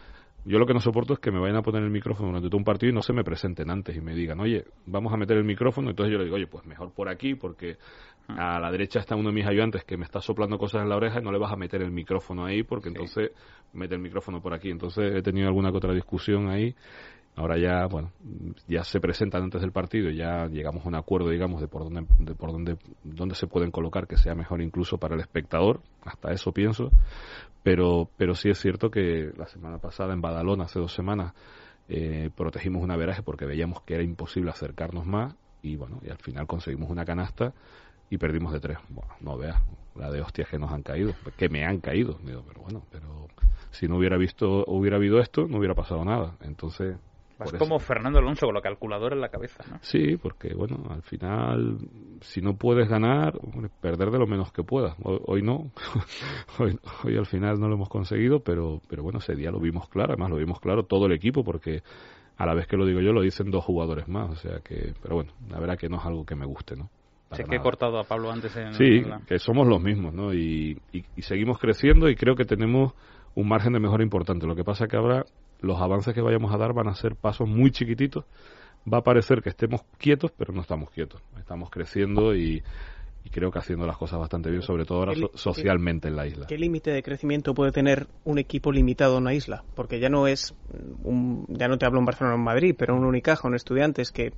yo 0.45 0.59
lo 0.59 0.67
que 0.67 0.75
no 0.75 0.81
soporto 0.81 1.15
es 1.15 1.21
que 1.21 1.31
me 1.31 1.39
vayan 1.39 1.57
a 1.57 1.63
poner 1.63 1.83
el 1.83 1.91
micrófono 1.91 2.29
durante 2.29 2.49
todo 2.49 2.59
un 2.59 2.65
partido 2.65 2.91
y 2.91 2.95
no 2.95 3.03
se 3.03 3.13
me 3.13 3.23
presenten 3.23 3.71
antes 3.71 3.97
y 3.97 4.01
me 4.01 4.15
digan, 4.15 4.41
oye, 4.41 4.65
vamos 4.87 5.13
a 5.13 5.17
meter 5.17 5.37
el 5.37 5.45
micrófono. 5.45 5.91
Entonces 5.91 6.13
yo 6.13 6.19
le 6.19 6.25
digo, 6.25 6.37
oye, 6.37 6.47
pues 6.47 6.65
mejor 6.67 6.93
por 6.93 7.09
aquí, 7.09 7.35
porque 7.35 7.77
a 8.29 8.59
la 8.59 8.71
derecha 8.71 8.99
está 8.99 9.15
uno 9.15 9.29
de 9.29 9.35
mis 9.35 9.47
ayudantes 9.47 9.85
que 9.85 9.97
me 9.97 10.05
está 10.05 10.21
soplando 10.21 10.59
cosas 10.59 10.83
en 10.83 10.89
la 10.89 10.97
oreja 10.97 11.21
y 11.21 11.23
no 11.23 11.31
le 11.31 11.39
vas 11.39 11.53
a 11.53 11.57
meter 11.57 11.83
el 11.83 11.93
micrófono 11.93 12.45
ahí, 12.45 12.63
porque 12.63 12.89
entonces 12.89 13.31
mete 13.73 13.95
el 13.95 14.01
micrófono 14.01 14.41
por 14.41 14.53
aquí. 14.55 14.71
Entonces 14.71 15.15
he 15.15 15.23
tenido 15.23 15.47
alguna 15.47 15.71
que 15.71 15.77
otra 15.77 15.95
discusión 15.95 16.49
ahí 16.49 16.75
Ahora 17.35 17.57
ya, 17.57 17.87
bueno, 17.87 18.13
ya 18.69 18.85
se 18.85 19.01
presentan 19.01 19.45
antes 19.45 19.63
del 19.63 19.73
partido 19.73 20.11
y 20.11 20.17
ya 20.19 20.49
llegamos 20.49 20.85
a 20.85 20.89
un 20.89 20.95
acuerdo, 20.95 21.31
digamos, 21.31 21.63
de 21.63 21.69
por 21.69 21.85
dónde, 21.85 22.05
de 22.19 22.35
por 22.35 22.53
dónde, 22.53 22.77
dónde 23.05 23.35
se 23.35 23.47
pueden 23.47 23.71
colocar 23.71 24.07
que 24.07 24.19
sea 24.19 24.35
mejor 24.35 24.61
incluso 24.61 24.99
para 24.99 25.15
el 25.15 25.23
espectador. 25.23 25.81
Hasta 26.05 26.31
eso 26.33 26.53
pienso. 26.53 26.91
Pero, 27.63 28.11
pero 28.17 28.35
sí 28.35 28.51
es 28.51 28.59
cierto 28.59 28.91
que 28.91 29.33
la 29.37 29.47
semana 29.47 29.79
pasada 29.79 30.13
en 30.13 30.21
Badalona, 30.21 30.65
hace 30.65 30.79
dos 30.79 30.93
semanas, 30.93 31.33
eh, 31.89 32.31
protegimos 32.35 32.83
un 32.83 32.91
averaje 32.91 33.23
porque 33.23 33.45
veíamos 33.45 33.83
que 33.83 33.95
era 33.95 34.03
imposible 34.03 34.51
acercarnos 34.51 35.07
más 35.07 35.35
y 35.63 35.77
bueno, 35.77 36.01
y 36.03 36.11
al 36.11 36.19
final 36.19 36.47
conseguimos 36.47 36.91
una 36.91 37.05
canasta 37.05 37.55
y 38.11 38.19
perdimos 38.19 38.53
de 38.53 38.61
tres. 38.61 38.79
Bueno, 38.89 39.13
no 39.21 39.39
veas 39.39 39.63
la 39.95 40.11
de 40.11 40.21
hostias 40.21 40.49
que 40.49 40.59
nos 40.59 40.73
han 40.73 40.83
caído, 40.83 41.15
que 41.37 41.49
me 41.49 41.65
han 41.65 41.81
caído. 41.81 42.19
Digo, 42.25 42.45
pero 42.47 42.63
bueno, 42.63 42.83
pero 42.91 43.29
si 43.71 43.89
no 43.89 43.97
hubiera 43.97 44.17
visto, 44.17 44.65
hubiera 44.67 44.97
habido 44.97 45.21
esto, 45.21 45.47
no 45.49 45.59
hubiera 45.59 45.75
pasado 45.75 46.05
nada. 46.05 46.37
Entonces, 46.43 46.97
es 47.45 47.53
como 47.55 47.79
Fernando 47.79 48.19
Alonso 48.19 48.47
con 48.47 48.55
la 48.55 48.61
calculadora 48.61 49.15
en 49.15 49.21
la 49.21 49.29
cabeza, 49.29 49.65
¿no? 49.71 49.79
Sí, 49.83 50.17
porque 50.17 50.55
bueno, 50.55 50.83
al 50.91 51.03
final, 51.03 51.79
si 52.21 52.41
no 52.41 52.57
puedes 52.57 52.89
ganar, 52.89 53.39
perder 53.81 54.11
de 54.11 54.19
lo 54.19 54.27
menos 54.27 54.53
que 54.53 54.63
puedas. 54.63 54.97
Hoy, 55.03 55.43
no, 55.43 55.71
hoy, 56.59 56.79
hoy, 57.05 57.17
al 57.17 57.27
final 57.27 57.59
no 57.59 57.69
lo 57.69 57.75
hemos 57.75 57.89
conseguido, 57.89 58.41
pero, 58.41 58.81
pero 58.89 59.03
bueno, 59.03 59.19
ese 59.19 59.35
día 59.35 59.51
lo 59.51 59.61
vimos 59.61 59.89
claro, 59.89 60.13
además 60.13 60.31
lo 60.31 60.37
vimos 60.37 60.61
claro 60.61 60.85
todo 60.85 61.07
el 61.07 61.13
equipo, 61.13 61.45
porque 61.45 61.83
a 62.37 62.47
la 62.47 62.55
vez 62.55 62.67
que 62.67 62.77
lo 62.77 62.87
digo 62.87 63.01
yo 63.01 63.13
lo 63.13 63.23
dicen 63.23 63.51
dos 63.51 63.65
jugadores 63.65 64.09
más, 64.09 64.31
o 64.31 64.37
sea 64.37 64.61
que, 64.61 64.95
pero 65.03 65.17
bueno, 65.17 65.33
la 65.49 65.61
verdad 65.61 65.79
que 65.79 65.89
no 65.89 65.99
es 65.99 66.05
algo 66.05 66.25
que 66.25 66.35
me 66.35 66.47
guste, 66.47 66.77
¿no? 66.77 66.91
sé 67.33 67.45
que 67.45 67.57
he 67.57 67.61
cortado 67.61 67.99
a 67.99 68.05
Pablo 68.05 68.31
antes 68.31 68.55
en 68.57 68.75
Sí, 68.75 69.03
que 69.27 69.39
somos 69.39 69.67
los 69.67 69.81
mismos, 69.81 70.13
¿no? 70.13 70.35
Y, 70.35 70.79
y, 70.93 71.05
y 71.17 71.23
seguimos 71.23 71.59
creciendo 71.59 72.11
y 72.11 72.15
creo 72.15 72.37
que 72.37 72.45
tenemos 72.45 72.93
un 73.35 73.49
margen 73.49 73.73
de 73.73 73.81
mejora 73.81 74.03
importante. 74.03 74.47
Lo 74.47 74.55
que 74.55 74.65
pasa 74.65 74.87
que 74.87 74.97
habrá 74.97 75.25
los 75.63 75.81
avances 75.81 76.13
que 76.13 76.21
vayamos 76.21 76.53
a 76.53 76.59
dar 76.59 76.73
van 76.73 76.89
a 76.89 76.95
ser 76.95 77.17
pasos 77.17 77.49
muy 77.49 77.71
chiquititos. 77.71 78.25
Va 78.93 78.99
a 78.99 79.03
parecer 79.03 79.43
que 79.43 79.49
estemos 79.49 79.83
quietos, 79.97 80.33
pero 80.37 80.53
no 80.53 80.61
estamos 80.61 80.91
quietos. 80.91 81.23
Estamos 81.39 81.71
creciendo 81.71 82.35
y, 82.35 82.63
creo 83.31 83.53
que 83.53 83.61
haciendo 83.61 83.87
las 83.87 83.97
cosas 83.97 84.19
bastante 84.19 84.51
bien, 84.51 84.63
sobre 84.63 84.85
todo 84.85 84.99
ahora 84.99 85.13
socialmente 85.35 86.09
en 86.09 86.17
la 86.17 86.27
isla. 86.27 86.47
¿Qué 86.49 86.59
límite 86.59 86.91
de 86.91 87.03
crecimiento 87.03 87.55
puede 87.55 87.71
tener 87.71 88.09
un 88.25 88.39
equipo 88.39 88.73
limitado 88.73 89.17
en 89.17 89.23
una 89.23 89.35
isla? 89.35 89.65
Porque 89.77 90.01
ya 90.01 90.09
no 90.09 90.27
es, 90.27 90.55
un, 91.05 91.47
ya 91.49 91.69
no 91.69 91.79
te 91.79 91.87
hablo 91.87 92.01
en 92.01 92.07
Barcelona 92.07 92.35
o 92.35 92.39
en 92.39 92.45
Madrid, 92.45 92.75
pero 92.77 92.97
un 92.97 93.05
Unicaja, 93.05 93.47
un 93.47 93.55
Estudiantes 93.55 94.11
que 94.11 94.33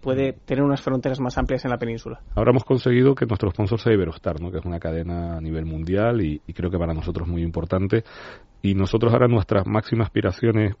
puede 0.00 0.32
tener 0.32 0.64
unas 0.64 0.80
fronteras 0.80 1.20
más 1.20 1.36
amplias 1.38 1.64
en 1.64 1.70
la 1.70 1.78
península. 1.78 2.20
Ahora 2.34 2.50
hemos 2.50 2.64
conseguido 2.64 3.14
que 3.14 3.26
nuestro 3.26 3.50
sponsor 3.50 3.80
sea 3.80 3.92
Iberostar, 3.92 4.40
¿no? 4.40 4.50
que 4.50 4.58
es 4.58 4.64
una 4.64 4.80
cadena 4.80 5.36
a 5.36 5.40
nivel 5.40 5.66
mundial 5.66 6.20
y, 6.20 6.40
creo 6.52 6.70
que 6.70 6.78
para 6.78 6.94
nosotros 6.94 7.26
es 7.26 7.32
muy 7.32 7.42
importante. 7.42 8.04
Y 8.62 8.74
nosotros 8.74 9.12
ahora 9.12 9.28
nuestra 9.28 9.64
máxima 9.64 10.04
aspiración 10.04 10.58
es 10.58 10.74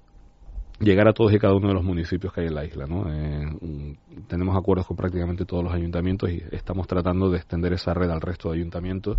llegar 0.78 1.08
a 1.08 1.12
todos 1.12 1.32
y 1.32 1.38
cada 1.38 1.54
uno 1.54 1.68
de 1.68 1.74
los 1.74 1.84
municipios 1.84 2.32
que 2.32 2.42
hay 2.42 2.46
en 2.48 2.54
la 2.54 2.64
isla. 2.64 2.86
¿no? 2.86 3.04
Eh, 3.12 3.96
tenemos 4.28 4.56
acuerdos 4.56 4.86
con 4.86 4.96
prácticamente 4.96 5.44
todos 5.44 5.64
los 5.64 5.72
ayuntamientos 5.72 6.30
y 6.30 6.42
estamos 6.52 6.86
tratando 6.86 7.30
de 7.30 7.38
extender 7.38 7.72
esa 7.72 7.94
red 7.94 8.10
al 8.10 8.20
resto 8.20 8.50
de 8.50 8.56
ayuntamientos 8.56 9.18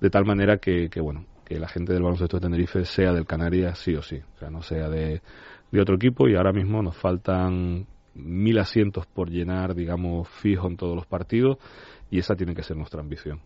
de 0.00 0.10
tal 0.10 0.26
manera 0.26 0.58
que, 0.58 0.90
que 0.90 1.00
bueno, 1.00 1.24
que 1.44 1.58
la 1.58 1.68
gente 1.68 1.92
del 1.92 2.02
baloncesto 2.02 2.36
de 2.36 2.42
Tenerife 2.42 2.84
sea 2.84 3.12
del 3.12 3.24
Canarias 3.24 3.78
sí 3.78 3.94
o 3.94 4.02
sí, 4.02 4.20
o 4.34 4.38
sea, 4.38 4.50
no 4.50 4.60
sea 4.60 4.90
de 4.90 5.22
de 5.70 5.80
otro 5.80 5.96
equipo 5.96 6.28
y 6.28 6.36
ahora 6.36 6.52
mismo 6.52 6.82
nos 6.82 6.96
faltan 6.96 7.86
mil 8.16 8.58
asientos 8.58 9.06
por 9.06 9.30
llenar, 9.30 9.74
digamos, 9.74 10.28
fijo 10.28 10.66
en 10.68 10.76
todos 10.76 10.94
los 10.96 11.06
partidos 11.06 11.58
y 12.10 12.18
esa 12.18 12.34
tiene 12.34 12.54
que 12.54 12.62
ser 12.62 12.76
nuestra 12.76 13.00
ambición. 13.00 13.40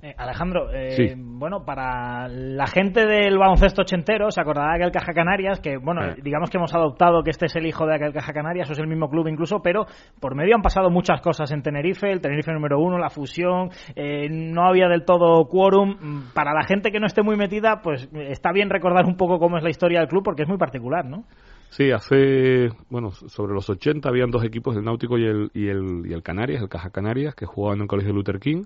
Eh, 0.00 0.14
Alejandro, 0.16 0.72
eh, 0.72 1.16
bueno, 1.18 1.64
para 1.64 2.28
la 2.28 2.68
gente 2.68 3.04
del 3.04 3.36
baloncesto 3.36 3.82
ochentero, 3.82 4.30
se 4.30 4.40
acordará 4.40 4.68
de 4.68 4.84
aquel 4.84 4.92
Caja 4.92 5.12
Canarias, 5.12 5.58
que, 5.58 5.76
bueno, 5.76 6.04
Eh. 6.04 6.14
digamos 6.22 6.50
que 6.50 6.56
hemos 6.56 6.72
adoptado 6.72 7.24
que 7.24 7.30
este 7.30 7.46
es 7.46 7.56
el 7.56 7.66
hijo 7.66 7.84
de 7.84 7.96
aquel 7.96 8.12
Caja 8.12 8.32
Canarias, 8.32 8.70
o 8.70 8.74
es 8.74 8.78
el 8.78 8.86
mismo 8.86 9.10
club 9.10 9.26
incluso, 9.26 9.60
pero 9.60 9.86
por 10.20 10.36
medio 10.36 10.54
han 10.54 10.62
pasado 10.62 10.88
muchas 10.88 11.20
cosas 11.20 11.50
en 11.50 11.62
Tenerife, 11.62 12.12
el 12.12 12.20
Tenerife 12.20 12.52
número 12.52 12.78
uno, 12.78 12.96
la 12.96 13.10
fusión, 13.10 13.70
eh, 13.96 14.28
no 14.30 14.68
había 14.68 14.86
del 14.86 15.04
todo 15.04 15.44
quórum. 15.48 15.96
Mm, 16.00 16.32
Para 16.32 16.54
la 16.54 16.62
gente 16.62 16.92
que 16.92 17.00
no 17.00 17.06
esté 17.06 17.24
muy 17.24 17.36
metida, 17.36 17.80
pues 17.82 18.08
está 18.12 18.52
bien 18.52 18.70
recordar 18.70 19.04
un 19.04 19.16
poco 19.16 19.40
cómo 19.40 19.56
es 19.56 19.64
la 19.64 19.70
historia 19.70 19.98
del 19.98 20.08
club, 20.08 20.22
porque 20.22 20.42
es 20.42 20.48
muy 20.48 20.58
particular, 20.58 21.06
¿no? 21.06 21.24
Sí, 21.70 21.90
hace, 21.90 22.70
bueno, 22.88 23.10
sobre 23.12 23.52
los 23.54 23.68
80 23.68 24.08
habían 24.08 24.30
dos 24.30 24.42
equipos, 24.44 24.76
el 24.76 24.84
Náutico 24.84 25.18
y 25.18 25.24
el, 25.26 25.50
y 25.54 25.68
el, 25.68 26.02
y 26.06 26.12
el 26.12 26.22
Canarias, 26.22 26.62
el 26.62 26.68
Caja 26.68 26.90
Canarias, 26.90 27.34
que 27.34 27.46
jugaban 27.46 27.78
en 27.78 27.82
el 27.82 27.88
Colegio 27.88 28.12
Luther 28.12 28.40
King 28.40 28.64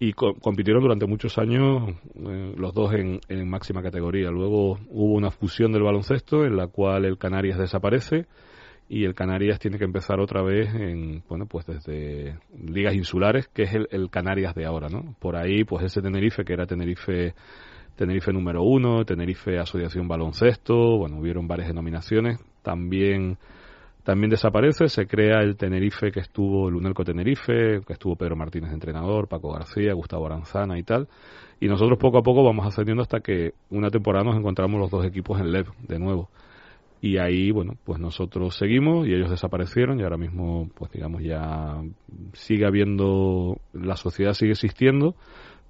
y 0.00 0.12
co- 0.14 0.34
compitieron 0.34 0.82
durante 0.82 1.06
muchos 1.06 1.38
años 1.38 1.90
eh, 2.16 2.54
los 2.56 2.74
dos 2.74 2.94
en, 2.94 3.20
en 3.28 3.48
máxima 3.48 3.82
categoría. 3.82 4.30
Luego 4.30 4.78
hubo 4.90 5.14
una 5.14 5.30
fusión 5.30 5.72
del 5.72 5.82
baloncesto 5.82 6.44
en 6.44 6.56
la 6.56 6.68
cual 6.68 7.04
el 7.06 7.18
Canarias 7.18 7.58
desaparece 7.58 8.26
y 8.88 9.04
el 9.04 9.14
Canarias 9.14 9.58
tiene 9.60 9.78
que 9.78 9.84
empezar 9.84 10.20
otra 10.20 10.42
vez 10.42 10.74
en, 10.74 11.22
bueno, 11.28 11.46
pues 11.46 11.66
desde 11.66 12.38
ligas 12.66 12.94
insulares, 12.94 13.48
que 13.48 13.64
es 13.64 13.74
el, 13.74 13.88
el 13.90 14.10
Canarias 14.10 14.54
de 14.54 14.66
ahora, 14.66 14.88
¿no? 14.88 15.16
Por 15.20 15.36
ahí, 15.36 15.64
pues 15.64 15.84
ese 15.84 16.02
Tenerife, 16.02 16.44
que 16.44 16.52
era 16.54 16.66
Tenerife 16.66 17.34
Tenerife 17.96 18.32
número 18.32 18.62
uno, 18.62 19.04
Tenerife 19.04 19.58
Asociación 19.58 20.06
Baloncesto, 20.06 20.98
bueno, 20.98 21.18
hubieron 21.18 21.48
varias 21.48 21.68
denominaciones, 21.68 22.38
también 22.62 23.38
también 24.06 24.30
desaparece, 24.30 24.88
se 24.88 25.08
crea 25.08 25.40
el 25.40 25.56
Tenerife 25.56 26.12
que 26.12 26.20
estuvo, 26.20 26.68
el 26.68 26.76
Unelco 26.76 27.02
Tenerife, 27.02 27.80
que 27.84 27.92
estuvo 27.92 28.14
Pedro 28.14 28.36
Martínez 28.36 28.72
entrenador, 28.72 29.26
Paco 29.26 29.52
García, 29.52 29.94
Gustavo 29.94 30.26
Aranzana 30.26 30.78
y 30.78 30.84
tal, 30.84 31.08
y 31.58 31.66
nosotros 31.66 31.98
poco 31.98 32.18
a 32.18 32.22
poco 32.22 32.44
vamos 32.44 32.64
ascendiendo 32.68 33.02
hasta 33.02 33.18
que 33.18 33.54
una 33.68 33.90
temporada 33.90 34.24
nos 34.24 34.36
encontramos 34.36 34.78
los 34.78 34.92
dos 34.92 35.04
equipos 35.04 35.40
en 35.40 35.50
LEV 35.50 35.66
de 35.88 35.98
nuevo. 35.98 36.30
Y 37.00 37.18
ahí, 37.18 37.50
bueno, 37.50 37.74
pues 37.82 37.98
nosotros 37.98 38.54
seguimos 38.56 39.08
y 39.08 39.12
ellos 39.12 39.28
desaparecieron 39.28 39.98
y 39.98 40.04
ahora 40.04 40.18
mismo, 40.18 40.70
pues 40.76 40.92
digamos, 40.92 41.22
ya 41.24 41.82
sigue 42.32 42.64
habiendo, 42.64 43.58
la 43.72 43.96
sociedad 43.96 44.34
sigue 44.34 44.52
existiendo, 44.52 45.16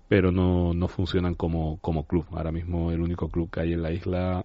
pero 0.09 0.31
no, 0.31 0.73
no 0.73 0.89
funcionan 0.89 1.35
como, 1.35 1.79
como 1.81 2.05
club. 2.05 2.27
Ahora 2.31 2.53
mismo 2.53 2.91
el 2.93 3.01
único 3.01 3.29
club 3.29 3.51
que 3.51 3.61
hay 3.61 3.73
en 3.73 3.83
la 3.83 3.93
isla 3.93 4.45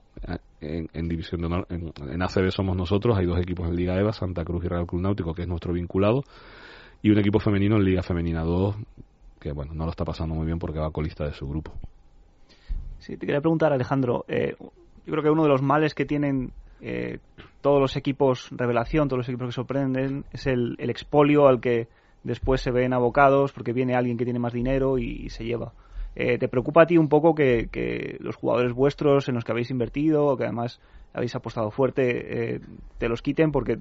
en, 0.59 0.89
en 0.93 1.07
División 1.07 1.41
de 1.41 1.47
Honor, 1.47 1.67
en, 1.69 1.91
en 2.09 2.21
ACB 2.21 2.51
somos 2.51 2.75
nosotros, 2.75 3.17
hay 3.17 3.25
dos 3.25 3.39
equipos 3.39 3.67
en 3.67 3.75
Liga 3.75 3.99
EVA, 3.99 4.13
Santa 4.13 4.43
Cruz 4.43 4.63
y 4.65 4.67
Real 4.67 4.87
Club 4.87 5.01
Náutico, 5.01 5.33
que 5.33 5.43
es 5.43 5.47
nuestro 5.47 5.73
vinculado, 5.73 6.23
y 7.01 7.11
un 7.11 7.19
equipo 7.19 7.39
femenino 7.39 7.77
en 7.77 7.83
Liga 7.83 8.03
Femenina 8.03 8.43
2, 8.43 8.75
que 9.39 9.51
bueno, 9.51 9.73
no 9.73 9.85
lo 9.85 9.91
está 9.91 10.05
pasando 10.05 10.35
muy 10.35 10.45
bien 10.45 10.59
porque 10.59 10.79
va 10.79 10.91
colista 10.91 11.25
de 11.25 11.33
su 11.33 11.47
grupo. 11.47 11.73
Sí, 12.99 13.17
te 13.17 13.25
quería 13.25 13.41
preguntar, 13.41 13.73
Alejandro. 13.73 14.25
eh, 14.27 14.55
yo 14.59 15.11
creo 15.11 15.23
que 15.23 15.29
uno 15.31 15.43
de 15.43 15.49
los 15.49 15.63
males 15.63 15.95
que 15.95 16.05
tienen 16.05 16.51
eh, 16.79 17.17
todos 17.61 17.79
los 17.79 17.95
equipos 17.95 18.49
revelación, 18.51 19.07
todos 19.07 19.19
los 19.19 19.29
equipos 19.29 19.47
que 19.47 19.53
sorprenden, 19.53 20.25
es 20.31 20.45
el, 20.45 20.75
el 20.77 20.89
expolio 20.91 21.47
al 21.47 21.59
que 21.59 21.87
después 22.23 22.61
se 22.61 22.71
ven 22.71 22.93
abocados 22.93 23.51
porque 23.51 23.73
viene 23.73 23.95
alguien 23.95 24.17
que 24.17 24.25
tiene 24.25 24.39
más 24.39 24.53
dinero 24.53 24.97
y, 24.97 25.29
se 25.29 25.43
lleva. 25.45 25.73
Eh, 26.15 26.37
¿Te 26.37 26.47
preocupa 26.49 26.83
a 26.83 26.85
ti 26.85 26.97
un 26.97 27.07
poco 27.07 27.33
que, 27.33 27.67
que 27.71 28.17
los 28.19 28.35
jugadores 28.35 28.73
vuestros 28.73 29.29
en 29.29 29.35
los 29.35 29.43
que 29.45 29.51
habéis 29.53 29.71
invertido, 29.71 30.25
o 30.25 30.37
que 30.37 30.43
además 30.43 30.79
habéis 31.13 31.35
apostado 31.35 31.71
fuerte, 31.71 32.55
eh, 32.55 32.59
te 32.97 33.07
los 33.07 33.21
quiten? 33.21 33.51
Porque 33.51 33.77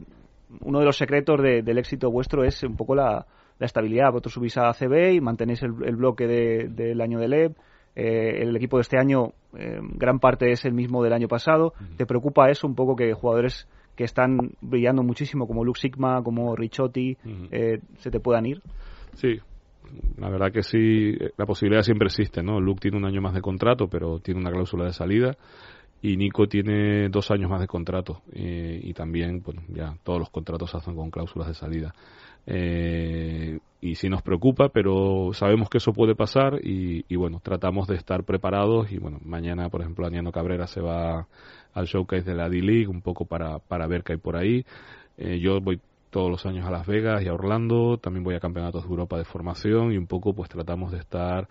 uno 0.61 0.79
de 0.79 0.85
los 0.85 0.96
secretos 0.96 1.40
de- 1.42 1.62
del 1.62 1.79
éxito 1.79 2.11
vuestro 2.11 2.44
es 2.44 2.62
un 2.62 2.76
poco 2.76 2.94
la, 2.94 3.26
la 3.59 3.66
estabilidad. 3.66 4.11
Vosotros 4.12 4.35
subís 4.35 4.57
a 4.59 4.68
ACB 4.68 5.14
y 5.14 5.20
mantenéis 5.20 5.62
el, 5.62 5.72
el 5.85 5.96
bloque 5.96 6.26
de- 6.26 6.68
del 6.68 7.00
año 7.00 7.18
de 7.18 7.29
LEB. 7.29 7.53
Eh, 7.96 8.42
el 8.42 8.55
equipo 8.55 8.76
de 8.76 8.83
este 8.83 8.96
año, 8.98 9.33
eh, 9.57 9.81
gran 9.96 10.20
parte 10.20 10.53
es 10.53 10.64
el 10.64 10.72
mismo 10.72 11.03
del 11.03 11.12
año 11.12 11.26
pasado. 11.26 11.72
¿Te 11.96 12.07
preocupa 12.07 12.48
eso 12.48 12.66
un 12.68 12.76
poco 12.76 12.94
que 12.94 13.12
jugadores 13.12 13.68
que 14.00 14.04
están 14.04 14.52
brillando 14.62 15.02
muchísimo, 15.02 15.46
como 15.46 15.62
Luke 15.62 15.78
Sigma, 15.78 16.22
como 16.22 16.56
Richotti, 16.56 17.18
eh, 17.50 17.80
se 17.98 18.10
te 18.10 18.18
puedan 18.18 18.46
ir? 18.46 18.62
Sí, 19.12 19.38
la 20.16 20.30
verdad 20.30 20.50
que 20.50 20.62
sí, 20.62 21.10
eh, 21.20 21.32
la 21.36 21.44
posibilidad 21.44 21.82
siempre 21.82 22.06
existe, 22.06 22.42
¿no? 22.42 22.62
Luke 22.62 22.80
tiene 22.80 22.96
un 22.96 23.04
año 23.04 23.20
más 23.20 23.34
de 23.34 23.42
contrato, 23.42 23.88
pero 23.88 24.18
tiene 24.18 24.40
una 24.40 24.50
cláusula 24.52 24.86
de 24.86 24.94
salida. 24.94 25.36
Y 26.00 26.16
Nico 26.16 26.46
tiene 26.46 27.10
dos 27.10 27.30
años 27.30 27.50
más 27.50 27.60
de 27.60 27.66
contrato. 27.66 28.22
eh, 28.32 28.80
y 28.82 28.94
también, 28.94 29.42
bueno, 29.42 29.60
ya 29.68 29.94
todos 30.02 30.18
los 30.18 30.30
contratos 30.30 30.70
se 30.70 30.78
hacen 30.78 30.96
con 30.96 31.10
cláusulas 31.10 31.48
de 31.48 31.54
salida. 31.54 31.94
Eh, 32.52 33.60
y 33.80 33.94
sí 33.94 34.08
nos 34.08 34.22
preocupa, 34.22 34.68
pero 34.70 35.30
sabemos 35.32 35.70
que 35.70 35.78
eso 35.78 35.92
puede 35.92 36.16
pasar 36.16 36.58
y, 36.62 37.04
y 37.08 37.16
bueno, 37.16 37.40
tratamos 37.42 37.86
de 37.86 37.94
estar 37.94 38.24
preparados. 38.24 38.90
Y 38.90 38.98
bueno, 38.98 39.18
mañana, 39.24 39.70
por 39.70 39.82
ejemplo, 39.82 40.06
Aniano 40.06 40.32
Cabrera 40.32 40.66
se 40.66 40.80
va 40.80 41.28
al 41.72 41.86
showcase 41.86 42.24
de 42.24 42.34
la 42.34 42.48
D-League 42.48 42.88
un 42.88 43.02
poco 43.02 43.24
para, 43.24 43.60
para 43.60 43.86
ver 43.86 44.02
qué 44.02 44.14
hay 44.14 44.18
por 44.18 44.36
ahí. 44.36 44.64
Eh, 45.16 45.38
yo 45.38 45.60
voy 45.60 45.80
todos 46.10 46.28
los 46.28 46.44
años 46.44 46.66
a 46.66 46.72
Las 46.72 46.86
Vegas 46.86 47.22
y 47.22 47.28
a 47.28 47.34
Orlando, 47.34 47.98
también 47.98 48.24
voy 48.24 48.34
a 48.34 48.40
campeonatos 48.40 48.82
de 48.82 48.90
Europa 48.90 49.16
de 49.16 49.24
formación 49.24 49.92
y 49.92 49.96
un 49.96 50.08
poco 50.08 50.34
pues 50.34 50.50
tratamos 50.50 50.90
de 50.90 50.98
estar 50.98 51.48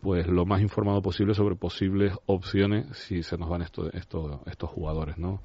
pues 0.00 0.26
lo 0.26 0.46
más 0.46 0.62
informado 0.62 1.02
posible 1.02 1.34
sobre 1.34 1.54
posibles 1.54 2.14
opciones 2.24 2.86
si 2.96 3.22
se 3.22 3.36
nos 3.36 3.50
van 3.50 3.60
estos 3.60 3.92
estos 3.92 4.40
estos 4.46 4.70
jugadores, 4.70 5.18
¿no? 5.18 5.42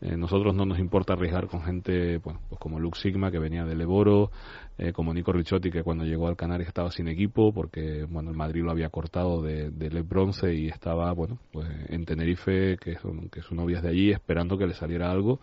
Eh, 0.00 0.16
nosotros 0.16 0.54
no 0.54 0.64
nos 0.64 0.78
importa 0.78 1.14
arriesgar 1.14 1.48
con 1.48 1.62
gente 1.62 2.18
bueno, 2.18 2.40
pues 2.48 2.60
como 2.60 2.78
Luke 2.78 2.98
Sigma 3.00 3.32
que 3.32 3.40
venía 3.40 3.64
de 3.64 3.74
Leboro, 3.74 4.30
eh, 4.78 4.92
como 4.92 5.12
Nico 5.12 5.32
Ricciotti 5.32 5.70
que 5.72 5.82
cuando 5.82 6.04
llegó 6.04 6.28
al 6.28 6.36
Canarias 6.36 6.68
estaba 6.68 6.92
sin 6.92 7.08
equipo 7.08 7.52
porque 7.52 8.04
bueno 8.08 8.30
el 8.30 8.36
Madrid 8.36 8.62
lo 8.62 8.70
había 8.70 8.90
cortado 8.90 9.42
de, 9.42 9.70
de 9.70 10.02
Bronce 10.02 10.54
y 10.54 10.68
estaba 10.68 11.12
bueno 11.14 11.38
pues 11.50 11.66
en 11.88 12.04
Tenerife 12.04 12.76
que, 12.80 12.96
son- 12.98 13.28
que 13.28 13.42
su 13.42 13.56
novia 13.56 13.78
es 13.78 13.82
de 13.82 13.88
allí 13.88 14.10
esperando 14.12 14.56
que 14.56 14.66
le 14.68 14.74
saliera 14.74 15.10
algo. 15.10 15.40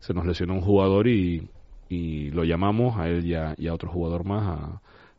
Se 0.00 0.12
nos 0.12 0.26
lesionó 0.26 0.52
un 0.54 0.60
jugador 0.60 1.08
y, 1.08 1.48
y 1.88 2.30
lo 2.32 2.44
llamamos 2.44 2.98
a 2.98 3.08
él 3.08 3.24
y 3.24 3.34
a, 3.34 3.54
y 3.56 3.66
a 3.66 3.72
otro 3.74 3.90
jugador 3.90 4.24
más, 4.26 4.42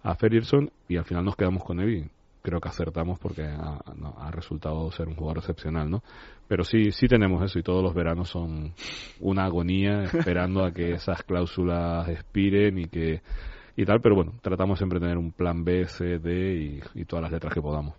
a, 0.04 0.10
a 0.12 0.16
Ferguson, 0.16 0.70
y 0.88 0.98
al 0.98 1.04
final 1.06 1.26
nos 1.26 1.36
quedamos 1.36 1.64
con 1.64 1.80
él 1.80 1.90
y 1.90 2.10
creo 2.48 2.62
que 2.62 2.70
acertamos 2.70 3.20
porque 3.20 3.44
ha, 3.44 3.78
no, 3.98 4.16
ha 4.18 4.32
resultado 4.32 4.90
ser 4.92 5.10
un 5.10 5.16
jugador 5.16 5.40
excepcional, 5.40 5.90
¿no? 5.90 6.02
Pero 6.48 6.64
sí, 6.64 6.94
sí 6.94 7.06
tenemos 7.08 7.44
eso 7.44 7.60
y 7.60 7.64
todos 7.64 7.84
los 7.84 7.94
veranos 7.94 8.30
son 8.30 8.74
una 9.20 9.44
agonía 9.44 10.04
esperando 10.14 10.64
a 10.64 10.72
que 10.72 10.94
esas 10.94 11.24
cláusulas 11.24 12.08
expiren 12.08 12.78
y 12.78 12.86
que 12.88 13.22
y 13.76 13.86
tal, 13.86 14.00
pero 14.02 14.16
bueno, 14.16 14.34
tratamos 14.42 14.80
siempre 14.80 14.98
de 15.00 15.06
tener 15.06 15.18
un 15.18 15.34
plan 15.34 15.64
B, 15.64 15.86
C, 15.86 16.20
D 16.20 16.82
y, 16.96 17.02
y 17.02 17.06
todas 17.06 17.24
las 17.24 17.32
letras 17.34 17.54
que 17.54 17.62
podamos. 17.62 17.96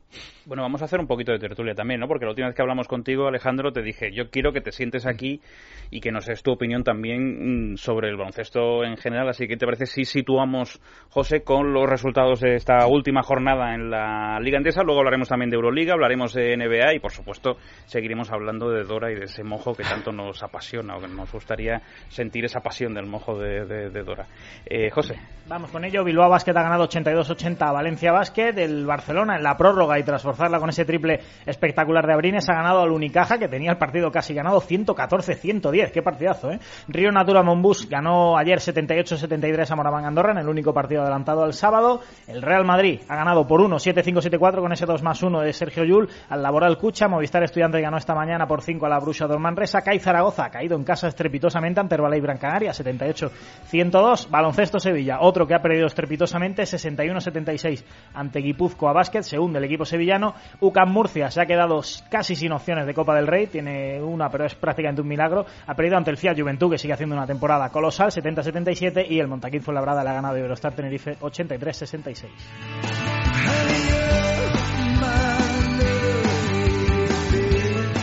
Bueno, 0.48 0.62
vamos 0.62 0.80
a 0.80 0.86
hacer 0.86 0.98
un 0.98 1.06
poquito 1.06 1.30
de 1.32 1.38
tertulia 1.38 1.74
también, 1.74 2.00
¿no? 2.00 2.08
Porque 2.08 2.24
la 2.24 2.30
última 2.30 2.46
vez 2.48 2.56
que 2.56 2.62
hablamos 2.62 2.88
contigo, 2.88 3.28
Alejandro, 3.28 3.70
te 3.70 3.82
dije, 3.82 4.12
yo 4.14 4.30
quiero 4.30 4.50
que 4.50 4.62
te 4.62 4.72
sientes 4.72 5.04
aquí 5.06 5.42
y 5.90 6.00
que 6.00 6.10
nos 6.10 6.24
des 6.24 6.42
tu 6.42 6.52
opinión 6.52 6.84
también 6.84 7.72
mm, 7.72 7.76
sobre 7.76 8.08
el 8.08 8.16
baloncesto 8.16 8.82
en 8.82 8.96
general. 8.96 9.28
Así 9.28 9.46
que, 9.46 9.58
¿te 9.58 9.66
parece 9.66 9.84
si 9.84 10.06
situamos, 10.06 10.80
José, 11.10 11.42
con 11.42 11.74
los 11.74 11.86
resultados 11.86 12.40
de 12.40 12.54
esta 12.54 12.86
última 12.86 13.22
jornada 13.22 13.74
en 13.74 13.90
la 13.90 14.40
Liga 14.40 14.56
Endesa? 14.56 14.82
Luego 14.82 15.00
hablaremos 15.00 15.28
también 15.28 15.50
de 15.50 15.56
Euroliga, 15.56 15.92
hablaremos 15.92 16.32
de 16.32 16.56
NBA 16.56 16.94
y, 16.94 16.98
por 16.98 17.12
supuesto, 17.12 17.58
seguiremos 17.84 18.32
hablando 18.32 18.70
de 18.70 18.84
Dora 18.84 19.12
y 19.12 19.16
de 19.16 19.24
ese 19.24 19.44
mojo 19.44 19.74
que 19.74 19.82
tanto 19.82 20.12
nos 20.12 20.42
apasiona 20.42 20.96
o 20.96 21.00
que 21.02 21.08
nos 21.08 21.30
gustaría 21.30 21.82
sentir 22.08 22.46
esa 22.46 22.60
pasión 22.60 22.94
del 22.94 23.04
mojo 23.04 23.38
de, 23.38 23.66
de- 23.66 23.90
de 23.90 24.02
Dora. 24.02 24.26
Eh, 24.64 24.88
José. 24.88 25.16
Vamos 25.46 25.70
con 25.70 25.84
ello. 25.84 26.04
Bilbao 26.04 26.30
Basket 26.30 26.56
ha 26.56 26.62
ganado 26.62 26.88
82-80 26.88 27.56
a 27.68 27.72
Valencia 27.72 28.12
Basket. 28.12 28.54
El 28.56 28.86
Barcelona 28.86 29.36
en 29.36 29.42
la 29.42 29.56
prórroga 29.58 29.98
y 29.98 30.02
tras 30.04 30.22
forzarla 30.38 30.60
con 30.60 30.70
ese 30.70 30.84
triple 30.84 31.20
espectacular 31.44 32.06
de 32.06 32.12
Abrines 32.12 32.48
ha 32.48 32.54
ganado 32.54 32.80
al 32.80 32.92
Unicaja 32.92 33.38
que 33.38 33.48
tenía 33.48 33.72
el 33.72 33.76
partido 33.76 34.12
casi 34.12 34.34
ganado 34.34 34.60
114-110. 34.60 35.90
Qué 35.90 36.00
partidazo, 36.00 36.52
¿eh? 36.52 36.60
Río 36.86 37.10
Natura 37.10 37.42
Monbus 37.42 37.88
ganó 37.88 38.38
ayer 38.38 38.58
78-73 38.58 39.68
a 39.68 39.76
Moraván 39.76 40.04
Andorra 40.04 40.30
en 40.32 40.38
el 40.38 40.48
único 40.48 40.72
partido 40.72 41.02
adelantado 41.02 41.42
al 41.42 41.54
sábado. 41.54 42.02
El 42.28 42.40
Real 42.40 42.64
Madrid 42.64 43.00
ha 43.08 43.16
ganado 43.16 43.46
por 43.46 43.60
1 43.60 43.76
7-5-7-4 43.76 44.60
con 44.60 44.72
ese 44.72 44.86
2 44.86 45.02
más 45.02 45.22
1 45.22 45.40
de 45.40 45.52
Sergio 45.52 45.84
Yul 45.84 46.08
al 46.28 46.42
Laboral 46.42 46.78
Cucha. 46.78 47.08
Movistar 47.08 47.42
Estudiantes 47.42 47.82
ganó 47.82 47.96
esta 47.96 48.14
mañana 48.14 48.46
por 48.46 48.62
5 48.62 48.86
a 48.86 48.88
la 48.88 49.00
Bruxa 49.00 49.26
de 49.26 49.38
Manresa. 49.38 49.82
CAI 49.82 49.98
Zaragoza 49.98 50.44
ha 50.44 50.50
caído 50.50 50.76
en 50.76 50.84
casa 50.84 51.08
estrepitosamente 51.08 51.80
ante 51.80 51.96
Herbalife 51.96 52.22
Gran 52.22 52.38
Canaria 52.38 52.70
78-102. 52.70 54.28
Baloncesto 54.30 54.78
Sevilla, 54.78 55.18
otro 55.20 55.46
que 55.46 55.54
ha 55.54 55.62
perdido 55.62 55.86
estrepitosamente 55.86 56.62
61-76 56.62 57.84
ante 58.14 58.40
Guipúzcoa 58.40 58.92
Basket, 58.92 59.22
se 59.22 59.38
hunde 59.38 59.58
el 59.58 59.64
equipo 59.64 59.84
sevillano. 59.84 60.27
UCAM 60.60 60.90
Murcia 60.90 61.30
se 61.30 61.40
ha 61.40 61.46
quedado 61.46 61.80
casi 62.10 62.34
sin 62.34 62.52
opciones 62.52 62.86
de 62.86 62.94
Copa 62.94 63.14
del 63.14 63.26
Rey, 63.26 63.46
tiene 63.46 64.00
una 64.00 64.28
pero 64.28 64.46
es 64.46 64.54
prácticamente 64.54 65.02
un 65.02 65.08
milagro. 65.08 65.46
Ha 65.66 65.74
perdido 65.74 65.96
ante 65.96 66.10
el 66.10 66.16
Fiat 66.16 66.38
Juventud 66.38 66.70
que 66.70 66.78
sigue 66.78 66.94
haciendo 66.94 67.14
una 67.16 67.26
temporada 67.26 67.68
colosal 67.70 68.10
70-77 68.10 69.06
y 69.08 69.18
el 69.18 69.28
Montaquín 69.28 69.62
Fuenlabrada 69.62 70.02
le 70.02 70.10
ha 70.10 70.14
ganado 70.14 70.36
a 70.36 70.38
Eurostar 70.38 70.74
Tenerife 70.74 71.18
83-66. 71.18 72.28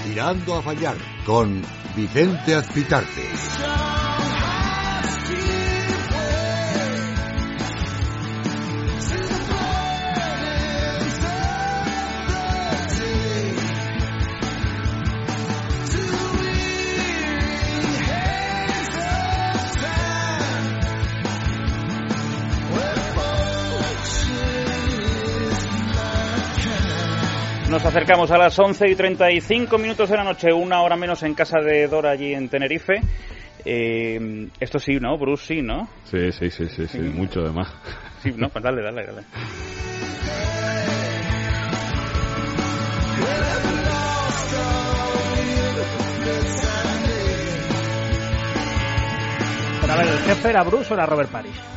Tirando 0.03 0.55
a 0.55 0.61
fallar 0.61 0.95
con 1.25 1.61
Vicente 1.95 2.55
Azpitarte. 2.55 4.04
Nos 27.69 27.83
acercamos 27.83 28.29
a 28.29 28.37
las 28.37 28.57
11 28.57 28.91
y 28.91 28.95
35 28.95 29.77
minutos 29.79 30.09
de 30.09 30.15
la 30.15 30.23
noche, 30.23 30.53
una 30.53 30.81
hora 30.81 30.95
menos 30.95 31.23
en 31.23 31.33
casa 31.33 31.59
de 31.59 31.87
Dora 31.87 32.11
allí 32.11 32.33
en 32.33 32.47
Tenerife. 32.47 33.01
Eh, 33.65 34.47
esto 34.59 34.77
sí, 34.77 34.99
¿no? 34.99 35.17
Bruce 35.17 35.55
sí, 35.55 35.61
¿no? 35.63 35.87
Sí, 36.03 36.31
sí, 36.31 36.51
sí, 36.51 36.67
sí, 36.69 36.87
sí, 36.87 36.99
mucho 36.99 37.41
además. 37.41 37.73
Sí, 38.21 38.31
no, 38.37 38.49
pues 38.49 38.63
dale, 38.63 38.83
dale, 38.83 39.05
dale. 39.05 39.23
Pero 49.81 49.93
a 49.93 49.97
ver, 49.97 50.07
¿el 50.07 50.19
jefe 50.19 50.49
era 50.49 50.63
Bruce 50.63 50.93
o 50.93 50.95
era 50.95 51.05
Robert 51.05 51.31
Paris? 51.31 51.74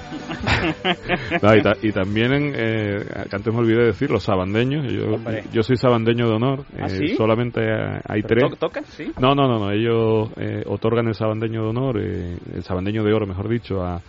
No, 1.42 1.54
y, 1.56 1.62
ta- 1.62 1.76
y 1.82 1.92
también, 1.92 2.52
eh, 2.54 3.04
que 3.28 3.36
antes 3.36 3.52
me 3.52 3.60
olvidé 3.60 3.80
de 3.80 3.86
decir, 3.86 4.10
los 4.10 4.22
sabandeños. 4.22 4.86
Yo, 4.92 5.14
Hombre. 5.14 5.44
yo 5.52 5.62
soy 5.62 5.76
sabandeño 5.76 6.26
de 6.28 6.34
honor. 6.34 6.64
¿Ah, 6.78 6.86
eh, 6.86 6.90
sí? 6.90 7.08
Solamente 7.16 7.60
hay 7.60 8.22
¿Pero 8.22 8.26
tres. 8.48 8.50
to- 8.50 8.56
tocan? 8.68 8.84
Sí. 8.86 9.12
No, 9.20 9.34
no, 9.34 9.46
no, 9.48 9.58
no. 9.58 9.70
Ellos 9.70 10.30
eh, 10.36 10.62
otorgan 10.66 11.06
el 11.08 11.14
sabandeño 11.14 11.62
de 11.62 11.68
honor, 11.68 12.00
eh, 12.00 12.36
el 12.54 12.62
sabandeño 12.62 13.02
de 13.04 13.12
oro, 13.12 13.26
mejor 13.26 13.48
dicho, 13.48 13.82
a, 13.82 14.00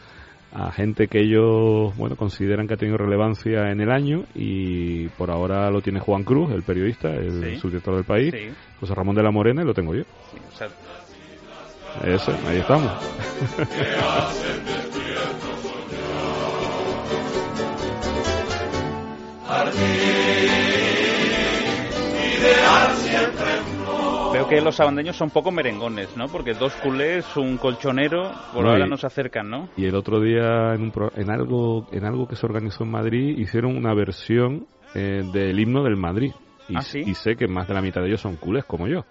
a 0.51 0.71
gente 0.71 1.07
que 1.07 1.19
ellos, 1.19 1.95
bueno, 1.97 2.15
consideran 2.15 2.67
que 2.67 2.73
ha 2.73 2.77
tenido 2.77 2.97
relevancia 2.97 3.69
en 3.71 3.81
el 3.81 3.91
año 3.91 4.23
y 4.33 5.07
por 5.09 5.29
ahora 5.31 5.69
lo 5.69 5.81
tiene 5.81 5.99
Juan 5.99 6.23
Cruz, 6.23 6.51
el 6.51 6.63
periodista, 6.63 7.09
el 7.09 7.43
Sí. 7.55 7.55
subdirector 7.59 7.95
del 7.95 8.05
país. 8.05 8.33
Sí. 8.35 8.49
José 8.79 8.95
Ramón 8.95 9.15
de 9.15 9.23
la 9.23 9.31
Morena 9.31 9.61
y 9.61 9.65
lo 9.65 9.73
tengo 9.73 9.93
yo. 9.93 10.03
Sí, 10.31 10.37
o 10.47 10.55
sea, 10.57 10.67
Ese, 12.03 12.31
ahí 12.47 12.57
estamos. 12.59 12.91
Veo 24.31 24.45
que 24.47 24.61
los 24.61 24.75
sabandeños 24.75 25.15
son 25.15 25.31
poco 25.31 25.51
merengones, 25.51 26.15
¿no? 26.15 26.27
Porque 26.27 26.53
dos 26.53 26.75
culés, 26.75 27.25
un 27.35 27.57
colchonero, 27.57 28.31
por 28.53 28.63
No, 28.63 28.71
ahora 28.71 28.85
y- 28.85 28.89
no 28.89 28.97
se 28.97 29.07
acercan, 29.07 29.49
¿no? 29.49 29.69
Y 29.75 29.85
el 29.85 29.95
otro 29.95 30.19
día 30.21 30.73
en, 30.75 30.83
un 30.83 30.91
pro- 30.91 31.11
en 31.15 31.31
algo 31.31 31.87
en 31.91 32.05
algo 32.05 32.27
que 32.27 32.35
se 32.35 32.45
organizó 32.45 32.83
en 32.83 32.91
Madrid 32.91 33.37
hicieron 33.39 33.75
una 33.75 33.93
versión 33.95 34.67
eh, 34.93 35.23
del 35.33 35.59
himno 35.59 35.83
del 35.83 35.95
Madrid. 35.95 36.31
Y, 36.67 36.75
¿Ah, 36.75 36.81
sí? 36.81 37.01
y 37.03 37.15
sé 37.15 37.35
que 37.35 37.47
más 37.47 37.67
de 37.67 37.73
la 37.73 37.81
mitad 37.81 38.01
de 38.01 38.07
ellos 38.09 38.21
son 38.21 38.35
culés 38.35 38.63
como 38.65 38.87
yo. 38.87 39.03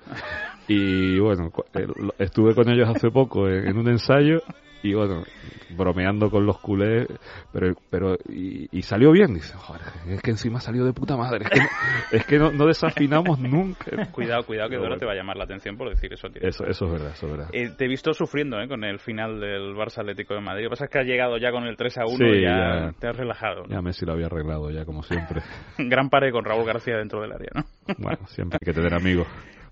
Y 0.68 1.18
bueno, 1.18 1.50
eh, 1.74 1.86
estuve 2.18 2.54
con 2.54 2.68
ellos 2.70 2.88
hace 2.88 3.10
poco 3.10 3.48
en, 3.48 3.66
en 3.66 3.76
un 3.76 3.88
ensayo 3.88 4.42
y 4.82 4.94
bueno, 4.94 5.24
bromeando 5.70 6.30
con 6.30 6.46
los 6.46 6.58
culés, 6.58 7.06
pero 7.52 7.74
pero 7.90 8.16
y, 8.28 8.68
y 8.76 8.82
salió 8.82 9.10
bien. 9.12 9.34
Dice, 9.34 9.54
joder, 9.56 9.82
es 10.08 10.22
que 10.22 10.30
encima 10.30 10.60
salió 10.60 10.84
de 10.84 10.92
puta 10.92 11.16
madre. 11.16 11.44
Es 11.44 11.50
que 11.50 11.58
no, 11.60 11.66
es 12.12 12.26
que 12.26 12.38
no, 12.38 12.52
no 12.52 12.66
desafinamos 12.66 13.38
nunca. 13.40 13.86
Cuidado, 14.12 14.44
cuidado, 14.44 14.68
que 14.68 14.76
Dora 14.76 14.88
bueno. 14.90 15.00
te 15.00 15.06
va 15.06 15.12
a 15.12 15.16
llamar 15.16 15.36
la 15.36 15.44
atención 15.44 15.76
por 15.76 15.88
decir 15.88 16.12
eso. 16.12 16.28
tío. 16.28 16.42
Eso, 16.42 16.64
eso 16.64 16.84
es 16.86 16.92
verdad, 16.92 17.10
eso 17.12 17.26
es 17.26 17.32
verdad. 17.32 17.48
Eh, 17.52 17.70
te 17.76 17.84
he 17.84 17.88
visto 17.88 18.12
sufriendo 18.12 18.60
¿eh? 18.60 18.68
con 18.68 18.84
el 18.84 18.98
final 18.98 19.40
del 19.40 19.74
Barça 19.74 19.98
Atlético 20.00 20.34
de 20.34 20.40
Madrid. 20.40 20.64
Lo 20.64 20.70
que 20.70 20.74
pasa 20.74 20.84
es 20.86 20.90
que 20.90 20.98
has 21.00 21.06
llegado 21.06 21.36
ya 21.38 21.50
con 21.50 21.64
el 21.64 21.76
3 21.76 21.98
a 21.98 22.04
1 22.06 22.16
Sí, 22.16 22.24
y 22.24 22.42
ya, 22.42 22.48
ya. 22.48 22.92
te 22.98 23.08
has 23.08 23.16
relajado. 23.16 23.62
¿no? 23.64 23.68
Ya 23.68 23.82
Messi 23.82 24.06
lo 24.06 24.12
había 24.12 24.26
arreglado 24.26 24.70
ya 24.70 24.84
como 24.84 25.02
siempre. 25.02 25.42
Gran 25.78 26.08
pared 26.08 26.30
con 26.32 26.44
Raúl 26.44 26.64
García 26.64 26.96
dentro 26.96 27.20
del 27.20 27.32
área, 27.32 27.50
¿no? 27.54 27.64
Bueno, 27.98 28.18
siempre 28.26 28.58
hay 28.60 28.66
que 28.66 28.72
tener 28.72 28.94
amigos. 28.94 29.26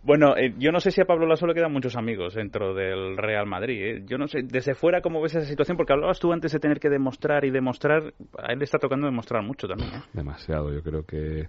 Bueno, 0.07 0.37
eh, 0.37 0.55
yo 0.57 0.71
no 0.71 0.79
sé 0.79 0.93
si 0.93 1.01
a 1.01 1.05
Pablo 1.05 1.27
Lasso 1.27 1.49
le 1.49 1.55
quedan 1.55 1.73
muchos 1.73 1.97
amigos 1.97 2.35
dentro 2.35 2.75
del 2.75 3.17
Real 3.17 3.45
Madrid. 3.45 3.83
¿eh? 3.83 4.05
Yo 4.07 4.19
no 4.19 4.29
sé, 4.29 4.43
desde 4.45 4.77
fuera, 4.77 5.01
¿cómo 5.01 5.21
ves 5.21 5.35
esa 5.35 5.49
situación? 5.49 5.77
Porque 5.77 5.95
hablabas 5.95 6.21
tú 6.21 6.33
antes 6.33 6.53
de 6.53 6.61
tener 6.61 6.79
que 6.79 6.89
demostrar 6.89 7.45
y 7.45 7.51
demostrar. 7.51 8.15
A 8.39 8.53
él 8.53 8.61
le 8.61 8.65
está 8.65 8.79
tocando 8.79 9.07
demostrar 9.07 9.43
mucho 9.43 9.67
también. 9.67 9.91
¿eh? 9.91 10.03
demasiado. 10.13 10.73
Yo 10.73 10.81
creo 10.81 11.03
que 11.03 11.49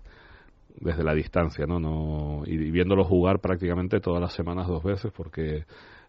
desde 0.80 1.04
la 1.04 1.14
distancia, 1.14 1.68
¿no? 1.68 1.80
no 1.80 2.42
y 2.48 2.58
viéndolo 2.72 3.04
jugar 3.04 3.42
prácticamente 3.42 4.00
todas 4.00 4.22
las 4.22 4.34
semanas 4.34 4.66
dos 4.68 4.84
veces, 4.84 5.12
porque 5.16 5.66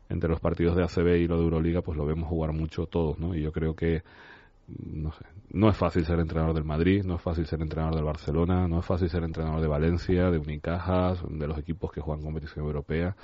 entre 0.08 0.30
los 0.30 0.40
partidos 0.40 0.74
de 0.74 0.84
ACB 0.84 1.16
y 1.16 1.28
lo 1.28 1.36
de 1.36 1.44
Euroliga, 1.44 1.82
pues 1.82 1.98
lo 1.98 2.06
vemos 2.06 2.30
jugar 2.30 2.52
mucho 2.54 2.86
todos, 2.86 3.18
¿no? 3.18 3.34
Y 3.34 3.42
yo 3.42 3.52
creo 3.52 3.74
que 3.74 4.02
no 4.68 5.12
sé, 5.12 5.24
no 5.50 5.70
es 5.70 5.76
fácil 5.76 6.04
ser 6.04 6.20
entrenador 6.20 6.54
del 6.54 6.64
Madrid, 6.64 7.04
no 7.04 7.16
es 7.16 7.22
fácil 7.22 7.46
ser 7.46 7.60
entrenador 7.62 7.94
del 7.94 8.04
Barcelona, 8.04 8.68
no 8.68 8.80
es 8.80 8.86
fácil 8.86 9.08
ser 9.08 9.24
entrenador 9.24 9.60
de 9.60 9.68
Valencia, 9.68 10.30
de 10.30 10.38
Unicajas, 10.38 11.22
de 11.28 11.46
los 11.46 11.58
equipos 11.58 11.90
que 11.90 12.00
juegan 12.00 12.22
competición 12.22 12.66
europea, 12.66 13.16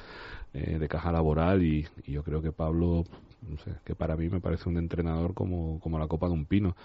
eh, 0.52 0.78
de 0.78 0.88
caja 0.88 1.12
laboral 1.12 1.62
y, 1.62 1.86
y 2.06 2.12
yo 2.12 2.22
creo 2.22 2.40
que 2.40 2.52
Pablo, 2.52 3.04
no 3.42 3.58
sé, 3.58 3.72
que 3.84 3.94
para 3.94 4.16
mí 4.16 4.28
me 4.28 4.40
parece 4.40 4.68
un 4.68 4.78
entrenador 4.78 5.34
como, 5.34 5.78
como 5.80 5.98
la 5.98 6.06
copa 6.06 6.28
de 6.28 6.32
un 6.32 6.46
pino, 6.46 6.76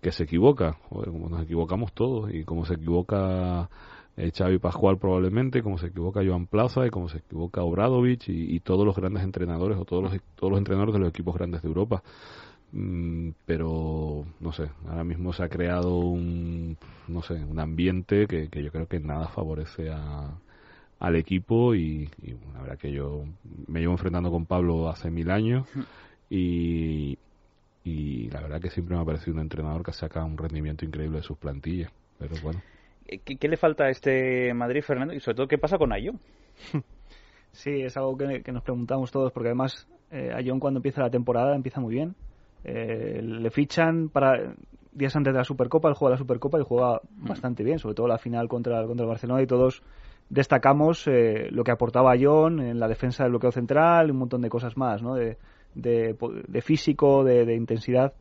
que 0.00 0.12
se 0.12 0.24
equivoca, 0.24 0.78
como 0.90 1.28
nos 1.28 1.42
equivocamos 1.42 1.92
todos 1.92 2.32
y 2.32 2.44
como 2.44 2.66
se 2.66 2.74
equivoca 2.74 3.70
eh, 4.16 4.30
Xavi 4.36 4.58
Pascual 4.58 4.98
probablemente, 4.98 5.62
como 5.62 5.78
se 5.78 5.86
equivoca 5.86 6.20
Joan 6.24 6.46
Plaza 6.46 6.86
y 6.86 6.90
como 6.90 7.08
se 7.08 7.18
equivoca 7.18 7.62
Obradovic 7.62 8.28
y, 8.28 8.54
y 8.54 8.60
todos 8.60 8.86
los 8.86 8.94
grandes 8.94 9.24
entrenadores 9.24 9.78
o 9.78 9.84
todos 9.84 10.02
los, 10.02 10.12
todos 10.36 10.50
los 10.52 10.58
entrenadores 10.58 10.92
de 10.92 11.00
los 11.00 11.08
equipos 11.08 11.34
grandes 11.34 11.62
de 11.62 11.68
Europa. 11.68 12.02
Mm, 12.76 13.30
pero 13.46 14.24
no 14.40 14.52
sé, 14.52 14.68
ahora 14.88 15.04
mismo 15.04 15.32
se 15.32 15.44
ha 15.44 15.48
creado 15.48 15.96
un, 15.96 16.76
no 17.06 17.22
sé, 17.22 17.34
un 17.34 17.60
ambiente 17.60 18.26
que, 18.26 18.48
que 18.48 18.64
yo 18.64 18.72
creo 18.72 18.88
que 18.88 18.98
nada 18.98 19.28
favorece 19.28 19.90
a, 19.92 20.32
al 20.98 21.14
equipo 21.14 21.76
y, 21.76 22.10
y 22.20 22.32
la 22.52 22.62
verdad 22.62 22.78
que 22.78 22.90
yo 22.90 23.22
me 23.68 23.78
llevo 23.78 23.92
enfrentando 23.92 24.32
con 24.32 24.46
Pablo 24.46 24.88
hace 24.88 25.08
mil 25.08 25.30
años 25.30 25.68
y, 26.28 27.16
y 27.84 28.28
la 28.30 28.40
verdad 28.40 28.60
que 28.60 28.70
siempre 28.70 28.96
me 28.96 29.02
ha 29.02 29.04
parecido 29.04 29.34
un 29.34 29.42
entrenador 29.42 29.84
que 29.84 29.92
saca 29.92 30.24
un 30.24 30.36
rendimiento 30.36 30.84
increíble 30.84 31.18
de 31.18 31.22
sus 31.22 31.38
plantillas, 31.38 31.92
pero 32.18 32.34
bueno. 32.42 32.60
Eh, 33.06 33.20
¿Qué, 33.24 33.36
qué 33.36 33.46
le 33.46 33.56
falta 33.56 33.84
a 33.84 33.90
este 33.90 34.52
Madrid, 34.52 34.82
Fernando? 34.82 35.14
Y 35.14 35.20
sobre 35.20 35.36
todo, 35.36 35.46
¿qué 35.46 35.58
pasa 35.58 35.78
con 35.78 35.92
Ayón? 35.92 36.18
Sí, 37.52 37.82
es 37.82 37.96
algo 37.96 38.16
que, 38.18 38.42
que 38.42 38.50
nos 38.50 38.64
preguntamos 38.64 39.12
todos, 39.12 39.30
porque 39.30 39.50
además 39.50 39.86
eh, 40.10 40.32
Ayón 40.34 40.58
cuando 40.58 40.78
empieza 40.78 41.02
la 41.02 41.10
temporada 41.10 41.54
empieza 41.54 41.80
muy 41.80 41.94
bien. 41.94 42.16
Eh, 42.64 43.20
le 43.22 43.50
fichan 43.50 44.08
para 44.08 44.54
días 44.92 45.14
antes 45.16 45.32
de 45.32 45.38
la 45.38 45.44
Supercopa, 45.44 45.88
él 45.88 45.94
juega 45.94 46.14
la 46.14 46.18
Supercopa 46.18 46.58
y 46.58 46.62
juega 46.62 47.00
bastante 47.16 47.62
bien, 47.62 47.78
sobre 47.78 47.94
todo 47.94 48.08
la 48.08 48.18
final 48.18 48.48
contra, 48.48 48.86
contra 48.86 49.04
el 49.04 49.08
Barcelona 49.08 49.42
y 49.42 49.46
todos 49.46 49.82
destacamos 50.30 51.06
eh, 51.06 51.48
lo 51.50 51.64
que 51.64 51.72
aportaba 51.72 52.12
Ayón 52.12 52.60
en 52.60 52.78
la 52.80 52.88
defensa 52.88 53.24
del 53.24 53.32
bloqueo 53.32 53.52
central 53.52 54.08
y 54.08 54.10
un 54.12 54.18
montón 54.18 54.40
de 54.40 54.48
cosas 54.48 54.76
más, 54.76 55.02
¿no? 55.02 55.14
de, 55.14 55.36
de, 55.74 56.16
de 56.48 56.62
físico, 56.62 57.24
de, 57.24 57.44
de 57.44 57.54
intensidad. 57.54 58.14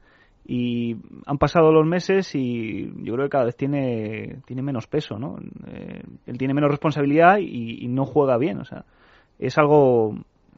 Y 0.46 0.98
han 1.26 1.38
pasado 1.38 1.72
los 1.72 1.86
meses 1.86 2.36
y 2.36 2.92
yo 3.04 3.14
creo 3.14 3.28
que 3.28 3.30
cada 3.30 3.46
vez 3.46 3.56
tiene, 3.56 4.42
tiene 4.46 4.62
menos 4.62 4.88
peso, 4.88 5.18
¿no? 5.18 5.38
Eh, 5.68 6.04
él 6.26 6.38
tiene 6.38 6.54
menos 6.54 6.70
responsabilidad 6.70 7.38
y, 7.38 7.86
y 7.86 7.88
no 7.88 8.06
juega 8.06 8.38
bien, 8.38 8.60
o 8.60 8.66
sea, 8.66 8.84
es 9.40 9.58
algo 9.58 10.18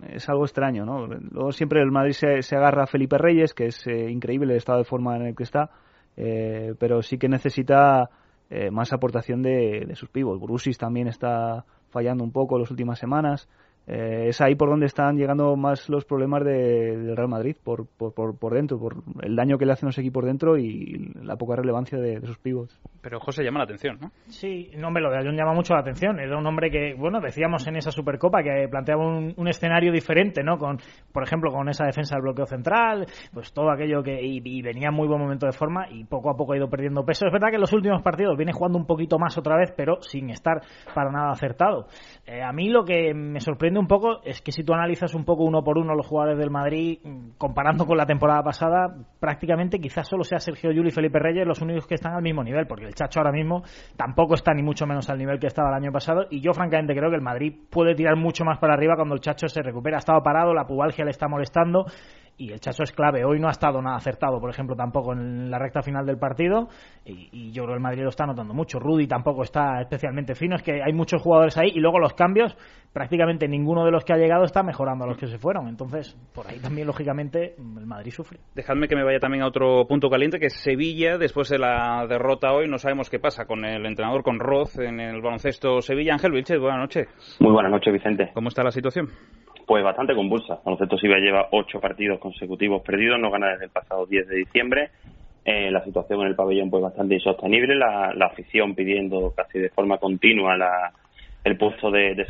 es 0.09 0.27
algo 0.29 0.45
extraño, 0.45 0.85
¿no? 0.85 1.07
Luego 1.07 1.51
siempre 1.51 1.81
el 1.81 1.91
Madrid 1.91 2.13
se, 2.13 2.41
se 2.41 2.55
agarra 2.55 2.83
a 2.83 2.87
Felipe 2.87 3.17
Reyes, 3.17 3.53
que 3.53 3.67
es 3.67 3.85
eh, 3.87 4.09
increíble 4.09 4.53
el 4.53 4.57
estado 4.57 4.79
de 4.79 4.85
forma 4.85 5.15
en 5.15 5.23
el 5.23 5.35
que 5.35 5.43
está, 5.43 5.69
eh, 6.17 6.73
pero 6.79 7.01
sí 7.01 7.17
que 7.17 7.29
necesita 7.29 8.09
eh, 8.49 8.71
más 8.71 8.93
aportación 8.93 9.41
de, 9.41 9.85
de 9.87 9.95
sus 9.95 10.09
pibos. 10.09 10.39
Brusis 10.39 10.77
también 10.77 11.07
está 11.07 11.65
fallando 11.89 12.23
un 12.23 12.31
poco 12.31 12.59
las 12.59 12.71
últimas 12.71 12.99
semanas. 12.99 13.47
Eh, 13.87 14.29
es 14.29 14.41
ahí 14.41 14.55
por 14.55 14.69
donde 14.69 14.87
están 14.87 15.15
llegando 15.17 15.55
más 15.55 15.89
los 15.89 16.05
problemas 16.05 16.43
de- 16.43 16.97
del 16.97 17.15
Real 17.15 17.29
Madrid, 17.29 17.55
por, 17.63 17.85
por, 17.87 18.13
por, 18.13 18.37
por 18.39 18.53
dentro, 18.53 18.79
por 18.79 18.95
el 19.21 19.35
daño 19.35 19.57
que 19.57 19.65
le 19.65 19.73
hacen 19.73 19.87
los 19.87 19.97
equipos 19.97 20.25
dentro 20.25 20.57
y 20.57 21.11
la 21.21 21.35
poca 21.35 21.55
relevancia 21.55 21.97
de, 21.99 22.19
de 22.19 22.25
sus 22.27 22.37
pivots. 22.39 22.79
Pero 23.01 23.19
José 23.19 23.43
llama 23.43 23.59
la 23.59 23.65
atención, 23.65 23.99
¿no? 24.01 24.11
Sí, 24.27 24.71
no, 24.77 24.87
hombre, 24.87 25.03
lo 25.03 25.11
de 25.11 25.19
Ayón 25.19 25.35
llama 25.35 25.53
mucho 25.53 25.73
la 25.75 25.81
atención. 25.81 26.19
Era 26.19 26.37
un 26.37 26.47
hombre 26.47 26.71
que, 26.71 26.95
bueno, 26.97 27.19
decíamos 27.21 27.67
en 27.67 27.75
esa 27.75 27.91
Supercopa 27.91 28.41
que 28.41 28.67
planteaba 28.69 29.05
un, 29.05 29.33
un 29.37 29.47
escenario 29.47 29.91
diferente, 29.91 30.41
¿no? 30.43 30.57
Con, 30.57 30.77
por 31.13 31.21
ejemplo, 31.23 31.51
con 31.51 31.69
esa 31.69 31.85
defensa 31.85 32.15
del 32.15 32.23
bloqueo 32.23 32.47
central, 32.47 33.05
pues 33.33 33.53
todo 33.53 33.69
aquello 33.69 34.01
que. 34.01 34.19
Y, 34.21 34.41
y 34.43 34.61
venía 34.63 34.89
en 34.89 34.95
muy 34.95 35.07
buen 35.07 35.21
momento 35.21 35.45
de 35.45 35.51
forma 35.51 35.87
y 35.91 36.03
poco 36.05 36.31
a 36.31 36.35
poco 36.35 36.53
ha 36.53 36.57
ido 36.57 36.69
perdiendo 36.69 37.05
peso. 37.05 37.27
Es 37.27 37.31
verdad 37.33 37.49
que 37.49 37.55
en 37.55 37.61
los 37.61 37.73
últimos 37.73 38.01
partidos 38.01 38.35
viene 38.35 38.53
jugando 38.53 38.79
un 38.79 38.87
poquito 38.87 39.19
más 39.19 39.37
otra 39.37 39.55
vez, 39.57 39.71
pero 39.77 40.01
sin 40.01 40.31
estar 40.31 40.61
para 40.95 41.11
nada 41.11 41.29
acertado. 41.29 41.85
Eh, 42.25 42.41
a 42.41 42.51
mí 42.51 42.69
lo 42.69 42.83
que 42.83 43.13
me 43.13 43.39
sorprende 43.39 43.74
un 43.79 43.87
poco 43.87 44.21
es 44.23 44.41
que 44.41 44.51
si 44.51 44.63
tú 44.63 44.73
analizas 44.73 45.13
un 45.13 45.25
poco 45.25 45.43
uno 45.43 45.63
por 45.63 45.77
uno 45.77 45.95
los 45.95 46.05
jugadores 46.05 46.37
del 46.37 46.49
Madrid, 46.49 46.99
comparando 47.37 47.85
con 47.85 47.97
la 47.97 48.05
temporada 48.05 48.43
pasada, 48.43 48.95
prácticamente 49.19 49.79
quizás 49.79 50.07
solo 50.07 50.23
sea 50.23 50.39
Sergio 50.39 50.71
Yuli 50.71 50.89
y 50.89 50.91
Felipe 50.91 51.19
Reyes 51.19 51.47
los 51.47 51.61
únicos 51.61 51.87
que 51.87 51.95
están 51.95 52.13
al 52.13 52.21
mismo 52.21 52.43
nivel, 52.43 52.67
porque 52.67 52.85
el 52.85 52.93
Chacho 52.93 53.19
ahora 53.19 53.31
mismo 53.31 53.63
tampoco 53.95 54.35
está 54.35 54.53
ni 54.53 54.63
mucho 54.63 54.85
menos 54.85 55.09
al 55.09 55.17
nivel 55.17 55.39
que 55.39 55.47
estaba 55.47 55.69
el 55.69 55.75
año 55.75 55.91
pasado. 55.91 56.25
Y 56.29 56.41
yo, 56.41 56.53
francamente, 56.53 56.95
creo 56.95 57.09
que 57.09 57.15
el 57.15 57.21
Madrid 57.21 57.53
puede 57.69 57.95
tirar 57.95 58.15
mucho 58.15 58.43
más 58.45 58.59
para 58.59 58.73
arriba 58.73 58.95
cuando 58.95 59.15
el 59.15 59.21
Chacho 59.21 59.47
se 59.47 59.61
recupera. 59.61 59.97
Ha 59.97 59.99
estado 59.99 60.21
parado, 60.21 60.53
la 60.53 60.65
pubalgia 60.65 61.05
le 61.05 61.11
está 61.11 61.27
molestando 61.27 61.85
y 62.37 62.51
el 62.51 62.59
Chacho 62.59 62.83
es 62.83 62.91
clave. 62.91 63.23
Hoy 63.23 63.39
no 63.39 63.47
ha 63.47 63.51
estado 63.51 63.81
nada 63.81 63.97
acertado, 63.97 64.39
por 64.39 64.49
ejemplo, 64.49 64.75
tampoco 64.75 65.13
en 65.13 65.49
la 65.49 65.59
recta 65.59 65.81
final 65.81 66.05
del 66.05 66.17
partido 66.17 66.67
y, 67.05 67.51
yo 67.51 67.63
creo 67.63 67.73
que 67.73 67.77
el 67.77 67.81
Madrid 67.83 68.03
lo 68.03 68.09
está 68.09 68.25
notando 68.25 68.53
mucho. 68.53 68.79
Rudy 68.79 69.07
tampoco 69.07 69.43
está 69.43 69.81
especialmente 69.81 70.35
fino, 70.35 70.55
es 70.55 70.63
que 70.63 70.81
hay 70.83 70.93
muchos 70.93 71.21
jugadores 71.21 71.57
ahí 71.57 71.71
y 71.73 71.79
luego 71.79 71.99
los 71.99 72.13
cambios, 72.13 72.57
prácticamente 72.93 73.47
ninguno 73.47 73.85
de 73.85 73.91
los 73.91 74.03
que 74.03 74.13
ha 74.13 74.17
llegado 74.17 74.43
está 74.43 74.63
mejorando 74.63 75.05
a 75.05 75.07
los 75.07 75.17
que 75.17 75.27
se 75.27 75.37
fueron. 75.37 75.67
Entonces, 75.67 76.17
por 76.33 76.47
ahí 76.47 76.59
también, 76.59 76.87
lógicamente, 76.87 77.55
el 77.57 77.85
Madrid 77.85 78.11
sufre. 78.11 78.39
Dejadme 78.53 78.87
que 78.87 78.95
me 78.95 79.03
vaya 79.03 79.19
también 79.19 79.43
a 79.43 79.47
otro 79.47 79.85
punto 79.87 80.09
caliente, 80.09 80.39
que 80.39 80.47
es 80.47 80.53
Sevilla, 80.61 81.17
después 81.17 81.49
de 81.49 81.59
la 81.59 82.05
derrota 82.07 82.51
hoy, 82.51 82.67
no 82.67 82.77
sabemos 82.77 83.09
qué 83.09 83.19
pasa 83.19 83.45
con 83.45 83.63
el 83.65 83.85
entrenador, 83.85 84.23
con 84.23 84.39
Roz 84.39 84.77
en 84.79 84.99
el 84.99 85.21
baloncesto 85.21 85.81
Sevilla. 85.81 86.13
Ángel 86.13 86.31
Vilches, 86.31 86.59
buenas 86.59 86.79
noches. 86.79 87.07
Muy 87.39 87.51
buenas 87.51 87.71
noches, 87.71 87.93
Vicente. 87.93 88.31
¿Cómo 88.33 88.49
está 88.49 88.63
la 88.63 88.71
situación? 88.71 89.07
Pues 89.65 89.83
bastante 89.83 90.13
convulsa. 90.13 90.59
Baloncesto 90.63 90.97
Sevilla 90.97 91.19
lleva 91.19 91.47
ocho 91.51 91.79
partidos 91.79 92.19
consecutivos 92.19 92.83
perdidos, 92.83 93.19
no 93.19 93.31
gana 93.31 93.51
desde 93.51 93.65
el 93.65 93.71
pasado 93.71 94.05
10 94.05 94.27
de 94.27 94.35
diciembre. 94.35 94.89
Eh, 95.43 95.71
la 95.71 95.83
situación 95.83 96.21
en 96.21 96.27
el 96.27 96.35
pabellón 96.35 96.69
pues 96.69 96.81
bastante 96.81 97.15
insostenible, 97.15 97.75
la, 97.75 98.09
afición 98.25 98.73
pidiendo 98.73 99.31
casi 99.35 99.59
de 99.59 99.69
forma 99.69 99.99
continua 99.99 100.57
la, 100.57 100.91
el 101.43 101.55
puesto 101.55 101.91
de, 101.91 102.15
de 102.15 102.25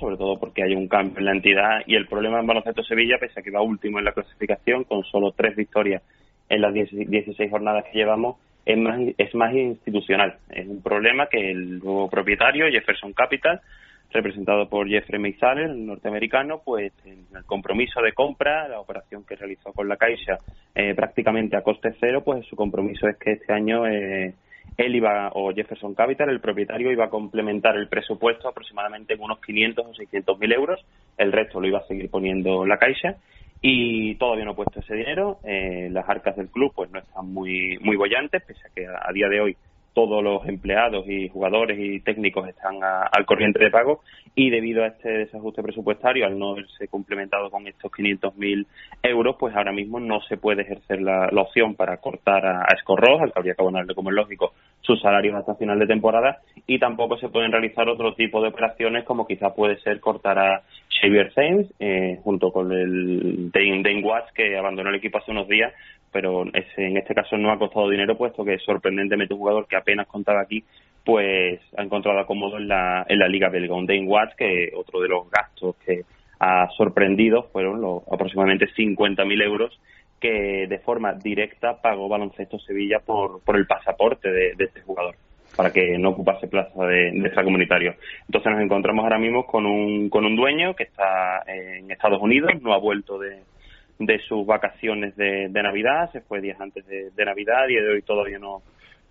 sobre 0.00 0.16
todo 0.16 0.36
porque 0.38 0.64
hay 0.64 0.74
un 0.74 0.88
cambio 0.88 1.18
en 1.18 1.26
la 1.26 1.30
entidad 1.30 1.82
y 1.86 1.94
el 1.94 2.08
problema 2.08 2.40
en 2.40 2.46
Baloncesto 2.46 2.82
Sevilla, 2.82 3.18
pese 3.20 3.38
a 3.38 3.42
que 3.44 3.52
va 3.52 3.62
último 3.62 4.00
en 4.00 4.04
la 4.04 4.12
clasificación 4.12 4.82
con 4.82 5.04
solo 5.04 5.30
tres 5.30 5.54
victorias 5.54 6.02
en 6.48 6.60
las 6.60 6.74
16 6.74 7.50
jornadas 7.50 7.84
que 7.84 7.98
llevamos, 7.98 8.36
es 8.64 8.76
más, 8.78 9.00
es 9.16 9.34
más 9.34 9.54
institucional. 9.54 10.36
Es 10.50 10.66
un 10.66 10.82
problema 10.82 11.28
que 11.28 11.52
el 11.52 11.78
nuevo 11.78 12.10
propietario, 12.10 12.66
Jefferson 12.68 13.12
Capital, 13.12 13.60
representado 14.16 14.68
por 14.68 14.88
Jeffrey 14.88 15.20
Meizales, 15.20 15.70
el 15.70 15.86
norteamericano, 15.86 16.62
pues 16.64 16.92
en 17.04 17.26
el 17.36 17.44
compromiso 17.44 18.00
de 18.00 18.12
compra, 18.12 18.66
la 18.66 18.80
operación 18.80 19.24
que 19.24 19.36
realizó 19.36 19.72
con 19.72 19.88
la 19.88 19.96
Caixa 19.96 20.38
eh, 20.74 20.94
prácticamente 20.94 21.56
a 21.56 21.62
coste 21.62 21.94
cero, 22.00 22.22
pues 22.24 22.44
su 22.46 22.56
compromiso 22.56 23.06
es 23.08 23.16
que 23.18 23.32
este 23.32 23.52
año 23.52 23.86
eh, 23.86 24.34
él 24.76 24.96
iba, 24.96 25.30
o 25.34 25.52
Jefferson 25.52 25.94
Capital, 25.94 26.30
el 26.30 26.40
propietario, 26.40 26.90
iba 26.90 27.04
a 27.04 27.10
complementar 27.10 27.76
el 27.76 27.88
presupuesto 27.88 28.48
aproximadamente 28.48 29.14
en 29.14 29.22
unos 29.22 29.40
500 29.40 29.86
o 29.86 29.94
600 29.94 30.38
mil 30.38 30.52
euros, 30.52 30.84
el 31.18 31.32
resto 31.32 31.60
lo 31.60 31.68
iba 31.68 31.78
a 31.78 31.86
seguir 31.86 32.10
poniendo 32.10 32.66
la 32.66 32.78
Caixa 32.78 33.16
y 33.60 34.14
todavía 34.16 34.44
no 34.44 34.52
ha 34.52 34.56
puesto 34.56 34.80
ese 34.80 34.94
dinero, 34.94 35.38
eh, 35.44 35.88
las 35.90 36.08
arcas 36.08 36.36
del 36.36 36.48
club 36.48 36.72
pues 36.74 36.90
no 36.90 36.98
están 36.98 37.32
muy, 37.32 37.78
muy 37.80 37.96
bollantes, 37.96 38.42
pese 38.42 38.60
a 38.66 38.74
que 38.74 38.86
a 38.86 39.12
día 39.12 39.28
de 39.28 39.40
hoy 39.40 39.56
todos 39.96 40.22
los 40.22 40.46
empleados 40.46 41.08
y 41.08 41.30
jugadores 41.30 41.78
y 41.80 42.00
técnicos 42.00 42.46
están 42.46 42.80
al 42.82 43.24
corriente 43.24 43.64
de 43.64 43.70
pago 43.70 44.02
y 44.34 44.50
debido 44.50 44.84
a 44.84 44.88
este 44.88 45.08
desajuste 45.08 45.62
presupuestario, 45.62 46.26
al 46.26 46.38
no 46.38 46.50
haberse 46.50 46.86
complementado 46.88 47.50
con 47.50 47.66
estos 47.66 47.90
500.000 47.90 48.66
euros, 49.02 49.36
pues 49.40 49.56
ahora 49.56 49.72
mismo 49.72 49.98
no 49.98 50.20
se 50.28 50.36
puede 50.36 50.64
ejercer 50.64 51.00
la, 51.00 51.30
opción 51.40 51.76
para 51.76 51.96
cortar 51.96 52.44
a, 52.44 52.58
a 52.60 52.66
al 52.66 53.32
que 53.32 53.38
habría 53.38 53.54
que 53.54 53.62
abonarle, 53.62 53.94
como 53.94 54.10
es 54.10 54.16
lógico, 54.16 54.52
sus 54.82 55.00
salarios 55.00 55.34
hasta 55.34 55.54
final 55.54 55.78
de 55.78 55.86
temporada 55.86 56.40
y 56.66 56.78
tampoco 56.78 57.16
se 57.16 57.30
pueden 57.30 57.50
realizar 57.50 57.88
otro 57.88 58.14
tipo 58.14 58.42
de 58.42 58.48
operaciones 58.48 59.04
como 59.04 59.26
quizá 59.26 59.54
puede 59.54 59.78
ser 59.78 60.00
cortar 60.00 60.38
a 60.38 60.62
Xavier 61.00 61.32
Thames 61.32 61.68
eh, 61.80 62.20
junto 62.22 62.52
con 62.52 62.70
el 62.70 63.50
Dane, 63.50 63.82
Dane 63.82 64.02
Watts 64.02 64.30
que 64.34 64.58
abandonó 64.58 64.90
el 64.90 64.96
equipo 64.96 65.16
hace 65.16 65.30
unos 65.30 65.48
días 65.48 65.72
pero 66.16 66.44
en 66.46 66.96
este 66.96 67.14
caso 67.14 67.36
no 67.36 67.52
ha 67.52 67.58
costado 67.58 67.90
dinero, 67.90 68.16
puesto 68.16 68.42
que 68.42 68.56
sorprendentemente 68.56 69.34
un 69.34 69.40
jugador 69.40 69.66
que 69.66 69.76
apenas 69.76 70.06
contaba 70.06 70.40
aquí, 70.40 70.64
pues 71.04 71.60
ha 71.76 71.82
encontrado 71.82 72.18
acomodo 72.18 72.56
en 72.56 72.68
la, 72.68 73.04
en 73.06 73.18
la 73.18 73.28
Liga 73.28 73.50
Belga. 73.50 73.74
Un 73.74 73.84
Dane 73.84 74.06
Watts, 74.06 74.34
que 74.34 74.70
otro 74.74 75.02
de 75.02 75.08
los 75.08 75.30
gastos 75.30 75.76
que 75.84 76.04
ha 76.40 76.70
sorprendido 76.74 77.50
fueron 77.52 77.82
los 77.82 78.02
aproximadamente 78.10 78.64
50.000 78.74 79.42
euros 79.42 79.78
que 80.18 80.66
de 80.66 80.78
forma 80.78 81.12
directa 81.12 81.82
pagó 81.82 82.08
Baloncesto 82.08 82.58
Sevilla 82.60 83.00
por, 83.04 83.42
por 83.44 83.58
el 83.58 83.66
pasaporte 83.66 84.30
de, 84.30 84.54
este 84.58 84.80
jugador 84.80 85.16
para 85.54 85.70
que 85.70 85.98
no 85.98 86.10
ocupase 86.10 86.48
plaza 86.48 86.86
de, 86.86 87.10
de 87.12 87.26
extracomunitario. 87.26 87.94
Entonces 88.26 88.52
nos 88.52 88.62
encontramos 88.62 89.02
ahora 89.02 89.18
mismo 89.18 89.44
con 89.44 89.66
un, 89.66 90.08
con 90.08 90.24
un 90.24 90.34
dueño 90.34 90.74
que 90.74 90.84
está 90.84 91.42
en 91.46 91.90
Estados 91.90 92.22
Unidos, 92.22 92.52
no 92.62 92.72
ha 92.72 92.78
vuelto 92.78 93.18
de, 93.18 93.42
de 93.98 94.18
sus 94.20 94.46
vacaciones 94.46 95.16
de, 95.16 95.48
Navidad, 95.48 96.10
se 96.12 96.20
fue 96.20 96.40
días 96.40 96.60
antes 96.60 96.86
de, 96.86 97.24
Navidad 97.24 97.68
y 97.68 97.74
de 97.74 97.88
hoy 97.88 98.02
todavía 98.02 98.38
no, 98.38 98.62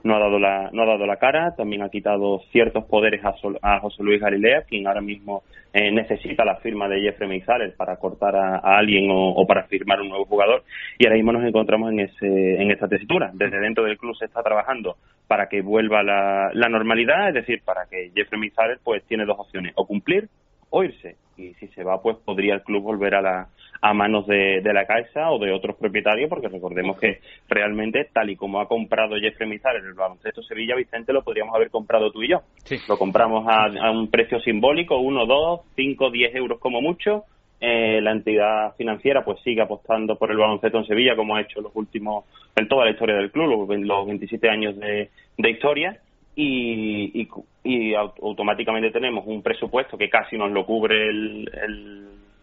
no 0.04 0.16
ha 0.16 0.20
dado 0.20 0.38
la 0.38 0.70
no 0.72 0.84
ha 0.84 0.86
dado 0.86 1.06
la 1.06 1.18
cara. 1.18 1.56
También 1.56 1.82
ha 1.82 1.90
quitado 1.90 2.40
ciertos 2.52 2.86
poderes 2.86 3.22
a, 3.24 3.80
José 3.80 4.04
Luis 4.04 4.22
Galilea 4.22 4.64
quien 4.64 4.88
ahora 4.88 5.02
mismo 5.02 5.44
eh, 5.74 5.92
necesita 5.92 6.46
la 6.46 6.58
firma 6.58 6.88
de 6.88 7.02
Jeffrey 7.02 7.28
Meizales 7.28 7.74
para 7.74 7.98
cortar 7.98 8.36
a, 8.36 8.58
alguien 8.78 9.08
o, 9.10 9.46
para 9.48 9.64
firmar 9.64 10.00
un 10.02 10.10
nuevo 10.10 10.26
jugador. 10.26 10.64
Y 11.00 11.06
ahora 11.06 11.18
mismo 11.18 11.32
nos 11.34 11.46
encontramos 11.46 11.92
en 11.92 12.02
ese 12.02 12.62
en 12.62 12.70
esta 12.70 12.88
tesitura. 12.88 13.32
Desde 13.34 13.60
dentro 13.60 13.84
del 13.84 13.98
club 13.98 14.16
se 14.16 14.26
está 14.26 14.44
trabajando 14.44 14.98
para 15.28 15.50
que 15.50 15.62
vuelva 15.62 16.04
la, 16.04 16.70
normalidad 16.70 17.30
es 17.30 17.34
decir 17.34 17.62
para 17.66 17.88
que 17.90 18.12
Jeffrey 18.16 18.40
Meizales 18.40 18.80
pues 18.84 19.04
tiene 19.06 19.26
dos 19.26 19.40
opciones 19.40 19.74
o 19.76 19.88
cumplir 19.88 20.30
o 20.76 20.84
irse 20.84 21.16
y 21.38 21.54
si 21.56 21.68
se 21.70 21.84
va 21.84 22.02
pues 22.02 22.18
podría 22.18 22.56
el 22.56 22.64
club 22.64 22.84
volver 22.84 23.16
a 23.16 23.22
la 23.22 23.48
a 23.82 23.94
manos 23.94 24.26
de, 24.26 24.62
la 24.64 24.88
Caixa 24.88 25.30
o 25.30 25.38
de 25.38 25.52
otros 25.52 25.76
propietarios, 25.76 26.28
porque 26.28 26.48
recordemos 26.48 26.98
que 26.98 27.20
realmente, 27.48 28.10
tal 28.12 28.32
y 28.32 28.36
como 28.36 28.60
ha 28.60 28.68
comprado 28.68 29.16
Jeffrey 29.16 29.48
Mizar 29.48 29.76
en 29.76 29.86
el 29.86 29.94
baloncesto 29.94 30.42
Sevilla, 30.42 30.76
Vicente, 30.76 31.14
lo 31.14 31.24
podríamos 31.24 31.54
haber 31.54 31.70
comprado 31.70 32.12
tú 32.12 32.24
y 32.24 32.30
yo. 32.30 32.42
Lo 32.88 32.98
compramos 32.98 33.46
a, 33.48 33.92
un 33.92 34.10
precio 34.10 34.40
simbólico, 34.40 34.98
1, 34.98 35.26
2, 35.28 35.62
5, 35.76 36.10
10 36.10 36.36
euros 36.36 36.60
como 36.60 36.82
mucho. 36.82 37.26
Eh, 37.62 38.02
la 38.02 38.12
entidad 38.12 38.76
financiera 38.76 39.24
pues 39.24 39.40
sigue 39.44 39.62
apostando 39.62 40.18
por 40.18 40.32
el 40.32 40.38
baloncesto 40.38 40.80
en 40.80 40.88
Sevilla, 40.88 41.16
como 41.16 41.36
ha 41.36 41.42
hecho 41.42 41.62
los 41.62 41.72
últimos, 41.76 42.26
en 42.56 42.68
toda 42.68 42.86
la 42.86 42.92
historia 42.92 43.16
del 43.16 43.32
club, 43.32 43.68
los, 43.68 43.80
los 43.80 44.08
27 44.08 44.50
años 44.50 44.76
de, 44.78 45.10
historia. 45.38 46.00
Y, 46.36 47.28
y, 47.64 47.94
automáticamente 47.94 48.92
tenemos 48.92 49.26
un 49.26 49.42
presupuesto 49.42 49.98
que 49.98 50.10
casi 50.10 50.38
nos 50.38 50.52
lo 50.52 50.66
cubre 50.66 51.08
el 51.08 51.50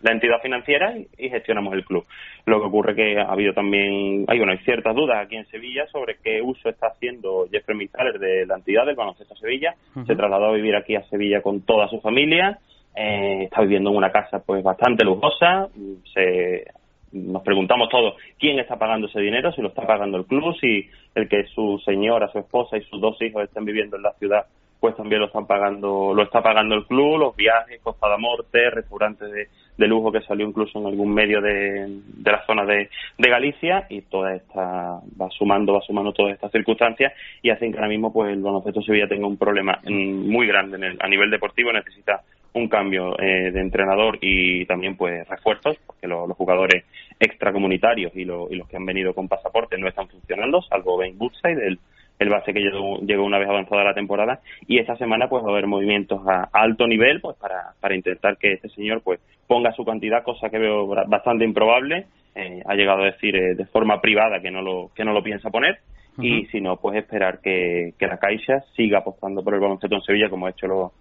la 0.03 0.13
entidad 0.13 0.41
financiera 0.43 0.95
y, 0.97 1.29
gestionamos 1.29 1.73
el 1.75 1.85
club. 1.85 2.05
Lo 2.45 2.61
que 2.61 2.67
ocurre 2.67 2.95
que 2.95 3.19
ha 3.19 3.33
habido 3.33 3.55
también, 3.55 4.25
hay 4.29 4.39
bueno, 4.39 4.53
hay 4.53 4.59
ciertas 4.59 4.95
dudas 4.95 5.25
aquí 5.25 5.37
en 5.37 5.47
Sevilla 5.47 5.87
sobre 5.87 6.17
qué 6.23 6.43
uso 6.43 6.69
está 6.69 6.89
haciendo 6.89 7.47
Jeffrey 7.51 7.77
Mizaler 7.77 8.19
de 8.19 8.47
la 8.47 8.57
entidad 8.57 8.85
del 8.85 8.97
baloncesto 8.97 9.35
Sevilla. 9.37 9.75
Se 10.07 10.17
trasladó 10.17 10.47
a 10.47 10.53
vivir 10.53 10.77
aquí 10.77 10.97
a 10.97 11.05
Sevilla 11.05 11.41
con 11.41 11.63
toda 11.63 11.89
su 11.89 12.01
familia. 12.01 12.59
Eh, 12.95 13.45
está 13.45 13.63
viviendo 13.63 13.91
en 13.91 13.97
una 13.97 14.11
casa 14.11 14.43
pues 14.45 14.63
bastante 14.63 15.05
lujosa. 15.05 15.69
Se, 16.13 16.65
nos 17.13 17.43
preguntamos 17.43 17.89
todos 17.89 18.15
quién 18.39 18.59
está 18.59 18.77
pagando 18.77 19.07
ese 19.07 19.21
dinero, 19.21 19.53
si 19.53 19.63
lo 19.63 19.69
está 19.69 19.87
pagando 19.87 20.19
el 20.19 20.27
club, 20.27 20.55
si 20.61 20.89
el 21.15 21.29
que 21.29 21.45
su 21.55 21.81
señora, 21.85 22.29
su 22.33 22.39
esposa 22.39 22.77
y 22.77 22.83
sus 22.83 23.01
dos 23.01 23.21
hijos 23.23 23.45
estén 23.45 23.65
viviendo 23.65 23.97
en 23.97 24.03
la 24.03 24.13
ciudad 24.15 24.47
pues 24.83 24.97
también 24.97 25.21
lo 25.21 25.29
están 25.29 25.47
pagando, 25.47 26.13
lo 26.13 26.25
está 26.25 26.43
pagando 26.43 26.75
el 26.75 26.85
club, 26.87 27.17
los 27.17 27.37
viajes, 27.37 27.81
Costa 27.81 28.09
de 28.09 28.19
Morte, 28.19 28.69
restaurantes 28.69 29.31
de, 29.31 29.47
de 29.79 29.87
lujo 29.87 30.11
que 30.11 30.23
salió 30.23 30.45
incluso 30.45 30.81
en 30.81 30.87
algún 30.87 31.15
medio 31.15 31.41
de, 31.41 31.87
de 31.89 32.33
la 32.33 32.45
zona 32.47 32.65
de, 32.65 32.91
de, 33.17 33.31
Galicia 33.31 33.87
y 33.89 34.03
toda 34.03 34.35
esta 34.35 34.99
va 35.21 35.31
sumando, 35.39 35.75
va 35.75 35.83
sumando 35.83 36.13
todas 36.13 36.35
estas 36.35 36.51
circunstancias 36.51 37.13
y 37.43 37.51
hacen 37.51 37.71
que 37.71 37.79
ahora 37.79 37.91
mismo 37.91 38.13
pues 38.13 38.33
el 38.33 38.43
baloncesto 38.43 38.83
Sevilla 38.83 39.07
tenga 39.07 39.29
un 39.29 39.37
problema 39.37 39.79
muy 39.85 40.49
grande 40.49 40.79
en 40.79 40.83
el, 40.83 40.99
a 41.01 41.07
nivel 41.07 41.31
deportivo, 41.31 41.73
necesita 41.73 42.23
un 42.55 42.69
cambio 42.69 43.19
eh, 43.19 43.51
de 43.51 43.61
entrenador 43.61 44.19
y 44.21 44.67
también 44.67 44.97
pues 44.97 45.27
refuerzos 45.29 45.77
porque 45.87 46.07
los 46.07 46.31
jugadores 46.37 46.85
extracomunitarios 47.19 48.13
y, 48.15 48.23
y 48.23 48.25
los 48.25 48.69
que 48.69 48.77
han 48.77 48.85
venido 48.85 49.15
con 49.15 49.29
pasaporte 49.29 49.79
no 49.79 49.89
están 49.89 50.09
funcionando 50.09 50.61
salvo 50.63 50.99
Ben 50.99 51.17
Woodside 51.19 51.67
el 51.67 51.79
el 52.23 52.29
base 52.29 52.53
que 52.53 52.61
llegó, 52.61 53.25
una 53.25 53.39
vez 53.39 53.49
avanzada 53.49 53.85
la 53.85 53.95
temporada. 53.95 54.41
Y 54.67 54.79
esta 54.79 54.97
semana 54.97 55.29
pues 55.29 55.45
va 55.45 55.49
a 55.49 55.53
haber 55.53 55.67
movimientos 55.67 56.21
a, 56.27 56.49
alto 56.53 56.87
nivel 56.87 57.21
pues 57.21 57.37
para, 57.37 57.75
para 57.81 57.95
intentar 57.95 58.39
que 58.39 58.55
este 58.55 58.69
señor 58.71 59.03
pues 59.03 59.21
ponga 59.47 59.73
su 59.73 59.85
cantidad 59.85 60.23
cosa 60.23 60.49
que 60.49 60.59
veo 60.59 60.87
bastante 60.87 61.45
improbable. 61.45 62.07
Eh, 62.35 62.63
ha 62.65 62.75
llegado 62.75 63.03
a 63.03 63.07
decir 63.07 63.37
eh, 63.37 63.55
de 63.55 63.67
forma 63.67 64.01
privada 64.01 64.41
que 64.41 64.51
no 64.51 64.63
lo 64.63 64.91
que 64.95 65.05
no 65.05 65.13
lo 65.13 65.23
piensa 65.23 65.51
poner. 65.51 65.79
Y 66.19 66.45
si 66.47 66.61
no 66.61 66.77
pues 66.77 66.99
esperar 66.99 67.41
que, 67.41 67.95
que 67.99 68.07
la 68.07 68.19
Caixa 68.19 68.61
siga 68.77 68.99
apostando 68.99 69.43
por 69.43 69.55
el 69.55 69.61
baloncesto 69.61 69.97
en 69.97 70.03
Sevilla 70.03 70.29
como 70.29 70.47
ha 70.47 70.51
hecho 70.51 70.67
los 70.67 70.93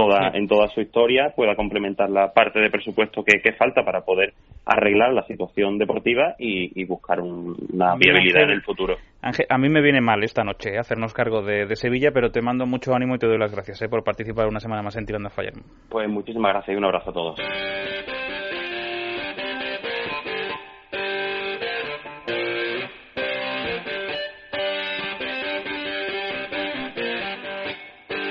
toda, 0.00 0.30
en 0.34 0.46
toda 0.46 0.68
su 0.68 0.80
historia, 0.80 1.32
pueda 1.34 1.54
complementar 1.54 2.10
la 2.10 2.32
parte 2.32 2.60
de 2.60 2.70
presupuesto 2.70 3.22
que, 3.22 3.40
que 3.40 3.52
falta 3.52 3.84
para 3.84 4.02
poder 4.02 4.32
arreglar 4.64 5.12
la 5.12 5.22
situación 5.24 5.78
deportiva 5.78 6.34
y, 6.38 6.84
buscar 6.84 7.20
una 7.20 7.94
viabilidad 7.96 8.44
en 8.44 8.50
el 8.50 8.62
futuro. 8.62 8.96
Ángel, 9.22 9.46
a 9.48 9.58
mí 9.58 9.68
me 9.68 9.80
viene 9.80 10.00
mal 10.00 10.22
esta 10.24 10.42
noche 10.42 10.74
eh, 10.74 10.78
hacernos 10.78 11.12
cargo 11.12 11.42
de, 11.42 11.76
Sevilla, 11.76 12.10
pero 12.12 12.30
te 12.30 12.42
mando 12.42 12.66
mucho 12.66 12.94
ánimo 12.94 13.14
y 13.14 13.18
te 13.18 13.26
doy 13.26 13.38
las 13.38 13.52
gracias 13.52 13.80
eh, 13.82 13.88
por 13.88 14.02
participar 14.02 14.48
una 14.48 14.60
semana 14.60 14.82
más 14.82 14.96
en 14.96 15.06
Tirando 15.06 15.28
a 15.28 15.30
Fallar. 15.30 15.54
Pues 15.88 16.08
muchísimas 16.08 16.52
gracias 16.52 16.74
y 16.74 16.78
un 16.78 16.84
abrazo 16.84 17.10
a 17.10 17.12
todos. 17.12 17.40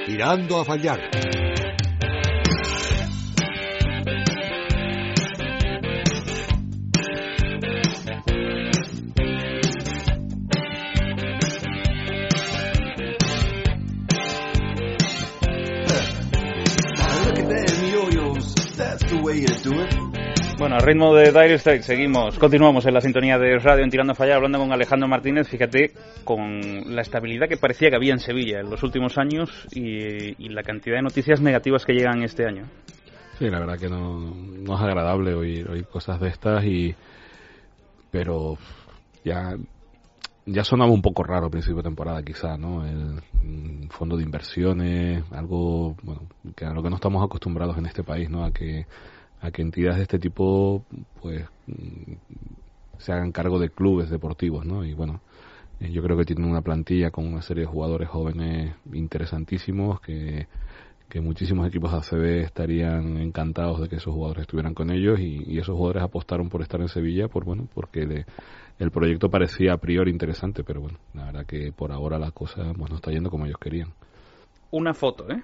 Tirando 0.05 0.59
a 0.59 0.65
fallar. 0.65 1.38
Bueno, 20.57 20.75
al 20.75 20.81
ritmo 20.81 21.13
de 21.13 21.31
Dire 21.31 21.59
Straits 21.59 21.85
seguimos, 21.85 22.39
continuamos 22.39 22.83
en 22.87 22.95
la 22.95 23.01
sintonía 23.01 23.37
de 23.37 23.59
radio 23.59 23.83
en 23.83 23.91
Tirando 23.91 24.13
a 24.13 24.15
Fallar, 24.15 24.37
hablando 24.37 24.57
con 24.57 24.71
Alejandro 24.71 25.07
Martínez, 25.07 25.47
fíjate, 25.47 25.91
con 26.23 26.95
la 26.95 27.03
estabilidad 27.03 27.47
que 27.47 27.57
parecía 27.57 27.91
que 27.91 27.95
había 27.95 28.13
en 28.13 28.19
Sevilla 28.19 28.59
en 28.59 28.71
los 28.71 28.81
últimos 28.81 29.19
años 29.19 29.67
y, 29.71 30.49
la 30.49 30.63
cantidad 30.63 30.95
de 30.95 31.03
noticias 31.03 31.41
negativas 31.41 31.85
que 31.85 31.93
llegan 31.93 32.23
este 32.23 32.47
año. 32.47 32.65
Sí, 33.37 33.45
la 33.51 33.59
verdad 33.59 33.77
que 33.77 33.87
no, 33.87 34.33
no 34.33 34.75
es 34.75 34.81
agradable 34.81 35.35
oír, 35.35 35.69
oír 35.69 35.85
cosas 35.85 36.19
de 36.19 36.29
estas 36.29 36.65
y 36.65 36.95
pero 38.09 38.57
ya 39.23 39.55
ya 40.47 40.63
sonaba 40.63 40.91
un 40.91 41.03
poco 41.03 41.21
raro 41.21 41.45
a 41.45 41.51
principio 41.51 41.77
de 41.77 41.83
temporada 41.83 42.23
quizá, 42.23 42.57
¿no? 42.57 42.83
El 42.83 43.21
mm, 43.43 43.89
fondo 43.89 44.17
de 44.17 44.23
inversiones, 44.23 45.23
algo 45.31 45.95
bueno, 46.01 46.23
que 46.55 46.65
a 46.65 46.73
lo 46.73 46.81
que 46.81 46.89
no 46.89 46.95
estamos 46.95 47.23
acostumbrados 47.23 47.77
en 47.77 47.85
este 47.85 48.03
país, 48.03 48.27
¿no? 48.27 48.43
A 48.43 48.51
que 48.51 48.87
a 49.41 49.51
que 49.51 49.61
entidades 49.61 49.97
de 49.97 50.03
este 50.03 50.19
tipo 50.19 50.83
pues 51.21 51.45
mm, 51.67 52.13
se 52.97 53.13
hagan 53.13 53.31
cargo 53.31 53.59
de 53.59 53.69
clubes 53.69 54.09
deportivos, 54.09 54.65
¿no? 54.65 54.83
Y 54.83 54.93
bueno, 54.93 55.21
eh, 55.79 55.91
yo 55.91 56.03
creo 56.03 56.17
que 56.17 56.25
tienen 56.25 56.49
una 56.49 56.61
plantilla 56.61 57.11
con 57.11 57.25
una 57.25 57.41
serie 57.41 57.61
de 57.61 57.71
jugadores 57.71 58.09
jóvenes 58.09 58.75
interesantísimos 58.91 60.01
que, 60.01 60.47
que 61.09 61.21
muchísimos 61.21 61.67
equipos 61.67 61.91
ACB 61.91 62.43
estarían 62.43 63.17
encantados 63.17 63.81
de 63.81 63.89
que 63.89 63.95
esos 63.95 64.13
jugadores 64.13 64.41
estuvieran 64.41 64.75
con 64.75 64.91
ellos 64.91 65.19
y, 65.19 65.57
esos 65.57 65.75
jugadores 65.75 66.03
apostaron 66.03 66.49
por 66.49 66.61
estar 66.61 66.79
en 66.81 66.87
Sevilla 66.87 67.27
por 67.27 67.43
bueno 67.45 67.67
porque 67.73 68.25
el 68.77 68.91
proyecto 68.91 69.29
parecía 69.29 69.73
a 69.73 69.77
priori 69.77 70.11
interesante 70.11 70.63
pero 70.63 70.81
bueno 70.81 70.99
la 71.15 71.25
verdad 71.25 71.45
que 71.45 71.71
por 71.71 71.91
ahora 71.91 72.19
la 72.19 72.31
cosa 72.31 72.73
pues 72.77 72.89
no 72.91 72.97
está 72.97 73.11
yendo 73.11 73.29
como 73.31 73.45
ellos 73.45 73.57
querían. 73.59 73.91
Una 74.71 74.93
foto 74.93 75.29
eh 75.31 75.41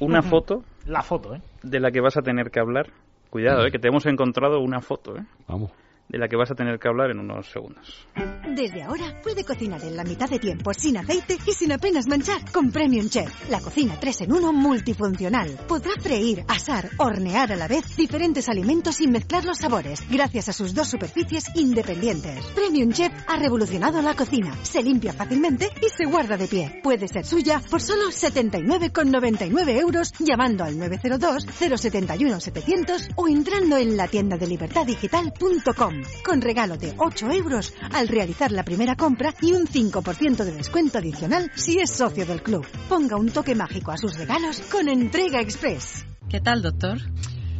una 0.00 0.22
foto 0.22 0.64
la 0.86 1.02
foto 1.02 1.34
eh 1.34 1.40
de 1.62 1.80
la 1.80 1.90
que 1.90 2.00
vas 2.00 2.16
a 2.16 2.22
tener 2.22 2.50
que 2.50 2.60
hablar 2.60 2.90
Cuidado, 3.30 3.64
eh, 3.66 3.70
que 3.70 3.78
te 3.78 3.88
hemos 3.88 4.04
encontrado 4.06 4.60
una 4.60 4.80
foto, 4.80 5.16
¿eh? 5.16 5.24
Vamos 5.46 5.70
de 6.10 6.18
la 6.18 6.28
que 6.28 6.36
vas 6.36 6.50
a 6.50 6.54
tener 6.54 6.78
que 6.78 6.88
hablar 6.88 7.10
en 7.10 7.20
unos 7.20 7.46
segundos. 7.50 8.06
Desde 8.48 8.82
ahora 8.82 9.20
puede 9.22 9.44
cocinar 9.44 9.82
en 9.84 9.96
la 9.96 10.02
mitad 10.02 10.28
de 10.28 10.40
tiempo 10.40 10.74
sin 10.74 10.96
aceite 10.96 11.38
y 11.46 11.52
sin 11.52 11.70
apenas 11.70 12.08
manchar 12.08 12.50
con 12.52 12.72
Premium 12.72 13.08
Chef, 13.08 13.48
la 13.48 13.60
cocina 13.60 13.96
3 14.00 14.22
en 14.22 14.32
1 14.32 14.52
multifuncional. 14.52 15.56
Podrá 15.68 15.92
freír, 16.00 16.44
asar, 16.48 16.90
hornear 16.96 17.52
a 17.52 17.56
la 17.56 17.68
vez 17.68 17.96
diferentes 17.96 18.48
alimentos 18.48 18.96
sin 18.96 19.12
mezclar 19.12 19.44
los 19.44 19.58
sabores, 19.58 20.02
gracias 20.10 20.48
a 20.48 20.52
sus 20.52 20.74
dos 20.74 20.88
superficies 20.88 21.44
independientes. 21.54 22.44
Premium 22.46 22.90
Chef 22.90 23.12
ha 23.28 23.36
revolucionado 23.36 24.02
la 24.02 24.14
cocina, 24.14 24.52
se 24.62 24.82
limpia 24.82 25.12
fácilmente 25.12 25.68
y 25.80 25.88
se 25.88 26.06
guarda 26.06 26.36
de 26.36 26.48
pie. 26.48 26.80
Puede 26.82 27.06
ser 27.06 27.24
suya 27.24 27.62
por 27.70 27.80
solo 27.80 28.08
79,99 28.08 29.80
euros 29.80 30.12
llamando 30.18 30.64
al 30.64 30.76
902 30.76 31.46
071 31.46 32.40
700 32.40 33.10
o 33.14 33.28
entrando 33.28 33.76
en 33.76 33.96
la 33.96 34.08
tienda 34.08 34.36
de 34.36 34.48
libertaddigital.com 34.48 35.99
con 36.24 36.40
regalo 36.40 36.76
de 36.76 36.94
8 36.96 37.30
euros 37.30 37.74
al 37.92 38.08
realizar 38.08 38.52
la 38.52 38.64
primera 38.64 38.96
compra 38.96 39.34
y 39.40 39.52
un 39.52 39.66
5% 39.66 40.44
de 40.44 40.52
descuento 40.52 40.98
adicional 40.98 41.50
si 41.54 41.78
es 41.78 41.90
socio 41.90 42.26
del 42.26 42.42
club. 42.42 42.66
Ponga 42.88 43.16
un 43.16 43.30
toque 43.30 43.54
mágico 43.54 43.92
a 43.92 43.96
sus 43.96 44.16
regalos 44.16 44.60
con 44.70 44.88
Entrega 44.88 45.40
Express. 45.40 46.06
¿Qué 46.28 46.40
tal, 46.40 46.62
doctor? 46.62 46.98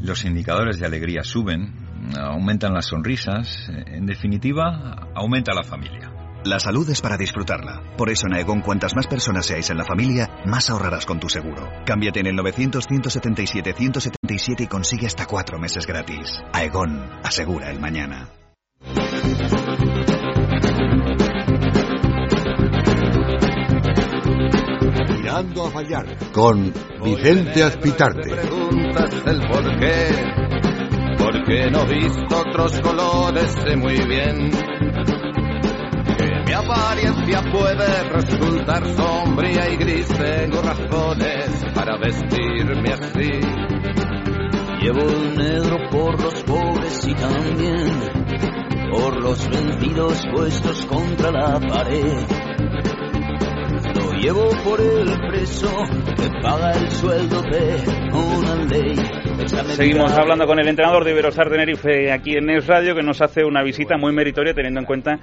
Los 0.01 0.25
indicadores 0.25 0.79
de 0.79 0.87
alegría 0.87 1.23
suben, 1.23 1.75
aumentan 2.19 2.73
las 2.73 2.87
sonrisas, 2.87 3.69
en 3.69 4.07
definitiva, 4.07 5.11
aumenta 5.15 5.53
la 5.53 5.63
familia. 5.63 6.20
La 6.43 6.59
salud 6.59 6.89
es 6.89 7.03
para 7.03 7.19
disfrutarla. 7.19 7.83
Por 7.99 8.09
eso 8.09 8.27
en 8.27 8.33
Aegon, 8.33 8.63
cuantas 8.63 8.97
más 8.97 9.07
personas 9.07 9.45
seáis 9.45 9.69
en 9.69 9.77
la 9.77 9.85
familia, 9.85 10.41
más 10.47 10.71
ahorrarás 10.71 11.05
con 11.05 11.21
tu 11.21 11.29
seguro. 11.29 11.69
Cámbiate 11.85 12.21
en 12.21 12.29
el 12.29 12.39
900-177-177 12.39 14.63
y 14.63 14.67
consigue 14.67 15.07
hasta 15.07 15.27
cuatro 15.27 15.59
meses 15.59 15.87
gratis. 15.87 16.41
Aegon, 16.55 17.11
asegura 17.23 17.71
el 17.71 17.79
mañana. 17.79 18.31
Mirando 25.19 25.67
a 25.67 25.71
fallar 25.71 26.07
con 26.33 26.73
Vicente 27.05 27.65
Azpitarte. 27.65 28.31
Preguntas 28.31 29.15
el 29.27 29.47
por 29.47 29.79
qué, 29.79 30.09
porque 31.19 31.71
no 31.71 31.85
visto 31.85 32.35
otros 32.35 32.81
colores, 32.81 33.53
sé 33.53 33.77
muy 33.77 33.99
bien 34.07 34.80
mi 36.51 36.57
apariencia 36.57 37.43
puede 37.53 38.03
resultar 38.11 38.85
sombría 38.97 39.69
y 39.69 39.77
gris, 39.77 40.09
tengo 40.09 40.61
razones 40.61 41.65
para 41.73 41.97
vestirme 41.97 42.93
así. 42.93 43.31
Llevo 44.83 45.01
el 45.01 45.39
negro 45.39 45.77
por 45.93 46.21
los 46.21 46.43
pobres 46.43 47.07
y 47.07 47.15
también 47.15 48.01
por 48.91 49.23
los 49.23 49.49
vencidos 49.49 50.27
puestos 50.35 50.87
contra 50.87 51.31
la 51.31 51.61
pared. 51.61 52.19
Lo 53.95 54.13
llevo 54.15 54.49
por 54.65 54.81
el 54.81 55.21
preso 55.29 55.71
que 56.17 56.31
paga 56.43 56.73
el 56.73 56.91
sueldo 56.91 57.43
de 57.43 58.11
una 58.13 58.55
ley. 58.65 59.20
Seguimos 59.49 60.13
hablando 60.13 60.47
con 60.47 60.59
el 60.59 60.69
entrenador 60.69 61.05
de 61.05 61.13
Iberostar 61.13 61.49
Tenerife 61.49 62.13
aquí 62.13 62.37
en 62.37 62.51
Es 62.51 62.67
Radio 62.67 62.95
que 62.95 63.03
nos 63.03 63.23
hace 63.23 63.45
una 63.45 63.63
visita 63.63 63.97
muy 63.97 64.13
meritoria 64.13 64.53
teniendo 64.53 64.81
en 64.81 64.87
cuenta 64.87 65.19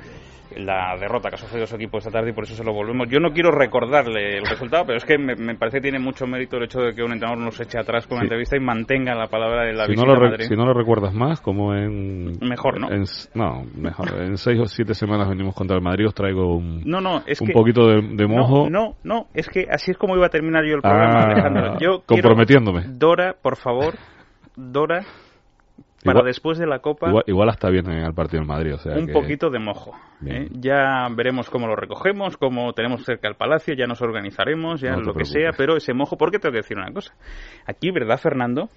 la 0.56 0.96
derrota 1.00 1.30
que 1.30 1.36
ha 1.36 1.38
sufrido 1.38 1.66
su 1.66 1.76
equipo 1.76 1.98
esta 1.98 2.10
tarde 2.10 2.32
y 2.32 2.34
por 2.34 2.46
eso 2.46 2.56
se 2.56 2.64
lo 2.64 2.74
volvemos. 2.74 3.08
Yo 3.10 3.20
no 3.20 3.32
quiero 3.32 3.52
recordarle 3.52 4.38
el 4.38 4.46
resultado, 4.46 4.86
pero 4.86 4.98
es 4.98 5.06
que 5.06 5.18
me, 5.18 5.36
parece 5.56 5.78
que 5.78 5.82
tiene 5.82 6.00
mucho 6.00 6.26
mérito 6.26 6.58
el 6.58 6.64
hecho 6.64 6.80
de 6.80 6.94
que 6.94 7.04
un 7.04 7.14
entrenador 7.14 7.44
nos 7.44 7.60
eche 7.60 7.80
atrás 7.80 8.08
con 8.08 8.18
la 8.18 8.24
entrevista 8.24 8.58
y 8.58 8.60
mantenga 8.60 9.14
la 9.16 9.28
palabra 9.28 9.66
de 9.66 9.74
la 9.74 9.86
si 9.86 9.92
visita 9.92 10.08
no 10.08 10.16
lo 10.16 10.38
Si 10.38 10.56
no 10.56 10.66
lo 10.66 10.74
recuerdas 10.74 11.14
más, 11.14 11.42
como 11.42 11.74
en... 11.74 12.38
Mejor, 12.42 12.80
¿no? 12.80 12.88
no, 13.36 13.64
mejor. 13.76 14.22
en 14.22 14.38
seis 14.38 14.60
o 14.60 14.66
siete 14.66 14.94
semanas 14.94 15.30
venimos 15.30 15.54
contra 15.56 15.76
el 15.76 15.84
Madrid, 15.84 16.08
os 16.08 16.16
traigo 16.16 16.56
un, 16.56 16.82
no, 16.86 17.02
no, 17.02 17.24
es 17.26 17.40
un 17.42 17.50
poquito 17.50 17.88
de, 17.88 18.28
mojo. 18.28 18.70
No, 18.70 18.96
no, 19.04 19.28
es 19.34 19.48
que 19.50 19.68
así 19.70 19.92
es 19.92 19.98
como 19.98 20.16
iba 20.16 20.26
a 20.26 20.30
terminar 20.30 20.64
yo 20.66 20.76
el 20.76 20.82
programa, 20.82 21.20
ah, 21.20 21.32
Alejandro. 21.32 21.80
Yo 21.80 22.04
comprometiéndome. 22.06 22.84
Dora, 22.88 23.36
por 23.42 23.58
favor, 23.58 23.94
Dora 24.58 25.06
para 26.04 26.24
después 26.24 26.58
de 26.58 26.68
la 26.68 26.80
Copa. 26.80 27.12
Igual, 27.26 27.50
hasta 27.50 27.70
bien 27.70 27.90
en 27.90 28.06
el 28.06 28.14
partido 28.14 28.42
en 28.42 28.48
Madrid. 28.48 28.76
O 28.76 28.78
sea 28.78 28.96
un 28.96 29.08
poquito 29.08 29.50
de 29.50 29.60
mojo. 29.60 29.96
¿eh? 30.26 30.48
Ya 30.52 31.08
veremos 31.16 31.50
cómo 31.50 31.68
lo 31.68 31.76
recogemos, 31.76 32.38
cómo 32.38 32.74
tenemos 32.74 33.04
cerca 33.04 33.28
el 33.28 33.36
palacio, 33.36 33.74
ya 33.74 33.88
nos 33.88 34.02
organizaremos, 34.02 34.82
ya 34.82 34.96
lo 34.96 35.14
que 35.14 35.26
sea, 35.26 35.52
pero 35.58 35.78
ese 35.78 35.94
mojo, 35.94 36.18
porque 36.18 36.40
tengo 36.40 36.54
que 36.54 36.60
decir 36.60 36.78
una 36.78 36.92
cosa. 36.92 37.14
Aquí, 37.66 37.92
¿verdad, 37.92 38.18
Fernando? 38.18 38.70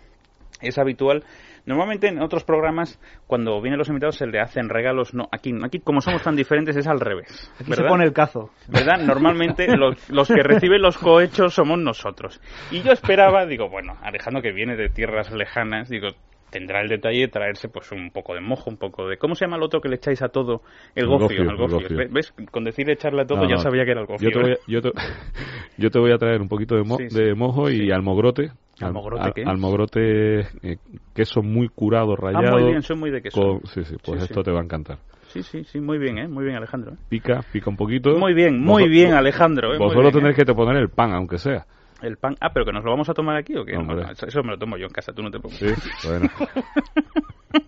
Es 0.61 0.79
habitual. 0.79 1.25
Normalmente 1.67 2.09
en 2.09 2.21
otros 2.21 2.45
programas, 2.45 3.01
cuando 3.27 3.61
vienen 3.61 3.79
los 3.79 3.89
invitados, 3.89 4.17
se 4.17 4.27
le 4.27 4.41
hacen 4.41 4.69
regalos. 4.69 5.15
No, 5.15 5.29
aquí, 5.33 5.53
aquí 5.63 5.81
como 5.81 6.01
somos 6.01 6.23
tan 6.23 6.37
diferentes, 6.37 6.77
es 6.77 6.87
al 6.87 7.01
revés. 7.01 7.53
Aquí 7.61 7.73
se 7.73 7.83
pone 7.85 8.05
el 8.05 8.13
cazo. 8.13 8.51
¿Verdad? 8.69 8.99
Normalmente 9.05 9.67
los, 9.77 10.09
los, 10.11 10.29
que 10.29 10.43
reciben 10.43 10.83
los 10.83 10.99
cohechos 10.99 11.55
somos 11.55 11.79
nosotros. 11.79 12.41
Y 12.71 12.83
yo 12.83 12.93
esperaba, 12.93 13.47
digo, 13.47 13.69
bueno, 13.69 13.95
Alejandro 14.03 14.43
que 14.43 14.53
viene 14.53 14.77
de 14.77 14.89
tierras 14.89 15.31
lejanas, 15.33 15.89
digo, 15.89 16.09
tendrá 16.51 16.83
el 16.83 16.89
detalle 16.89 17.21
de 17.21 17.29
traerse 17.29 17.69
pues 17.69 17.91
un 17.93 18.11
poco 18.11 18.35
de 18.35 18.41
mojo, 18.41 18.69
un 18.69 18.77
poco 18.77 19.09
de... 19.09 19.17
¿Cómo 19.17 19.35
se 19.35 19.45
llama 19.45 19.57
el 19.57 19.63
otro 19.63 19.81
que 19.81 19.89
le 19.89 19.97
echáis 19.97 20.21
a 20.23 20.29
todo? 20.29 20.63
El, 20.95 21.07
gofio, 21.07 21.43
el 21.43 21.57
gofio. 21.57 21.89
¿Ves? 22.11 22.35
Con 22.51 22.65
decir 22.65 22.91
echarle 22.91 23.23
a 23.23 23.25
todo 23.25 23.49
ya 23.49 23.57
sabía 23.57 23.85
que 23.85 23.93
era 23.93 24.01
el 24.01 24.07
gofio. 24.07 24.29
Yo 24.29 24.35
te, 24.35 24.41
voy 24.41 24.53
a, 24.53 24.57
yo, 25.79 25.91
te, 25.91 25.99
voy 25.99 26.13
a 26.13 26.19
traer 26.19 26.41
un 26.41 26.49
poquito 26.49 26.75
de, 26.75 27.09
de 27.11 27.35
mojo 27.35 27.71
y 27.71 27.91
almogrote. 27.91 28.51
¿Almogrote 28.81 29.33
qué? 29.35 29.43
Almogrote, 29.45 30.41
eh, 30.41 30.77
queso 31.15 31.43
muy 31.43 31.69
curado, 31.69 32.17
rallado. 32.17 32.57
Ah, 32.57 32.61
muy 32.61 32.71
bien, 32.71 32.83
soy 32.83 32.97
muy 32.97 33.11
de 33.11 33.23
queso. 33.23 33.61
sí, 33.65 33.85
sí, 33.85 33.97
pues 34.05 34.23
esto 34.23 34.43
te 34.43 34.51
va 34.51 34.61
a 34.61 34.65
encantar. 34.65 34.99
Sí, 35.29 35.43
sí, 35.45 35.63
sí, 35.65 35.81
muy 35.81 35.99
bien, 35.99 36.19
¿eh? 36.19 36.27
Muy 36.27 36.45
bien, 36.45 36.57
Alejandro. 36.57 36.93
¿eh? 36.93 36.97
Pica, 37.09 37.41
pica 37.53 37.71
un 37.71 37.77
poquito. 37.77 38.11
Muy 38.19 38.35
bien, 38.35 38.61
muy 38.61 38.89
bien, 38.89 39.15
Alejandro. 39.15 39.73
¿eh? 39.73 39.79
Vosotros 39.79 40.13
tenéis 40.13 40.35
¿eh? 40.35 40.39
que 40.39 40.45
te 40.45 40.55
poner 40.55 40.77
el 40.77 40.89
pan, 40.89 41.13
aunque 41.13 41.39
sea. 41.39 41.67
El 42.03 42.17
pan. 42.17 42.35
Ah, 42.41 42.51
pero 42.53 42.65
que 42.67 42.73
nos 42.73 42.83
lo 42.83 42.91
vamos 42.91 43.09
a 43.09 43.15
tomar 43.15 43.37
aquí 43.37 43.55
o 43.57 43.65
qué? 43.65 43.75
No, 43.75 43.85
no, 43.85 44.11
eso, 44.11 44.43
me 44.43 44.51
lo 44.51 44.59
tomo 44.59 44.77
yo 44.77 44.87
en 44.87 44.93
casa, 44.93 45.13
tú 45.13 45.23
no 45.23 45.31
te 45.31 45.39
pongas. 45.39 45.59
Sí, 45.59 45.67
bueno. 46.09 46.29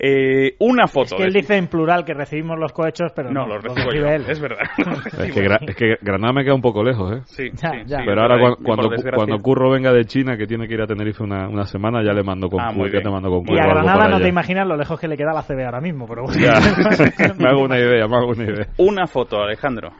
Eh, 0.00 0.54
una 0.60 0.86
foto. 0.86 1.14
Es 1.16 1.20
que 1.20 1.24
él 1.24 1.32
de- 1.32 1.40
dice 1.40 1.56
en 1.56 1.66
plural 1.68 2.04
que 2.04 2.14
recibimos 2.14 2.58
los 2.58 2.72
cohechos, 2.72 3.12
pero 3.14 3.30
No, 3.30 3.46
no, 3.46 3.54
los 3.54 3.62
recibo 3.64 3.92
yo, 3.92 4.06
él. 4.06 4.24
es 4.28 4.40
verdad. 4.40 4.58
Es 5.68 5.76
que, 5.76 5.92
es 5.92 5.98
Granada 6.00 6.32
me 6.32 6.44
queda 6.44 6.54
un 6.54 6.60
poco 6.62 6.82
lejos, 6.82 7.12
¿eh? 7.16 7.20
Sí, 7.26 7.50
Ya, 7.54 7.70
sí, 7.70 7.76
ya. 7.86 7.98
sí, 7.98 8.04
Pero 8.06 8.22
ahora 8.22 8.38
cuando, 8.62 8.90
cuando 9.14 9.38
Curro 9.38 9.70
venga 9.70 9.92
de 9.92 10.04
China, 10.04 10.36
que 10.36 10.46
tiene 10.46 10.66
que 10.68 10.74
ir 10.74 10.80
a 10.82 10.86
Tenerife 10.86 11.22
una, 11.22 11.48
una 11.48 11.64
semana, 11.64 12.02
ya 12.04 12.12
le 12.12 12.22
mando 12.22 12.48
con 12.48 12.60
Ah, 12.60 12.68
Curro, 12.68 12.78
muy 12.78 12.88
ya 12.88 12.92
bien. 12.92 13.04
te 13.04 13.10
mando 13.10 13.28
con 13.30 13.54
Y 13.54 13.58
a 13.58 13.66
Granada 13.66 14.08
no 14.08 14.20
te 14.20 14.28
imaginas 14.28 14.66
lo 14.66 14.76
lejos 14.76 14.98
que 15.00 15.08
le 15.08 15.16
queda 15.16 15.30
a 15.32 15.34
la 15.34 15.42
CB 15.42 15.64
ahora 15.64 15.80
mismo, 15.80 16.06
pero 16.06 16.22
bueno. 16.24 16.40
Ya, 16.40 16.52
me 17.38 17.48
hago 17.48 17.62
una 17.62 17.78
idea, 17.78 18.06
me 18.06 18.16
hago 18.16 18.28
una 18.28 18.44
idea. 18.44 18.66
Una 18.78 19.06
foto, 19.06 19.40
Alejandro. 19.42 19.90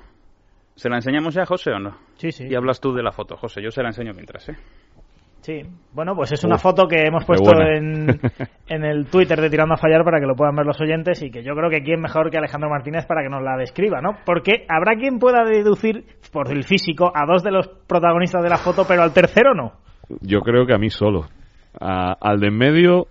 ¿Se 0.77 0.89
la 0.89 0.97
enseñamos 0.97 1.35
ya, 1.35 1.45
José, 1.45 1.73
o 1.73 1.79
no? 1.81 1.97
Sí, 2.19 2.31
sí. 2.31 2.47
Y 2.49 2.55
hablas 2.55 2.81
tú 2.81 2.93
de 2.95 3.03
la 3.03 3.11
foto, 3.11 3.37
José. 3.37 3.61
Yo 3.63 3.71
se 3.73 3.83
la 3.83 3.89
enseño 3.89 4.13
mientras, 4.15 4.49
¿eh? 4.49 4.57
Sí, 5.49 5.63
bueno, 5.95 6.15
pues 6.15 6.31
es 6.33 6.45
una 6.45 6.57
Uf, 6.57 6.61
foto 6.63 6.87
que 6.87 7.05
hemos 7.07 7.25
puesto 7.25 7.51
en, 7.59 8.21
en 8.69 8.85
el 8.85 9.07
Twitter 9.07 9.41
de 9.41 9.49
Tirando 9.49 9.73
a 9.73 9.77
Fallar 9.79 10.05
para 10.05 10.21
que 10.21 10.27
lo 10.27 10.35
puedan 10.35 10.55
ver 10.55 10.67
los 10.67 10.79
oyentes 10.79 11.23
y 11.23 11.31
que 11.31 11.43
yo 11.43 11.55
creo 11.55 11.71
que 11.71 11.83
quién 11.83 12.03
mejor 12.03 12.31
que 12.31 12.37
Alejandro 12.37 12.69
Martínez 12.69 13.07
para 13.07 13.23
que 13.23 13.31
nos 13.31 13.43
la 13.43 13.57
describa, 13.57 14.03
¿no? 14.03 14.19
Porque 14.27 14.67
habrá 14.69 14.97
quien 14.97 15.19
pueda 15.19 15.45
deducir 15.45 16.05
por 16.35 16.53
el 16.53 16.65
físico 16.65 17.11
a 17.15 17.25
dos 17.25 17.43
de 17.43 17.51
los 17.53 17.67
protagonistas 17.87 18.43
de 18.43 18.51
la 18.51 18.59
foto, 18.59 18.85
pero 18.87 19.03
al 19.03 19.15
tercero 19.15 19.55
no. 19.55 19.73
Yo 20.21 20.41
creo 20.41 20.67
que 20.67 20.75
a 20.75 20.79
mí 20.79 20.91
solo. 20.91 21.25
A- 21.81 22.15
al 22.21 22.41
de 22.41 22.49
en 22.49 22.59
medio, 22.59 23.07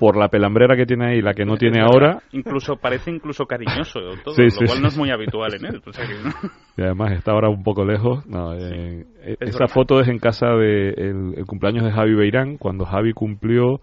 por 0.00 0.16
la 0.16 0.28
pelambrera 0.28 0.74
que 0.76 0.86
tiene 0.86 1.06
ahí, 1.12 1.22
la 1.22 1.34
que 1.34 1.44
no 1.44 1.56
tiene 1.56 1.80
ahora. 1.80 2.18
Incluso 2.32 2.74
parece 2.76 3.12
incluso 3.12 3.46
cariñoso 3.46 4.00
todo, 4.24 4.34
Sí, 4.34 4.42
lo 4.44 4.50
sí, 4.50 4.64
cual 4.64 4.78
sí. 4.78 4.82
no 4.82 4.88
es 4.88 4.98
muy 4.98 5.10
habitual 5.10 5.54
en 5.54 5.66
él. 5.66 5.82
O 5.86 5.92
sea 5.92 6.04
que, 6.06 6.14
¿no? 6.14 6.30
y 6.76 6.82
además 6.82 7.12
está 7.12 7.32
ahora 7.32 7.48
un 7.50 7.62
poco 7.62 7.84
lejos. 7.84 8.26
No, 8.26 8.54
eh, 8.54 9.06
eh, 9.22 9.36
es 9.38 9.50
esa 9.50 9.66
broma. 9.66 9.68
foto 9.68 10.00
es 10.00 10.08
en 10.08 10.18
casa 10.18 10.48
de 10.48 10.88
el, 10.90 11.34
el 11.36 11.46
cumpleaños 11.46 11.84
de 11.84 11.92
Javi 11.92 12.14
Beirán, 12.14 12.56
cuando 12.56 12.84
Javi 12.86 13.12
cumplió. 13.12 13.80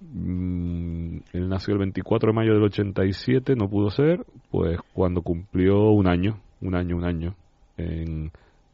mm, 0.00 1.16
él 1.32 1.48
nació 1.48 1.74
el 1.74 1.78
24 1.80 2.30
de 2.30 2.34
mayo 2.36 2.54
del 2.54 2.62
87, 2.64 3.54
no 3.56 3.68
pudo 3.68 3.90
ser, 3.90 4.24
pues 4.50 4.78
cuando 4.92 5.22
cumplió 5.22 5.90
un 5.90 6.06
año, 6.08 6.38
un 6.60 6.74
año, 6.74 6.96
un 6.96 7.04
año. 7.04 7.34
En, 7.76 8.30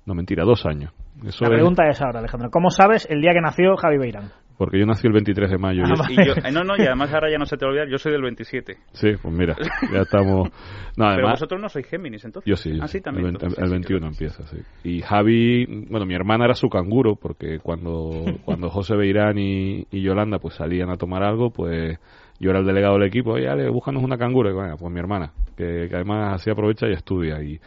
no, 0.07 0.15
mentira, 0.15 0.45
dos 0.45 0.67
años. 0.67 0.93
Eso 1.25 1.45
La 1.45 1.49
es 1.51 1.55
pregunta 1.55 1.85
es 1.89 2.01
ahora, 2.03 2.19
Alejandro, 2.19 2.51
¿cómo 2.51 2.71
sabes 2.71 3.07
el 3.11 3.21
día 3.21 3.33
que 3.33 3.41
nació 3.41 3.77
Javi 3.77 3.99
Beirán? 3.99 4.31
Porque 4.57 4.79
yo 4.79 4.87
nací 4.87 5.07
el 5.07 5.13
23 5.13 5.51
de 5.51 5.59
mayo. 5.59 5.83
Ah, 5.87 5.95
vale. 5.99 6.15
Y 6.15 6.27
yo, 6.27 6.35
no, 6.53 6.65
no, 6.65 6.77
y 6.77 6.83
además 6.87 7.13
ahora 7.13 7.31
ya 7.31 7.39
no 7.39 7.47
se 7.47 7.57
te 7.57 7.65
olvida, 7.65 7.85
yo 7.91 7.99
soy 7.99 8.13
del 8.13 8.23
27. 8.23 8.77
Sí, 8.93 9.13
pues 9.21 9.35
mira, 9.35 9.57
ya 9.93 10.01
estamos. 10.01 10.49
No, 10.97 11.07
Pero 11.07 11.11
además, 11.15 11.33
vosotros 11.33 11.61
no 11.61 11.69
sois 11.69 11.87
Géminis, 11.89 12.25
entonces. 12.25 12.49
Yo 12.49 12.55
sí, 12.57 12.79
Ah, 12.81 12.87
sí. 12.87 13.01
también. 13.01 13.27
El, 13.27 13.33
veinte- 13.33 13.47
entonces, 13.47 13.59
el 13.59 13.69
sí, 13.69 13.73
21 13.73 14.07
empieza, 14.07 14.47
sí. 14.47 14.59
Y 14.85 15.01
Javi, 15.03 15.67
bueno, 15.91 16.07
mi 16.07 16.15
hermana 16.15 16.45
era 16.45 16.55
su 16.55 16.69
canguro, 16.69 17.17
porque 17.17 17.59
cuando, 17.59 18.25
cuando 18.45 18.71
José 18.71 18.95
Beirán 18.95 19.37
y, 19.37 19.89
y 19.91 20.03
Yolanda 20.03 20.39
pues 20.39 20.55
salían 20.55 20.91
a 20.91 20.97
tomar 20.97 21.25
algo, 21.25 21.51
pues 21.51 21.99
yo 22.39 22.51
era 22.51 22.61
el 22.61 22.67
delegado 22.67 22.95
del 22.95 23.09
equipo, 23.09 23.33
oye, 23.33 23.49
Ale, 23.49 23.69
búscanos 23.71 24.05
una 24.05 24.17
canguro. 24.17 24.51
Y 24.51 24.55
bueno, 24.55 24.77
pues 24.79 24.93
mi 24.93 25.01
hermana, 25.01 25.33
que, 25.57 25.89
que 25.89 25.97
además 25.97 26.35
así 26.35 26.49
aprovecha 26.51 26.87
y 26.89 26.93
estudia. 26.93 27.43
Y, 27.43 27.59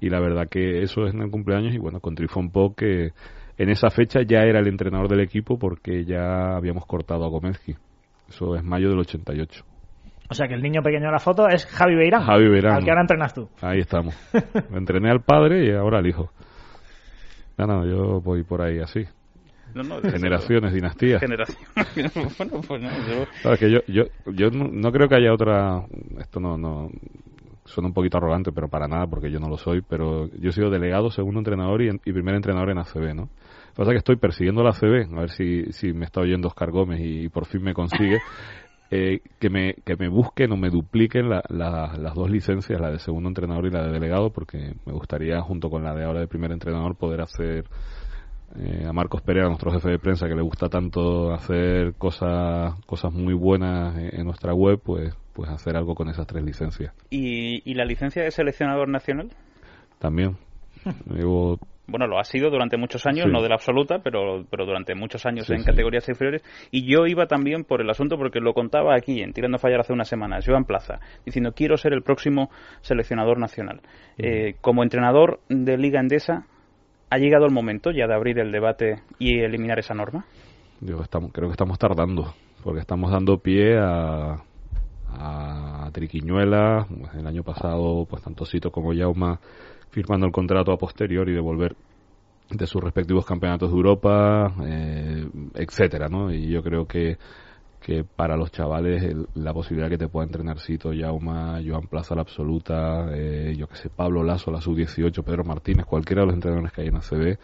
y 0.00 0.10
la 0.10 0.20
verdad 0.20 0.46
que 0.50 0.82
eso 0.82 1.06
es 1.06 1.14
en 1.14 1.22
el 1.22 1.30
cumpleaños 1.30 1.72
y 1.74 1.78
bueno, 1.78 2.00
con 2.00 2.14
Trifón 2.14 2.50
Pop, 2.50 2.76
que 2.76 3.12
en 3.58 3.70
esa 3.70 3.90
fecha 3.90 4.20
ya 4.22 4.40
era 4.42 4.60
el 4.60 4.66
entrenador 4.68 5.08
del 5.08 5.20
equipo 5.20 5.58
porque 5.58 6.04
ya 6.04 6.56
habíamos 6.56 6.86
cortado 6.86 7.24
a 7.24 7.28
Gomezki. 7.28 7.74
Eso 8.28 8.56
es 8.56 8.64
mayo 8.64 8.88
del 8.90 8.98
88. 9.00 9.64
O 10.30 10.34
sea 10.34 10.48
que 10.48 10.54
el 10.54 10.62
niño 10.62 10.82
pequeño 10.82 11.06
de 11.06 11.12
la 11.12 11.18
foto 11.18 11.46
es 11.48 11.66
Javi 11.66 11.94
Beirán, 11.94 12.22
Javi 12.24 12.48
Beirán. 12.48 12.76
al 12.76 12.84
que 12.84 12.90
ahora 12.90 13.02
entrenas 13.02 13.34
tú. 13.34 13.48
Ahí 13.60 13.80
estamos. 13.80 14.14
Entrené 14.74 15.10
al 15.10 15.20
padre 15.22 15.66
y 15.66 15.70
ahora 15.70 15.98
al 15.98 16.06
hijo. 16.06 16.30
No, 17.58 17.66
no, 17.66 17.86
yo 17.86 18.20
voy 18.20 18.42
por 18.42 18.62
ahí 18.62 18.78
así. 18.80 19.04
No, 19.74 19.82
no, 19.82 20.00
Generaciones, 20.00 20.70
luego. 20.72 20.74
dinastías. 20.76 21.20
Generaciones. 21.20 21.68
bueno, 22.38 22.60
pues 22.66 22.82
no, 22.82 22.88
yo- 22.90 23.26
Claro, 23.42 23.56
que 23.58 23.70
yo, 23.70 23.78
yo, 23.86 24.04
yo 24.32 24.50
no, 24.50 24.68
no 24.72 24.90
creo 24.92 25.08
que 25.08 25.16
haya 25.16 25.32
otra. 25.32 25.84
Esto 26.18 26.40
no, 26.40 26.56
no. 26.56 26.90
Suena 27.64 27.88
un 27.88 27.94
poquito 27.94 28.18
arrogante, 28.18 28.52
pero 28.52 28.68
para 28.68 28.86
nada, 28.88 29.06
porque 29.06 29.30
yo 29.30 29.40
no 29.40 29.48
lo 29.48 29.56
soy. 29.56 29.80
Pero 29.88 30.28
yo 30.38 30.50
he 30.50 30.52
sido 30.52 30.70
delegado, 30.70 31.10
segundo 31.10 31.40
entrenador 31.40 31.80
y, 31.82 31.88
y 31.88 32.12
primer 32.12 32.34
entrenador 32.34 32.70
en 32.70 32.78
ACB, 32.78 33.14
¿no? 33.14 33.22
Lo 33.22 33.28
que 33.28 33.76
pasa 33.76 33.90
es 33.90 33.94
que 33.94 33.98
estoy 33.98 34.16
persiguiendo 34.16 34.62
la 34.62 34.70
ACB, 34.70 35.16
a 35.16 35.20
ver 35.20 35.30
si, 35.30 35.72
si 35.72 35.92
me 35.92 36.04
está 36.04 36.20
oyendo 36.20 36.48
Oscar 36.48 36.70
Gómez 36.70 37.00
y, 37.02 37.28
por 37.28 37.46
fin 37.46 37.62
me 37.62 37.72
consigue. 37.74 38.18
eh, 38.90 39.20
que 39.40 39.48
me 39.50 39.74
que 39.84 39.96
me 39.96 40.08
busquen 40.08 40.52
o 40.52 40.56
me 40.56 40.68
dupliquen 40.70 41.28
la- 41.30 41.42
la- 41.48 41.96
las 41.98 42.14
dos 42.14 42.30
licencias, 42.30 42.78
la 42.80 42.90
de 42.90 42.98
segundo 42.98 43.28
entrenador 43.30 43.66
y 43.66 43.70
la 43.70 43.82
de 43.86 43.92
delegado, 43.92 44.30
porque 44.30 44.74
me 44.84 44.92
gustaría, 44.92 45.40
junto 45.40 45.70
con 45.70 45.82
la 45.82 45.94
de 45.94 46.04
ahora 46.04 46.20
de 46.20 46.28
primer 46.28 46.52
entrenador, 46.52 46.94
poder 46.94 47.22
hacer 47.22 47.64
eh, 48.56 48.84
a 48.86 48.92
Marcos 48.92 49.22
Pereira, 49.22 49.48
nuestro 49.48 49.72
jefe 49.72 49.88
de 49.90 49.98
prensa, 49.98 50.28
que 50.28 50.34
le 50.36 50.42
gusta 50.42 50.68
tanto 50.68 51.32
hacer 51.32 51.94
cosas 51.94 52.74
cosas 52.86 53.12
muy 53.12 53.34
buenas 53.34 53.96
en, 53.96 54.20
en 54.20 54.24
nuestra 54.26 54.54
web, 54.54 54.78
pues 54.84 55.12
pues 55.34 55.50
hacer 55.50 55.76
algo 55.76 55.94
con 55.94 56.08
esas 56.08 56.26
tres 56.26 56.42
licencias. 56.44 56.94
¿Y, 57.10 57.68
¿Y 57.70 57.74
la 57.74 57.84
licencia 57.84 58.22
de 58.22 58.30
seleccionador 58.30 58.88
nacional? 58.88 59.30
También. 59.98 60.36
Llevo 61.14 61.58
Bueno, 61.86 62.06
lo 62.06 62.18
ha 62.18 62.24
sido 62.24 62.48
durante 62.50 62.76
muchos 62.78 63.04
años, 63.06 63.26
Sí. 63.26 63.30
no 63.32 63.42
de 63.42 63.48
la 63.50 63.56
absoluta, 63.56 63.98
pero, 63.98 64.44
pero 64.50 64.64
durante 64.64 64.94
muchos 64.94 65.26
años 65.26 65.46
Sí, 65.46 65.52
en 65.52 65.60
sí. 65.60 65.66
categorías 65.66 66.08
inferiores. 66.08 66.42
Y 66.70 66.86
yo 66.90 67.06
iba 67.06 67.26
también 67.26 67.64
por 67.64 67.82
el 67.82 67.90
asunto, 67.90 68.16
porque 68.16 68.40
lo 68.40 68.54
contaba 68.54 68.94
aquí 68.96 69.20
en 69.20 69.32
Tirando 69.34 69.56
a 69.56 69.58
Fallar 69.58 69.80
hace 69.80 69.92
unas 69.92 70.08
semanas, 70.08 70.44
Joan 70.46 70.64
Plaza, 70.64 71.00
diciendo 71.26 71.52
quiero 71.54 71.76
ser 71.76 71.92
el 71.92 72.02
próximo 72.02 72.50
seleccionador 72.80 73.38
nacional. 73.38 73.80
Eh, 74.18 74.54
como 74.62 74.82
entrenador 74.82 75.40
de 75.50 75.76
Liga 75.76 76.00
Endesa, 76.00 76.46
¿ha 77.10 77.18
llegado 77.18 77.44
el 77.44 77.52
momento 77.52 77.90
ya 77.90 78.06
de 78.06 78.14
abrir 78.14 78.38
el 78.38 78.50
debate 78.50 79.02
y 79.18 79.40
eliminar 79.40 79.78
esa 79.78 79.92
norma? 79.94 80.24
Yo 80.80 81.00
estamos, 81.02 81.32
creo 81.32 81.48
que 81.48 81.52
estamos 81.52 81.78
tardando, 81.78 82.34
porque 82.62 82.80
estamos 82.80 83.10
dando 83.10 83.38
pie 83.38 83.76
a, 83.78 84.36
a 85.16 85.90
Triquiñuela, 85.92 86.86
pues, 86.88 87.14
el 87.14 87.26
año 87.26 87.42
pasado, 87.42 88.06
pues 88.08 88.22
tanto 88.22 88.44
Sito 88.44 88.70
como 88.70 88.92
Yauma 88.92 89.38
firmando 89.90 90.26
el 90.26 90.32
contrato 90.32 90.72
a 90.72 90.76
posteriori 90.78 91.32
de 91.32 91.40
volver 91.40 91.76
de 92.50 92.66
sus 92.66 92.82
respectivos 92.82 93.24
campeonatos 93.24 93.70
de 93.70 93.76
Europa, 93.76 94.52
eh, 94.64 95.28
etcétera, 95.54 96.08
¿no? 96.08 96.32
Y 96.32 96.48
yo 96.48 96.62
creo 96.62 96.86
que 96.86 97.18
que 97.84 98.02
para 98.02 98.34
los 98.38 98.50
chavales 98.50 99.02
el- 99.02 99.26
la 99.34 99.52
posibilidad 99.52 99.90
que 99.90 99.98
te 99.98 100.08
pueda 100.08 100.24
entrenar 100.24 100.58
Sito, 100.58 100.94
Yauma, 100.94 101.60
Joan 101.64 101.86
Plaza 101.86 102.14
la 102.14 102.22
absoluta, 102.22 103.10
eh, 103.14 103.54
yo 103.58 103.66
que 103.66 103.76
sé, 103.76 103.90
Pablo 103.90 104.22
Lazo, 104.24 104.50
la 104.50 104.62
sub-18, 104.62 105.22
Pedro 105.22 105.44
Martínez, 105.44 105.84
cualquiera 105.84 106.22
de 106.22 106.26
los 106.28 106.34
entrenadores 106.34 106.72
que 106.72 106.80
hay 106.80 106.88
en 106.88 106.96
ACB, 106.96 107.38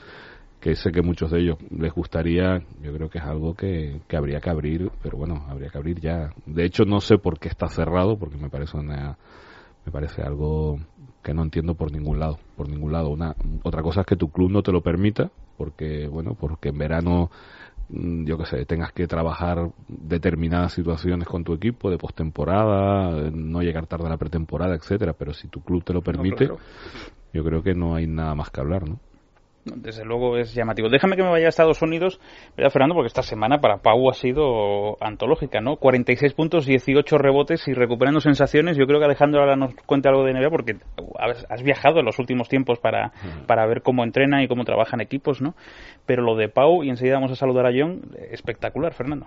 que 0.61 0.77
sé 0.77 0.93
que 0.93 1.01
muchos 1.01 1.31
de 1.31 1.41
ellos 1.41 1.57
les 1.71 1.93
gustaría, 1.93 2.63
yo 2.83 2.93
creo 2.93 3.09
que 3.09 3.19
es 3.19 3.25
algo 3.25 3.55
que, 3.55 4.03
que 4.07 4.17
habría 4.17 4.41
que 4.41 4.51
abrir, 4.51 4.91
pero 5.03 5.17
bueno, 5.17 5.47
habría 5.49 5.71
que 5.71 5.79
abrir 5.79 6.01
ya. 6.01 6.33
De 6.45 6.65
hecho, 6.65 6.85
no 6.85 7.01
sé 7.01 7.17
por 7.17 7.39
qué 7.39 7.49
está 7.49 7.67
cerrado, 7.69 8.19
porque 8.19 8.37
me 8.37 8.51
parece 8.51 8.77
una, 8.77 9.17
me 9.87 9.93
parece 9.93 10.23
algo 10.23 10.79
que 11.23 11.33
no 11.33 11.43
entiendo 11.43 11.75
por 11.75 11.91
ningún 11.91 12.21
lado, 12.21 12.39
por 12.57 12.69
ningún 12.69 12.93
lado. 12.93 13.09
Una, 13.09 13.35
otra 13.63 13.83
cosa 13.83 14.01
es 14.01 14.07
que 14.07 14.17
tu 14.17 14.31
club 14.31 14.51
no 14.51 14.63
te 14.63 14.71
lo 14.71 14.83
permita, 14.83 15.31
porque 15.57 16.07
bueno, 16.09 16.35
porque 16.39 16.69
en 16.69 16.79
verano 16.79 17.31
mm, 17.89 18.27
yo 18.27 18.37
que 18.37 18.45
sé, 18.45 18.67
tengas 18.67 18.93
que 18.93 19.07
trabajar 19.07 19.71
determinadas 19.89 20.75
situaciones 20.75 21.27
con 21.27 21.43
tu 21.43 21.55
equipo 21.55 21.91
de 21.91 21.97
postemporada, 21.97 23.31
no 23.31 23.63
llegar 23.63 23.87
tarde 23.87 24.07
a 24.07 24.11
la 24.11 24.19
pretemporada, 24.19 24.75
etcétera, 24.75 25.15
pero 25.15 25.33
si 25.33 25.49
tu 25.49 25.63
club 25.63 25.83
te 25.85 25.95
lo 25.95 26.03
permite, 26.03 26.47
claro. 26.47 26.59
yo 27.33 27.43
creo 27.45 27.63
que 27.63 27.75
no 27.75 27.95
hay 27.95 28.07
nada 28.07 28.35
más 28.35 28.51
que 28.51 28.61
hablar, 28.61 28.87
¿no? 28.87 29.01
Desde 29.65 30.07
luego 30.07 30.39
es 30.39 30.55
llamativo. 30.55 30.89
Déjame 30.89 31.17
que 31.17 31.23
me 31.23 31.29
vaya 31.29 31.47
a 31.47 31.49
Estados 31.51 31.83
Unidos, 31.83 32.19
¿verdad, 32.57 32.71
Fernando? 32.71 32.95
Porque 32.95 33.09
esta 33.09 33.23
semana 33.23 33.59
para 33.61 33.79
Pau 33.79 34.09
ha 34.09 34.15
sido 34.15 34.97
antológica, 35.03 35.61
¿no? 35.61 35.77
46 35.77 36.33
puntos, 36.33 36.65
18 36.65 37.19
rebotes 37.19 37.69
y 37.69 37.75
recuperando 37.75 38.21
sensaciones. 38.21 38.79
Yo 38.79 38.87
creo 38.87 38.99
que 38.99 39.05
Alejandro 39.05 39.41
ahora 39.41 39.57
nos 39.57 39.75
cuente 39.85 40.09
algo 40.09 40.25
de 40.25 40.33
NBA 40.33 40.49
porque 40.49 40.77
has 41.51 41.63
viajado 41.63 42.01
en 42.01 42.07
los 42.07 42.19
últimos 42.19 42.49
tiempos 42.49 42.79
para, 42.79 43.13
para 43.47 43.67
ver 43.67 43.83
cómo 43.83 44.03
entrena 44.03 44.43
y 44.43 44.49
cómo 44.49 44.65
trabajan 44.65 45.03
equipos, 45.03 45.43
¿no? 45.43 45.55
Pero 46.07 46.23
lo 46.23 46.37
de 46.37 46.49
Pau, 46.49 46.83
y 46.83 46.89
enseguida 46.89 47.17
vamos 47.17 47.33
a 47.33 47.37
saludar 47.37 47.67
a 47.67 47.71
John, 47.77 48.01
espectacular, 48.31 48.95
Fernando. 48.95 49.27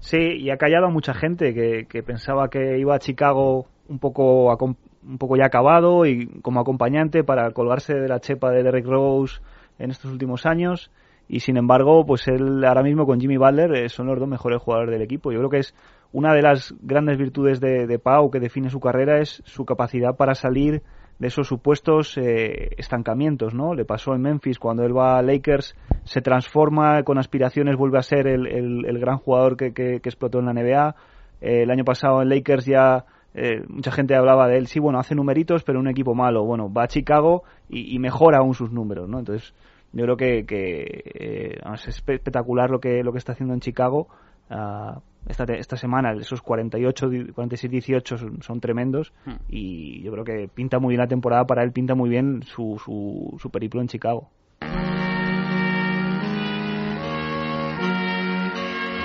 Sí, 0.00 0.38
y 0.40 0.50
ha 0.50 0.56
callado 0.56 0.86
a 0.86 0.90
mucha 0.90 1.14
gente 1.14 1.54
que, 1.54 1.86
que 1.88 2.02
pensaba 2.02 2.50
que 2.50 2.78
iba 2.78 2.96
a 2.96 2.98
Chicago 2.98 3.66
un 3.88 4.00
poco, 4.00 4.56
un 4.56 5.18
poco 5.18 5.36
ya 5.36 5.46
acabado 5.46 6.04
y 6.04 6.26
como 6.42 6.60
acompañante 6.60 7.22
para 7.22 7.52
colgarse 7.52 7.94
de 7.94 8.08
la 8.08 8.20
chepa 8.20 8.50
de 8.50 8.62
Derrick 8.64 8.86
Rose 8.86 9.40
en 9.78 9.90
estos 9.90 10.10
últimos 10.10 10.46
años. 10.46 10.90
Y 11.28 11.40
sin 11.40 11.56
embargo, 11.58 12.06
pues 12.06 12.26
él 12.28 12.64
ahora 12.64 12.82
mismo 12.82 13.04
con 13.04 13.20
Jimmy 13.20 13.36
Butler 13.36 13.74
eh, 13.74 13.88
son 13.90 14.06
los 14.06 14.18
dos 14.18 14.28
mejores 14.28 14.62
jugadores 14.62 14.92
del 14.92 15.02
equipo. 15.02 15.30
Yo 15.30 15.38
creo 15.38 15.50
que 15.50 15.58
es 15.58 15.74
una 16.12 16.32
de 16.32 16.40
las 16.42 16.74
grandes 16.80 17.18
virtudes 17.18 17.60
de, 17.60 17.86
de 17.86 17.98
Pau 17.98 18.30
que 18.30 18.40
define 18.40 18.70
su 18.70 18.80
carrera 18.80 19.20
es 19.20 19.42
su 19.44 19.64
capacidad 19.66 20.16
para 20.16 20.34
salir 20.34 20.82
de 21.18 21.26
esos 21.26 21.46
supuestos 21.48 22.16
eh, 22.16 22.70
estancamientos, 22.78 23.52
¿no? 23.52 23.74
Le 23.74 23.84
pasó 23.84 24.14
en 24.14 24.22
Memphis 24.22 24.58
cuando 24.58 24.84
él 24.84 24.96
va 24.96 25.18
a 25.18 25.22
Lakers, 25.22 25.74
se 26.04 26.22
transforma 26.22 27.02
con 27.02 27.18
aspiraciones, 27.18 27.76
vuelve 27.76 27.98
a 27.98 28.02
ser 28.02 28.26
el, 28.28 28.46
el- 28.86 28.98
gran 28.98 29.18
jugador 29.18 29.56
que, 29.56 29.72
que- 29.74 30.00
que 30.00 30.08
explotó 30.08 30.38
en 30.38 30.46
la 30.46 30.52
NBA. 30.52 30.94
Eh, 31.40 31.62
el 31.64 31.70
año 31.70 31.84
pasado 31.84 32.22
en 32.22 32.28
Lakers 32.28 32.64
ya 32.66 33.04
eh, 33.34 33.62
mucha 33.68 33.90
gente 33.90 34.14
hablaba 34.14 34.46
de 34.48 34.58
él, 34.58 34.66
sí, 34.68 34.78
bueno, 34.80 34.98
hace 34.98 35.14
numeritos, 35.14 35.62
pero 35.64 35.80
un 35.80 35.88
equipo 35.88 36.14
malo. 36.14 36.44
Bueno, 36.44 36.72
va 36.72 36.84
a 36.84 36.88
Chicago 36.88 37.42
y, 37.68 37.94
y 37.94 37.98
mejora 37.98 38.38
aún 38.38 38.54
sus 38.54 38.70
números, 38.72 39.08
¿no? 39.08 39.18
Entonces, 39.18 39.52
yo 39.92 40.04
creo 40.04 40.16
que, 40.16 40.44
que 40.46 41.02
eh, 41.14 41.60
es 41.74 41.88
espectacular 41.88 42.70
lo 42.70 42.80
que, 42.80 43.02
lo 43.02 43.12
que 43.12 43.18
está 43.18 43.32
haciendo 43.32 43.54
en 43.54 43.60
Chicago. 43.60 44.08
Uh, 44.50 45.00
esta, 45.28 45.44
esta 45.44 45.76
semana 45.76 46.12
esos 46.12 46.40
48, 46.40 47.06
46-18 47.34 48.18
son, 48.18 48.42
son, 48.42 48.60
tremendos 48.60 49.12
hmm. 49.26 49.34
y 49.48 50.02
yo 50.02 50.12
creo 50.12 50.24
que 50.24 50.48
pinta 50.48 50.78
muy 50.78 50.92
bien 50.92 51.00
la 51.00 51.06
temporada 51.06 51.46
para 51.46 51.62
él, 51.62 51.72
pinta 51.72 51.94
muy 51.94 52.08
bien 52.08 52.42
su, 52.44 52.80
su, 52.82 53.36
su 53.38 53.50
periplo 53.50 53.82
en 53.82 53.88
Chicago. 53.88 54.30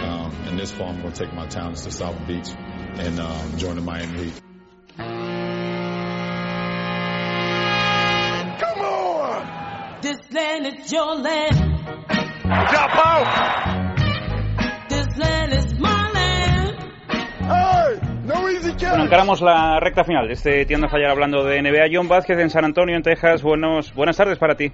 Um, 0.03 0.31
in 0.49 0.57
this 0.57 0.71
fall, 0.71 0.89
I'm 0.89 1.01
going 1.01 1.13
to 1.13 1.25
take 1.25 1.33
my 1.33 1.47
talents 1.47 1.83
to 1.83 1.91
South 1.91 2.15
Beach 2.25 2.49
and 2.99 3.19
um, 3.19 3.57
join 3.57 3.75
the 3.75 3.81
Miami 3.81 4.31
Heat. 4.97 5.42
This 10.13 10.31
land 10.31 10.67
is 10.67 10.91
your 10.91 11.15
land. 11.15 11.57
Jump 12.69 12.93
out! 13.03 13.27
Bueno, 18.89 19.05
encaramos 19.05 19.41
la 19.41 19.79
recta 19.79 20.03
final 20.03 20.27
de 20.27 20.33
este 20.33 20.65
Tienda 20.67 20.87
Fallar 20.87 21.09
hablando 21.09 21.43
de 21.43 21.59
NBA. 21.63 21.87
John 21.91 22.07
Vázquez 22.07 22.37
en 22.37 22.51
San 22.51 22.63
Antonio, 22.63 22.95
en 22.95 23.01
Texas. 23.01 23.41
Buenos, 23.41 23.91
buenas 23.95 24.15
tardes 24.15 24.37
para 24.37 24.55
ti. 24.55 24.71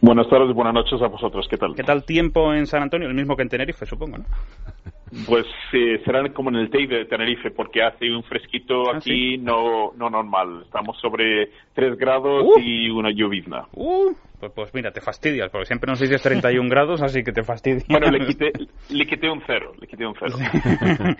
Buenas 0.00 0.28
tardes, 0.28 0.52
buenas 0.52 0.74
noches 0.74 1.00
a 1.00 1.06
vosotros. 1.06 1.46
¿Qué 1.48 1.56
tal? 1.56 1.76
¿Qué 1.76 1.84
tal 1.84 2.04
tiempo 2.04 2.52
en 2.52 2.66
San 2.66 2.82
Antonio? 2.82 3.06
El 3.06 3.14
mismo 3.14 3.36
que 3.36 3.42
en 3.42 3.50
Tenerife, 3.50 3.86
supongo, 3.86 4.18
¿no? 4.18 4.24
Pues 5.26 5.44
eh, 5.72 6.00
será 6.04 6.22
como 6.32 6.50
en 6.50 6.56
el 6.56 6.70
Teide 6.70 6.98
de 6.98 7.04
Tenerife, 7.04 7.50
porque 7.50 7.82
hace 7.82 8.10
un 8.14 8.22
fresquito 8.22 8.90
¿Ah, 8.92 8.98
aquí 8.98 9.38
no, 9.38 9.92
no 9.96 10.08
normal. 10.08 10.62
Estamos 10.64 10.98
sobre 11.00 11.50
3 11.74 11.96
grados 11.96 12.44
Uh. 12.44 12.60
y 12.60 12.88
una 12.90 13.10
llovizna. 13.10 13.66
Uh, 13.72 14.12
pues, 14.38 14.52
pues 14.54 14.74
mira, 14.74 14.92
te 14.92 15.00
fastidias, 15.00 15.50
porque 15.50 15.66
siempre 15.66 15.90
nos 15.90 15.98
dices 16.00 16.22
31 16.22 16.68
grados, 16.70 17.02
así 17.02 17.24
que 17.24 17.32
te 17.32 17.42
fastidias. 17.42 17.84
Bueno, 17.88 18.08
le 18.10 18.24
quité, 18.24 18.52
le 18.90 19.06
quité 19.06 19.28
un 19.28 19.42
cero, 19.46 19.72
le 19.80 19.86
quité 19.86 20.06
un 20.06 20.14
cero. 20.18 20.36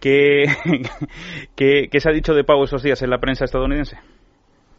¿Qué, 0.00 0.44
qué, 1.56 1.88
qué 1.90 2.00
se 2.00 2.08
ha 2.08 2.12
dicho 2.12 2.34
de 2.34 2.44
Pau 2.44 2.62
esos 2.62 2.82
días 2.82 3.02
en 3.02 3.10
la 3.10 3.18
prensa 3.18 3.44
estadounidense? 3.44 3.98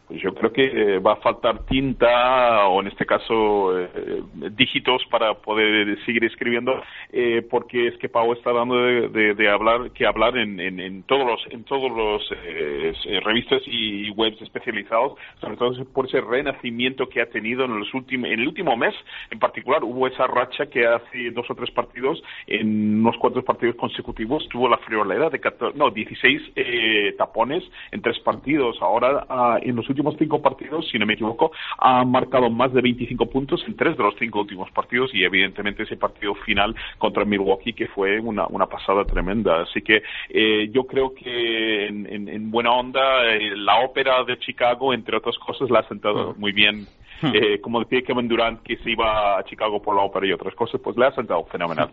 Pues 0.07 0.21
yo 0.21 0.33
creo 0.33 0.51
que 0.51 0.65
eh, 0.65 0.99
va 0.99 1.13
a 1.13 1.15
faltar 1.17 1.65
tinta 1.65 2.67
o 2.67 2.81
en 2.81 2.87
este 2.87 3.05
caso 3.05 3.79
eh, 3.79 4.21
dígitos 4.51 5.01
para 5.09 5.33
poder 5.35 5.97
seguir 6.05 6.25
escribiendo 6.25 6.81
eh, 7.11 7.45
porque 7.49 7.87
es 7.87 7.97
que 7.97 8.09
Pau 8.09 8.33
está 8.33 8.51
dando 8.51 8.75
de, 8.75 9.33
de- 9.33 9.49
hablar 9.49 9.91
que 9.91 10.05
hablar 10.05 10.37
en, 10.37 11.03
todos 11.03 11.25
los 11.25 11.53
en 11.53 11.63
todos 11.63 11.89
los 11.91 12.21
eh, 12.43 12.93
revistas 13.23 13.61
y 13.65 14.09
webs 14.11 14.41
especializados 14.41 15.13
sobre 15.39 15.55
todo 15.57 15.85
por 15.85 16.05
ese 16.07 16.19
renacimiento 16.21 17.07
que 17.07 17.21
ha 17.21 17.29
tenido 17.29 17.63
en 17.65 17.79
los 17.79 17.93
últimos 17.93 18.29
en 18.29 18.39
el 18.41 18.47
último 18.47 18.75
mes 18.75 18.93
en 19.31 19.39
particular. 19.39 19.83
Hubo 19.83 20.07
esa 20.07 20.27
racha 20.27 20.65
que 20.67 20.85
hace 20.85 21.31
dos 21.31 21.49
o 21.49 21.55
tres 21.55 21.71
partidos 21.71 22.21
en 22.47 22.99
unos 22.99 23.17
cuantos 23.17 23.43
partidos 23.45 23.75
consecutivos 23.75 24.47
tuvo 24.49 24.67
la 24.67 24.77
friolera 24.79 25.29
de 25.29 25.39
14, 25.39 25.77
no 25.77 25.89
16 25.91 26.41
eh, 26.55 27.15
tapones 27.17 27.63
en 27.91 28.01
tres 28.01 28.19
partidos. 28.19 28.77
Ahora 28.81 29.25
ah, 29.29 29.59
en 29.61 29.75
los 29.75 29.89
últimos 29.93 30.15
cinco 30.19 30.41
partidos 30.41 30.87
si 30.89 30.99
no 30.99 31.05
me 31.05 31.13
equivoco 31.13 31.51
ha 31.77 32.03
marcado 32.03 32.49
más 32.49 32.73
de 32.73 32.81
25 32.81 33.25
puntos 33.27 33.63
en 33.67 33.75
tres 33.75 33.95
de 33.97 34.03
los 34.03 34.15
cinco 34.19 34.41
últimos 34.41 34.69
partidos 34.71 35.09
y 35.13 35.23
evidentemente 35.23 35.83
ese 35.83 35.95
partido 35.97 36.35
final 36.35 36.75
contra 36.97 37.25
Milwaukee 37.25 37.73
que 37.73 37.87
fue 37.87 38.19
una, 38.19 38.45
una 38.47 38.65
pasada 38.65 39.05
tremenda. 39.05 39.61
Así 39.61 39.81
que 39.81 40.01
eh, 40.29 40.69
yo 40.71 40.85
creo 40.85 41.13
que 41.13 41.87
en, 41.87 42.05
en- 42.11 42.29
en 42.29 42.51
buena 42.51 42.71
onda 42.73 43.01
eh, 43.33 43.55
la 43.55 43.79
ópera 43.85 44.23
de 44.25 44.37
Chicago 44.39 44.93
entre 44.93 45.17
otras 45.17 45.37
cosas 45.37 45.69
la 45.69 45.79
ha 45.79 45.87
sentado 45.87 46.33
muy 46.37 46.51
bien. 46.51 46.85
Eh, 47.33 47.61
como 47.61 47.79
decía 47.79 48.01
Kevin 48.05 48.27
Durant 48.27 48.61
que 48.63 48.75
se 48.77 48.91
iba 48.91 49.37
a 49.37 49.43
Chicago 49.45 49.81
por 49.81 49.95
la 49.95 50.01
ópera 50.01 50.27
y 50.27 50.33
otras 50.33 50.53
cosas, 50.55 50.81
pues 50.83 50.97
le 50.97 51.05
ha 51.05 51.11
sentado 51.15 51.45
fenomenal. 51.45 51.91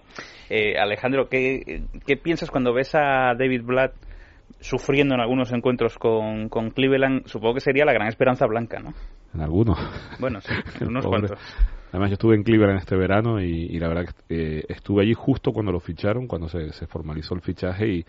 Eh, 0.49 0.77
Alejandro, 0.77 1.29
¿qué, 1.29 1.83
¿qué 2.05 2.17
piensas 2.17 2.51
cuando 2.51 2.73
ves 2.73 2.93
a 2.97 3.35
David 3.39 3.63
Blatt 3.63 3.93
sufriendo 4.61 5.15
en 5.15 5.21
algunos 5.21 5.53
encuentros 5.53 5.99
con, 5.99 6.49
con 6.49 6.71
Cleveland? 6.71 7.27
Supongo 7.27 7.55
que 7.55 7.61
sería 7.61 7.85
la 7.85 7.93
gran 7.93 8.09
esperanza 8.09 8.47
blanca, 8.47 8.79
¿no? 8.81 8.93
En 9.35 9.41
algunos. 9.41 9.79
Bueno, 10.19 10.41
sí, 10.41 10.53
en 10.81 10.89
unos 10.89 11.07
cuantos. 11.07 11.39
Además, 11.91 12.11
yo 12.11 12.15
estuve 12.15 12.37
en 12.37 12.45
Cleveland 12.45 12.79
este 12.79 12.97
verano 12.97 13.41
y, 13.41 13.51
y 13.67 13.79
la 13.81 13.89
verdad 13.89 14.07
que 14.29 14.59
eh, 14.59 14.65
estuve 14.69 15.03
allí 15.03 15.15
justo 15.15 15.53
cuando 15.53 15.73
lo 15.73 15.81
ficharon, 15.81 16.27
cuando 16.29 16.49
se, 16.49 16.73
se 16.73 16.87
formalizó 16.87 17.35
el 17.35 17.41
fichaje 17.41 17.89
y, 17.89 18.05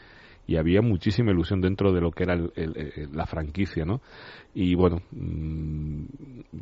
y 0.45 0.57
había 0.57 0.81
muchísima 0.83 1.31
ilusión 1.31 1.61
dentro 1.61 1.91
de 1.91 2.01
lo 2.01 2.11
que 2.11 2.23
era 2.23 2.33
el- 2.35 2.51
el- 2.55 2.77
el- 2.77 3.09
la 3.13 3.25
franquicia, 3.25 3.83
¿no? 3.85 4.01
Y 4.53 4.75
bueno, 4.75 5.01
mm, 5.11 6.03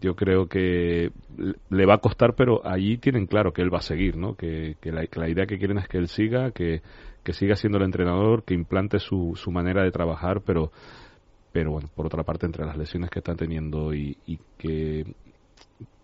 yo 0.01 0.15
creo 0.15 0.47
que 0.47 1.11
le- 1.37 1.55
le 1.69 1.85
va 1.85 1.95
a 1.95 1.99
costar, 1.99 2.35
pero 2.35 2.65
allí 2.65 2.97
tienen 2.97 3.25
claro 3.25 3.51
que 3.51 3.61
él 3.63 3.73
va 3.73 3.79
a 3.79 3.81
seguir, 3.81 4.15
¿no? 4.15 4.35
Que, 4.35 4.75
que 4.81 4.91
la, 4.91 5.05
que 5.07 5.19
la 5.19 5.29
idea 5.29 5.45
que 5.45 5.57
quieren 5.57 5.77
es 5.79 5.87
que 5.87 5.97
él 5.97 6.07
siga, 6.07 6.51
que, 6.51 6.81
que 7.23 7.33
siga 7.33 7.55
siendo 7.55 7.77
el 7.77 7.85
entrenador, 7.85 8.43
que 8.43 8.53
implante 8.53 8.99
su, 8.99 9.33
su 9.35 9.51
manera 9.51 9.83
de 9.83 9.91
trabajar, 9.91 10.41
pero 10.45 10.71
pero 11.51 11.71
bueno, 11.71 11.89
por 11.95 12.05
otra 12.05 12.23
parte, 12.23 12.45
entre 12.45 12.63
las 12.65 12.77
lesiones 12.77 13.09
que 13.09 13.19
están 13.19 13.35
teniendo 13.35 13.91
y, 13.93 14.15
y 14.27 14.37
que 14.57 15.03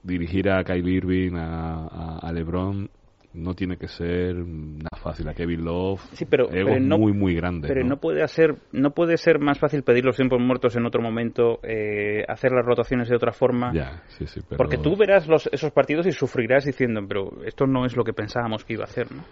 dirigir 0.03 0.49
a 0.49 0.63
Kylie 0.63 0.95
Irving, 0.97 1.35
a, 1.35 1.85
a- 1.85 2.19
a 2.19 2.31
LeBron, 2.31 2.89
no 3.33 3.53
tiene 3.53 3.77
que 3.77 3.87
ser 3.87 4.35
nada 4.35 4.97
fácil. 5.01 5.27
A 5.27 5.33
Kevin 5.33 5.65
Love, 5.65 5.99
Sí, 6.13 6.25
pero, 6.25 6.47
no, 6.79 6.97
muy, 6.97 7.11
muy 7.13 7.35
grandes. 7.35 7.69
Pero 7.69 7.83
¿no? 7.83 7.89
no 7.89 7.97
puede 7.97 8.23
hacer, 8.23 8.55
no 8.71 8.91
puede 8.91 9.17
ser 9.17 9.39
más 9.39 9.59
fácil 9.59 9.83
pedir 9.83 10.05
los 10.05 10.15
tiempos 10.15 10.39
muertos 10.39 10.75
en 10.77 10.85
otro 10.85 11.01
momento, 11.01 11.59
eh, 11.63 12.23
hacer 12.27 12.51
las 12.53 12.65
rotaciones 12.65 13.09
de 13.09 13.15
otra 13.15 13.33
forma. 13.33 13.73
Ya, 13.73 14.03
sí, 14.07 14.25
sí, 14.25 14.39
pero- 14.47 14.57
Porque 14.57 14.77
tú 14.77 14.95
verás 14.95 15.27
los, 15.27 15.47
esos 15.51 15.71
partidos 15.71 16.07
y 16.07 16.11
sufrirás 16.11 16.63
diciendo, 16.65 17.01
pero 17.07 17.29
esto 17.45 17.67
no 17.67 17.85
es 17.85 17.95
lo 17.97 18.03
que 18.03 18.13
pensábamos 18.13 18.63
que 18.63 18.73
iba 18.73 18.83
a 18.83 18.87
hacer, 18.87 19.11
¿no? 19.11 19.23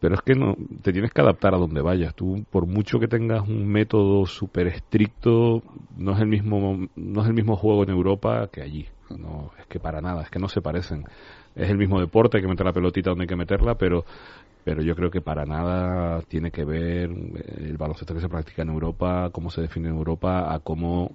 Pero 0.00 0.14
es 0.14 0.20
que 0.22 0.34
no, 0.34 0.56
te 0.82 0.92
tienes 0.92 1.12
que 1.12 1.20
adaptar 1.20 1.54
a 1.54 1.58
donde 1.58 1.80
vayas. 1.80 2.14
Tú, 2.14 2.44
por 2.50 2.66
mucho 2.66 3.00
que 3.00 3.08
tengas 3.08 3.48
un 3.48 3.66
método 3.66 4.26
súper 4.26 4.68
estricto, 4.68 5.62
no 5.96 6.12
es 6.12 6.20
el 6.20 6.28
mismo, 6.28 6.86
no 6.94 7.22
es 7.22 7.26
el 7.26 7.34
mismo 7.34 7.56
juego 7.56 7.82
en 7.82 7.90
Europa 7.90 8.48
que 8.52 8.62
allí. 8.62 8.86
No, 9.10 9.50
es 9.58 9.66
que 9.66 9.80
para 9.80 10.00
nada, 10.00 10.22
es 10.22 10.30
que 10.30 10.38
no 10.38 10.48
se 10.48 10.60
parecen. 10.60 11.04
Es 11.54 11.70
el 11.70 11.78
mismo 11.78 11.98
deporte, 11.98 12.36
hay 12.36 12.42
que 12.42 12.48
meter 12.48 12.66
la 12.66 12.72
pelotita 12.72 13.10
donde 13.10 13.24
hay 13.24 13.28
que 13.28 13.36
meterla, 13.36 13.74
pero, 13.76 14.04
pero 14.64 14.82
yo 14.82 14.94
creo 14.94 15.10
que 15.10 15.20
para 15.20 15.44
nada 15.44 16.22
tiene 16.22 16.50
que 16.52 16.64
ver 16.64 17.10
el 17.10 17.76
baloncesto 17.76 18.14
que 18.14 18.20
se 18.20 18.28
practica 18.28 18.62
en 18.62 18.68
Europa, 18.68 19.30
cómo 19.32 19.50
se 19.50 19.62
define 19.62 19.88
en 19.88 19.96
Europa, 19.96 20.52
a 20.52 20.60
cómo 20.60 21.10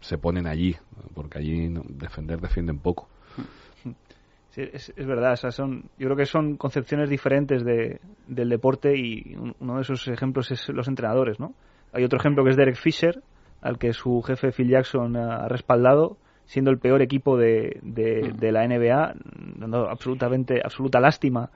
se 0.00 0.18
ponen 0.18 0.46
allí, 0.46 0.76
porque 1.14 1.38
allí 1.38 1.74
defender 1.88 2.40
defienden 2.40 2.78
poco. 2.78 3.08
Sí, 4.56 4.62
es, 4.72 4.90
es 4.96 5.06
verdad, 5.06 5.34
o 5.34 5.36
sea, 5.36 5.50
son, 5.50 5.82
yo 5.98 6.06
creo 6.06 6.16
que 6.16 6.24
son 6.24 6.56
concepciones 6.56 7.10
diferentes 7.10 7.62
de, 7.62 8.00
del 8.26 8.48
deporte 8.48 8.96
y 8.96 9.34
un- 9.36 9.54
uno 9.60 9.76
de 9.76 9.82
esos 9.82 10.08
ejemplos 10.08 10.50
es 10.50 10.66
los 10.70 10.88
entrenadores, 10.88 11.38
¿no? 11.38 11.52
Hay 11.92 12.04
otro 12.04 12.18
ejemplo 12.18 12.42
que 12.42 12.50
es 12.50 12.56
Derek 12.56 12.76
Fisher, 12.76 13.22
al 13.60 13.78
que 13.78 13.92
su 13.92 14.22
jefe 14.22 14.52
Phil 14.52 14.70
Jackson 14.70 15.14
ha 15.16 15.46
respaldado, 15.48 16.16
siendo 16.46 16.70
el 16.70 16.78
peor 16.78 17.02
equipo 17.02 17.36
de, 17.36 17.78
de, 17.82 18.32
de 18.34 18.52
la 18.52 18.64
NBA, 18.64 19.14
dando 19.58 19.90
absolutamente 19.90 20.62
absoluta 20.64 21.00
lástima 21.00 21.50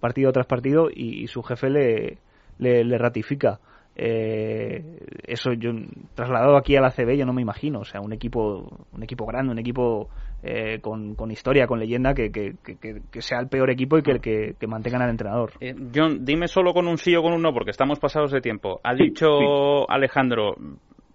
partido 0.00 0.30
tras 0.32 0.46
partido 0.46 0.90
y, 0.94 1.22
y 1.22 1.28
su 1.28 1.42
jefe 1.42 1.70
le, 1.70 2.18
le, 2.58 2.84
le 2.84 2.98
ratifica. 2.98 3.60
Eh, 3.94 4.82
eso 5.26 5.52
yo 5.52 5.70
trasladado 6.14 6.56
aquí 6.56 6.76
a 6.76 6.80
la 6.80 6.90
CB 6.90 7.16
yo 7.18 7.26
no 7.26 7.32
me 7.34 7.42
imagino, 7.42 7.80
o 7.80 7.84
sea, 7.84 8.00
un 8.00 8.12
equipo 8.12 8.86
un 8.92 9.02
equipo 9.02 9.26
grande, 9.26 9.52
un 9.52 9.58
equipo 9.58 10.08
eh, 10.42 10.80
con, 10.80 11.14
con 11.14 11.30
historia, 11.30 11.66
con 11.66 11.78
leyenda, 11.78 12.14
que, 12.14 12.30
que, 12.32 12.54
que- 12.64 13.00
que 13.10 13.22
sea 13.22 13.38
el 13.40 13.48
peor 13.48 13.70
equipo 13.70 13.98
y 13.98 14.02
que, 14.02 14.18
que, 14.20 14.54
que 14.58 14.66
mantengan 14.66 15.02
al 15.02 15.10
entrenador. 15.10 15.52
Eh, 15.60 15.74
John, 15.94 16.24
dime 16.24 16.48
solo 16.48 16.72
con 16.72 16.88
un 16.88 16.98
sí 16.98 17.14
o 17.16 17.22
con 17.22 17.32
un 17.32 17.42
no, 17.42 17.52
porque 17.52 17.70
estamos 17.70 17.98
pasados 18.00 18.32
de 18.32 18.40
tiempo. 18.40 18.80
Ha 18.82 18.94
dicho 18.94 19.90
Alejandro, 19.90 20.54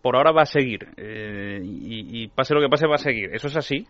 por 0.01 0.15
ahora 0.15 0.31
va 0.31 0.43
a 0.43 0.45
seguir, 0.45 0.87
eh, 0.97 1.59
y, 1.63 2.23
y 2.23 2.27
pase 2.29 2.53
lo 2.53 2.61
que 2.61 2.69
pase 2.69 2.87
va 2.87 2.95
a 2.95 2.99
seguir. 2.99 3.29
¿Eso 3.33 3.47
es 3.47 3.57
así? 3.57 3.85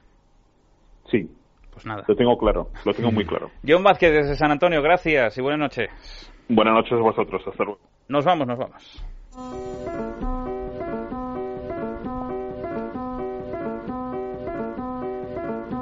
Sí. 1.12 1.30
Pues 1.72 1.86
nada. 1.86 2.04
Lo 2.08 2.16
tengo 2.16 2.36
claro, 2.38 2.70
lo 2.86 2.94
tengo 2.94 3.12
muy 3.12 3.24
claro. 3.26 3.52
John 3.68 3.84
Vázquez 3.84 4.12
desde 4.12 4.36
San 4.36 4.50
Antonio, 4.52 4.82
gracias 4.82 5.38
y 5.38 5.42
buenas 5.42 5.60
noches. 5.60 5.90
Buenas 6.50 6.74
noches 6.74 6.94
a 6.94 7.02
vosotros, 7.02 7.44
hasta 7.46 7.64
luego. 7.64 7.80
Nos 8.10 8.26
vamos, 8.26 8.48
nos 8.48 8.58
vamos. 8.58 10.07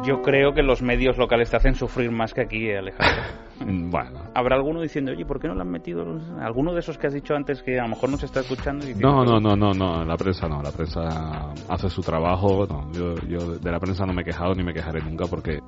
Yo 0.06 0.22
creo 0.22 0.54
que 0.54 0.62
los 0.62 0.82
medios 0.82 1.18
locales 1.18 1.50
te 1.50 1.58
hacen 1.58 1.76
sufrir 1.76 2.12
más 2.12 2.34
que 2.34 2.42
aquí, 2.42 2.72
Alejandro. 2.72 3.24
Bueno. 3.58 4.20
Habrá 4.36 4.58
alguno 4.58 4.82
diciendo, 4.82 5.14
oye, 5.14 5.26
¿por 5.26 5.40
qué 5.40 5.48
no 5.48 5.56
le 5.56 5.62
han 5.62 5.72
metido? 5.72 6.04
los-?" 6.04 6.30
Alguno 6.42 6.74
de 6.74 6.82
esos 6.82 6.98
que 6.98 7.08
has 7.08 7.14
dicho 7.14 7.34
antes 7.34 7.64
que 7.64 7.80
a 7.80 7.84
lo 7.84 7.90
mejor 7.90 8.10
nos 8.10 8.22
está 8.22 8.42
escuchando 8.42 8.86
y 8.86 8.94
No, 8.96 9.24
no, 9.24 9.40
no, 9.40 9.56
no, 9.56 9.72
no, 9.72 10.04
la 10.04 10.18
prensa 10.18 10.50
no, 10.50 10.62
la 10.62 10.72
prensa 10.72 11.54
hace 11.70 11.90
su 11.90 12.02
trabajo, 12.02 12.68
no, 12.70 12.92
yo, 12.92 13.16
yo 13.30 13.58
de 13.58 13.72
la 13.72 13.80
prensa 13.80 14.06
no 14.06 14.12
me 14.12 14.24
he 14.24 14.26
quejado 14.26 14.54
ni 14.56 14.64
me 14.64 14.74
quejaré 14.74 15.02
nunca 15.02 15.26
porque 15.30 15.60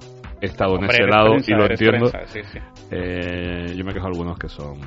he 0.42 0.46
estado 0.46 0.76
en 0.76 0.84
ese 0.84 1.04
lado 1.04 1.30
prensa, 1.30 1.52
y 1.52 1.56
lo 1.56 1.66
entiendo. 1.66 2.12
prensa, 2.12 2.28
sí, 2.28 2.42
sí. 2.52 2.60
Eh, 2.92 3.74
yo 3.74 3.86
me 3.86 3.94
quejo 3.94 4.08
algunos 4.08 4.38
que 4.38 4.50
son... 4.50 4.82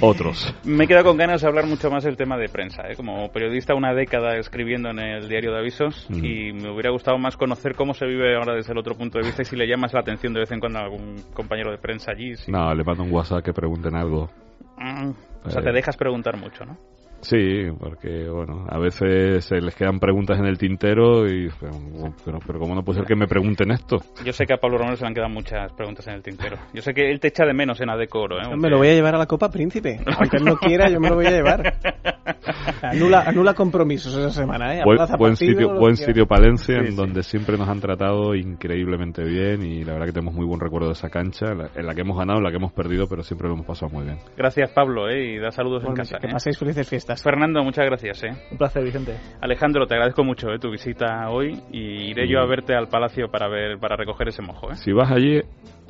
otros. 0.00 0.54
Me 0.64 0.84
he 0.84 0.86
quedado 0.86 1.04
con 1.06 1.16
ganas 1.16 1.40
de 1.42 1.48
hablar 1.48 1.66
mucho 1.66 1.90
más 1.90 2.04
del 2.04 2.16
tema 2.16 2.36
de 2.36 2.48
prensa. 2.48 2.82
¿eh? 2.88 2.96
Como 2.96 3.30
periodista, 3.30 3.74
una 3.74 3.94
década 3.94 4.36
escribiendo 4.36 4.90
en 4.90 4.98
el 4.98 5.28
diario 5.28 5.52
de 5.52 5.58
avisos 5.58 6.06
Mm. 6.10 6.24
y 6.24 6.52
me 6.52 6.70
hubiera 6.70 6.90
gustado 6.90 7.18
más 7.18 7.36
conocer 7.36 7.74
cómo 7.74 7.94
se 7.94 8.06
vive 8.06 8.36
ahora 8.36 8.54
desde 8.54 8.72
el 8.72 8.78
otro 8.78 8.94
punto 8.96 9.18
de 9.18 9.24
vista 9.26 9.42
y 9.42 9.44
si 9.44 9.56
le 9.56 9.66
llamas 9.66 9.92
la 9.92 10.00
atención 10.00 10.32
de 10.32 10.40
vez 10.40 10.52
en 10.52 10.60
cuando 10.60 10.78
a 10.78 10.82
algún 10.82 11.16
compañero 11.34 11.70
de 11.70 11.78
prensa 11.78 12.12
allí. 12.12 12.34
si- 12.36 12.50
No, 12.50 12.74
le 12.74 12.84
mando 12.84 13.02
un 13.02 13.12
WhatsApp 13.12 13.44
que 13.44 13.52
pregunten 13.52 13.94
algo. 13.96 14.30
Mm, 14.78 15.10
O 15.44 15.50
sea, 15.50 15.60
Eh. 15.60 15.64
te 15.64 15.72
dejas 15.72 15.96
preguntar 15.96 16.36
mucho, 16.36 16.64
¿no? 16.64 16.76
Sí, 17.20 17.64
porque 17.78 18.28
bueno, 18.28 18.64
a 18.68 18.78
veces 18.78 19.44
se 19.44 19.56
les 19.60 19.74
quedan 19.74 19.98
preguntas 19.98 20.38
en 20.38 20.46
el 20.46 20.56
tintero 20.56 21.26
y 21.28 21.48
pero, 21.60 21.72
pero, 22.24 22.38
pero 22.46 22.58
¿cómo 22.58 22.74
no 22.74 22.82
puede 22.82 22.98
ser 23.00 23.06
que 23.06 23.16
me 23.16 23.26
pregunten 23.26 23.70
esto? 23.72 23.98
Yo 24.24 24.32
sé 24.32 24.46
que 24.46 24.54
a 24.54 24.56
Pablo 24.58 24.78
Romero 24.78 24.96
se 24.96 25.02
le 25.02 25.08
han 25.08 25.14
quedado 25.14 25.30
muchas 25.30 25.72
preguntas 25.72 26.06
en 26.06 26.14
el 26.14 26.22
tintero. 26.22 26.56
Yo 26.72 26.80
sé 26.82 26.94
que 26.94 27.10
él 27.10 27.18
te 27.20 27.28
echa 27.28 27.44
de 27.44 27.52
menos 27.54 27.80
en 27.80 27.90
Adecoro, 27.90 28.38
¿eh? 28.38 28.56
Me 28.56 28.70
lo 28.70 28.78
voy 28.78 28.88
a 28.88 28.94
llevar 28.94 29.14
a 29.14 29.18
la 29.18 29.26
Copa 29.26 29.50
Príncipe. 29.50 29.98
Aunque 30.18 30.36
él 30.36 30.44
no 30.44 30.56
quiera, 30.56 30.88
yo 30.88 31.00
me 31.00 31.08
lo 31.08 31.16
voy 31.16 31.26
a 31.26 31.30
llevar. 31.30 31.74
Anula, 32.82 33.22
anula 33.26 33.54
compromisos 33.54 34.16
esa 34.16 34.30
semana, 34.30 34.76
¿eh? 34.76 34.82
Buen, 34.84 34.98
buen 35.18 35.36
sitio, 35.36 35.74
buen 35.74 35.96
sitio 35.96 36.26
Palencia, 36.26 36.74
Sí, 36.76 36.80
en 36.80 36.90
sí. 36.92 36.96
donde 36.96 37.22
siempre 37.22 37.56
nos 37.56 37.68
han 37.68 37.80
tratado 37.80 38.34
increíblemente 38.34 39.24
bien 39.24 39.62
y 39.62 39.84
la 39.84 39.92
verdad 39.94 40.06
que 40.06 40.12
tenemos 40.12 40.34
muy 40.34 40.46
buen 40.46 40.60
recuerdo 40.60 40.88
de 40.88 40.92
esa 40.92 41.08
cancha, 41.08 41.46
en 41.74 41.86
la 41.86 41.94
que 41.94 42.02
hemos 42.02 42.16
ganado, 42.18 42.38
en 42.38 42.44
la 42.44 42.50
que 42.50 42.56
hemos 42.56 42.72
perdido, 42.72 43.06
pero 43.08 43.22
siempre 43.22 43.48
lo 43.48 43.54
hemos 43.54 43.66
pasado 43.66 43.90
muy 43.92 44.04
bien. 44.04 44.18
Gracias, 44.36 44.70
Pablo, 44.70 45.08
¿eh? 45.08 45.34
Y 45.34 45.38
da 45.38 45.50
saludos 45.50 45.82
en 45.82 45.88
Igualmente, 45.92 46.12
casa. 46.12 46.20
que 46.20 46.26
¿eh? 46.28 46.32
paséis 46.32 46.58
felices 46.58 46.88
fiestas. 46.88 47.07
Fernando, 47.16 47.62
muchas 47.64 47.84
gracias, 47.86 48.22
¿eh? 48.24 48.30
Un 48.50 48.58
placer, 48.58 48.84
Vicente. 48.84 49.16
Alejandro, 49.40 49.86
te 49.86 49.94
agradezco 49.94 50.24
mucho 50.24 50.48
¿eh? 50.50 50.58
tu 50.58 50.70
visita 50.70 51.28
hoy 51.30 51.58
y 51.72 52.10
iré 52.10 52.28
yo 52.28 52.40
a 52.40 52.46
verte 52.46 52.74
al 52.74 52.88
palacio 52.88 53.28
para 53.30 53.48
ver 53.48 53.78
para 53.78 53.96
recoger 53.96 54.28
ese 54.28 54.42
mojo. 54.42 54.70
¿eh? 54.70 54.76
Si 54.76 54.92
vas 54.92 55.10
allí 55.10 55.40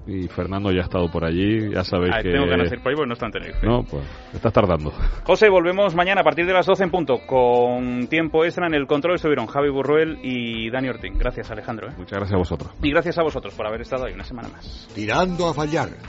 y 0.07 0.27
Fernando 0.29 0.71
ya 0.73 0.81
ha 0.81 0.85
estado 0.85 1.11
por 1.11 1.23
allí, 1.25 1.71
ya 1.71 1.85
sabéis 1.85 2.15
Ah, 2.17 2.23
que... 2.23 2.31
Tengo 2.31 2.47
ganas 2.47 2.71
de 2.71 2.77
ir 2.77 2.83
por 2.83 2.91
ahí 2.91 2.97
porque 2.97 3.09
no 3.09 3.13
está 3.13 3.27
en 3.27 3.33
Tenerife. 3.33 3.67
No, 3.67 3.83
pues 3.83 4.05
estás 4.33 4.53
tardando. 4.55 4.91
José, 5.25 5.51
volvemos 5.51 5.95
mañana 5.95 6.23
a 6.23 6.25
partir 6.25 6.47
de 6.47 6.55
las 6.55 6.65
12 6.65 6.85
en 6.85 6.91
punto 6.91 7.19
con 7.27 8.07
tiempo 8.09 8.43
extra 8.45 8.67
en 8.67 8.75
el 8.75 8.87
control. 8.87 9.17
Estuvieron 9.17 9.47
Javi 9.47 9.69
Burruel 9.69 10.19
y 10.23 10.71
Dani 10.71 10.89
Ortín. 10.89 11.19
Gracias, 11.19 11.51
Alejandro. 11.51 11.89
¿eh? 11.89 11.95
Muchas 11.99 12.19
gracias 12.19 12.35
a 12.35 12.39
vosotros. 12.39 12.71
Y 12.83 12.91
gracias 12.91 13.19
a 13.19 13.23
vosotros 13.23 13.55
por 13.55 13.67
haber 13.67 13.83
estado 13.83 14.07
ahí 14.07 14.15
una 14.15 14.25
semana 14.25 14.49
más. 14.49 14.89
Tirando 14.95 15.49
a 15.49 15.53
fallar. 15.53 15.89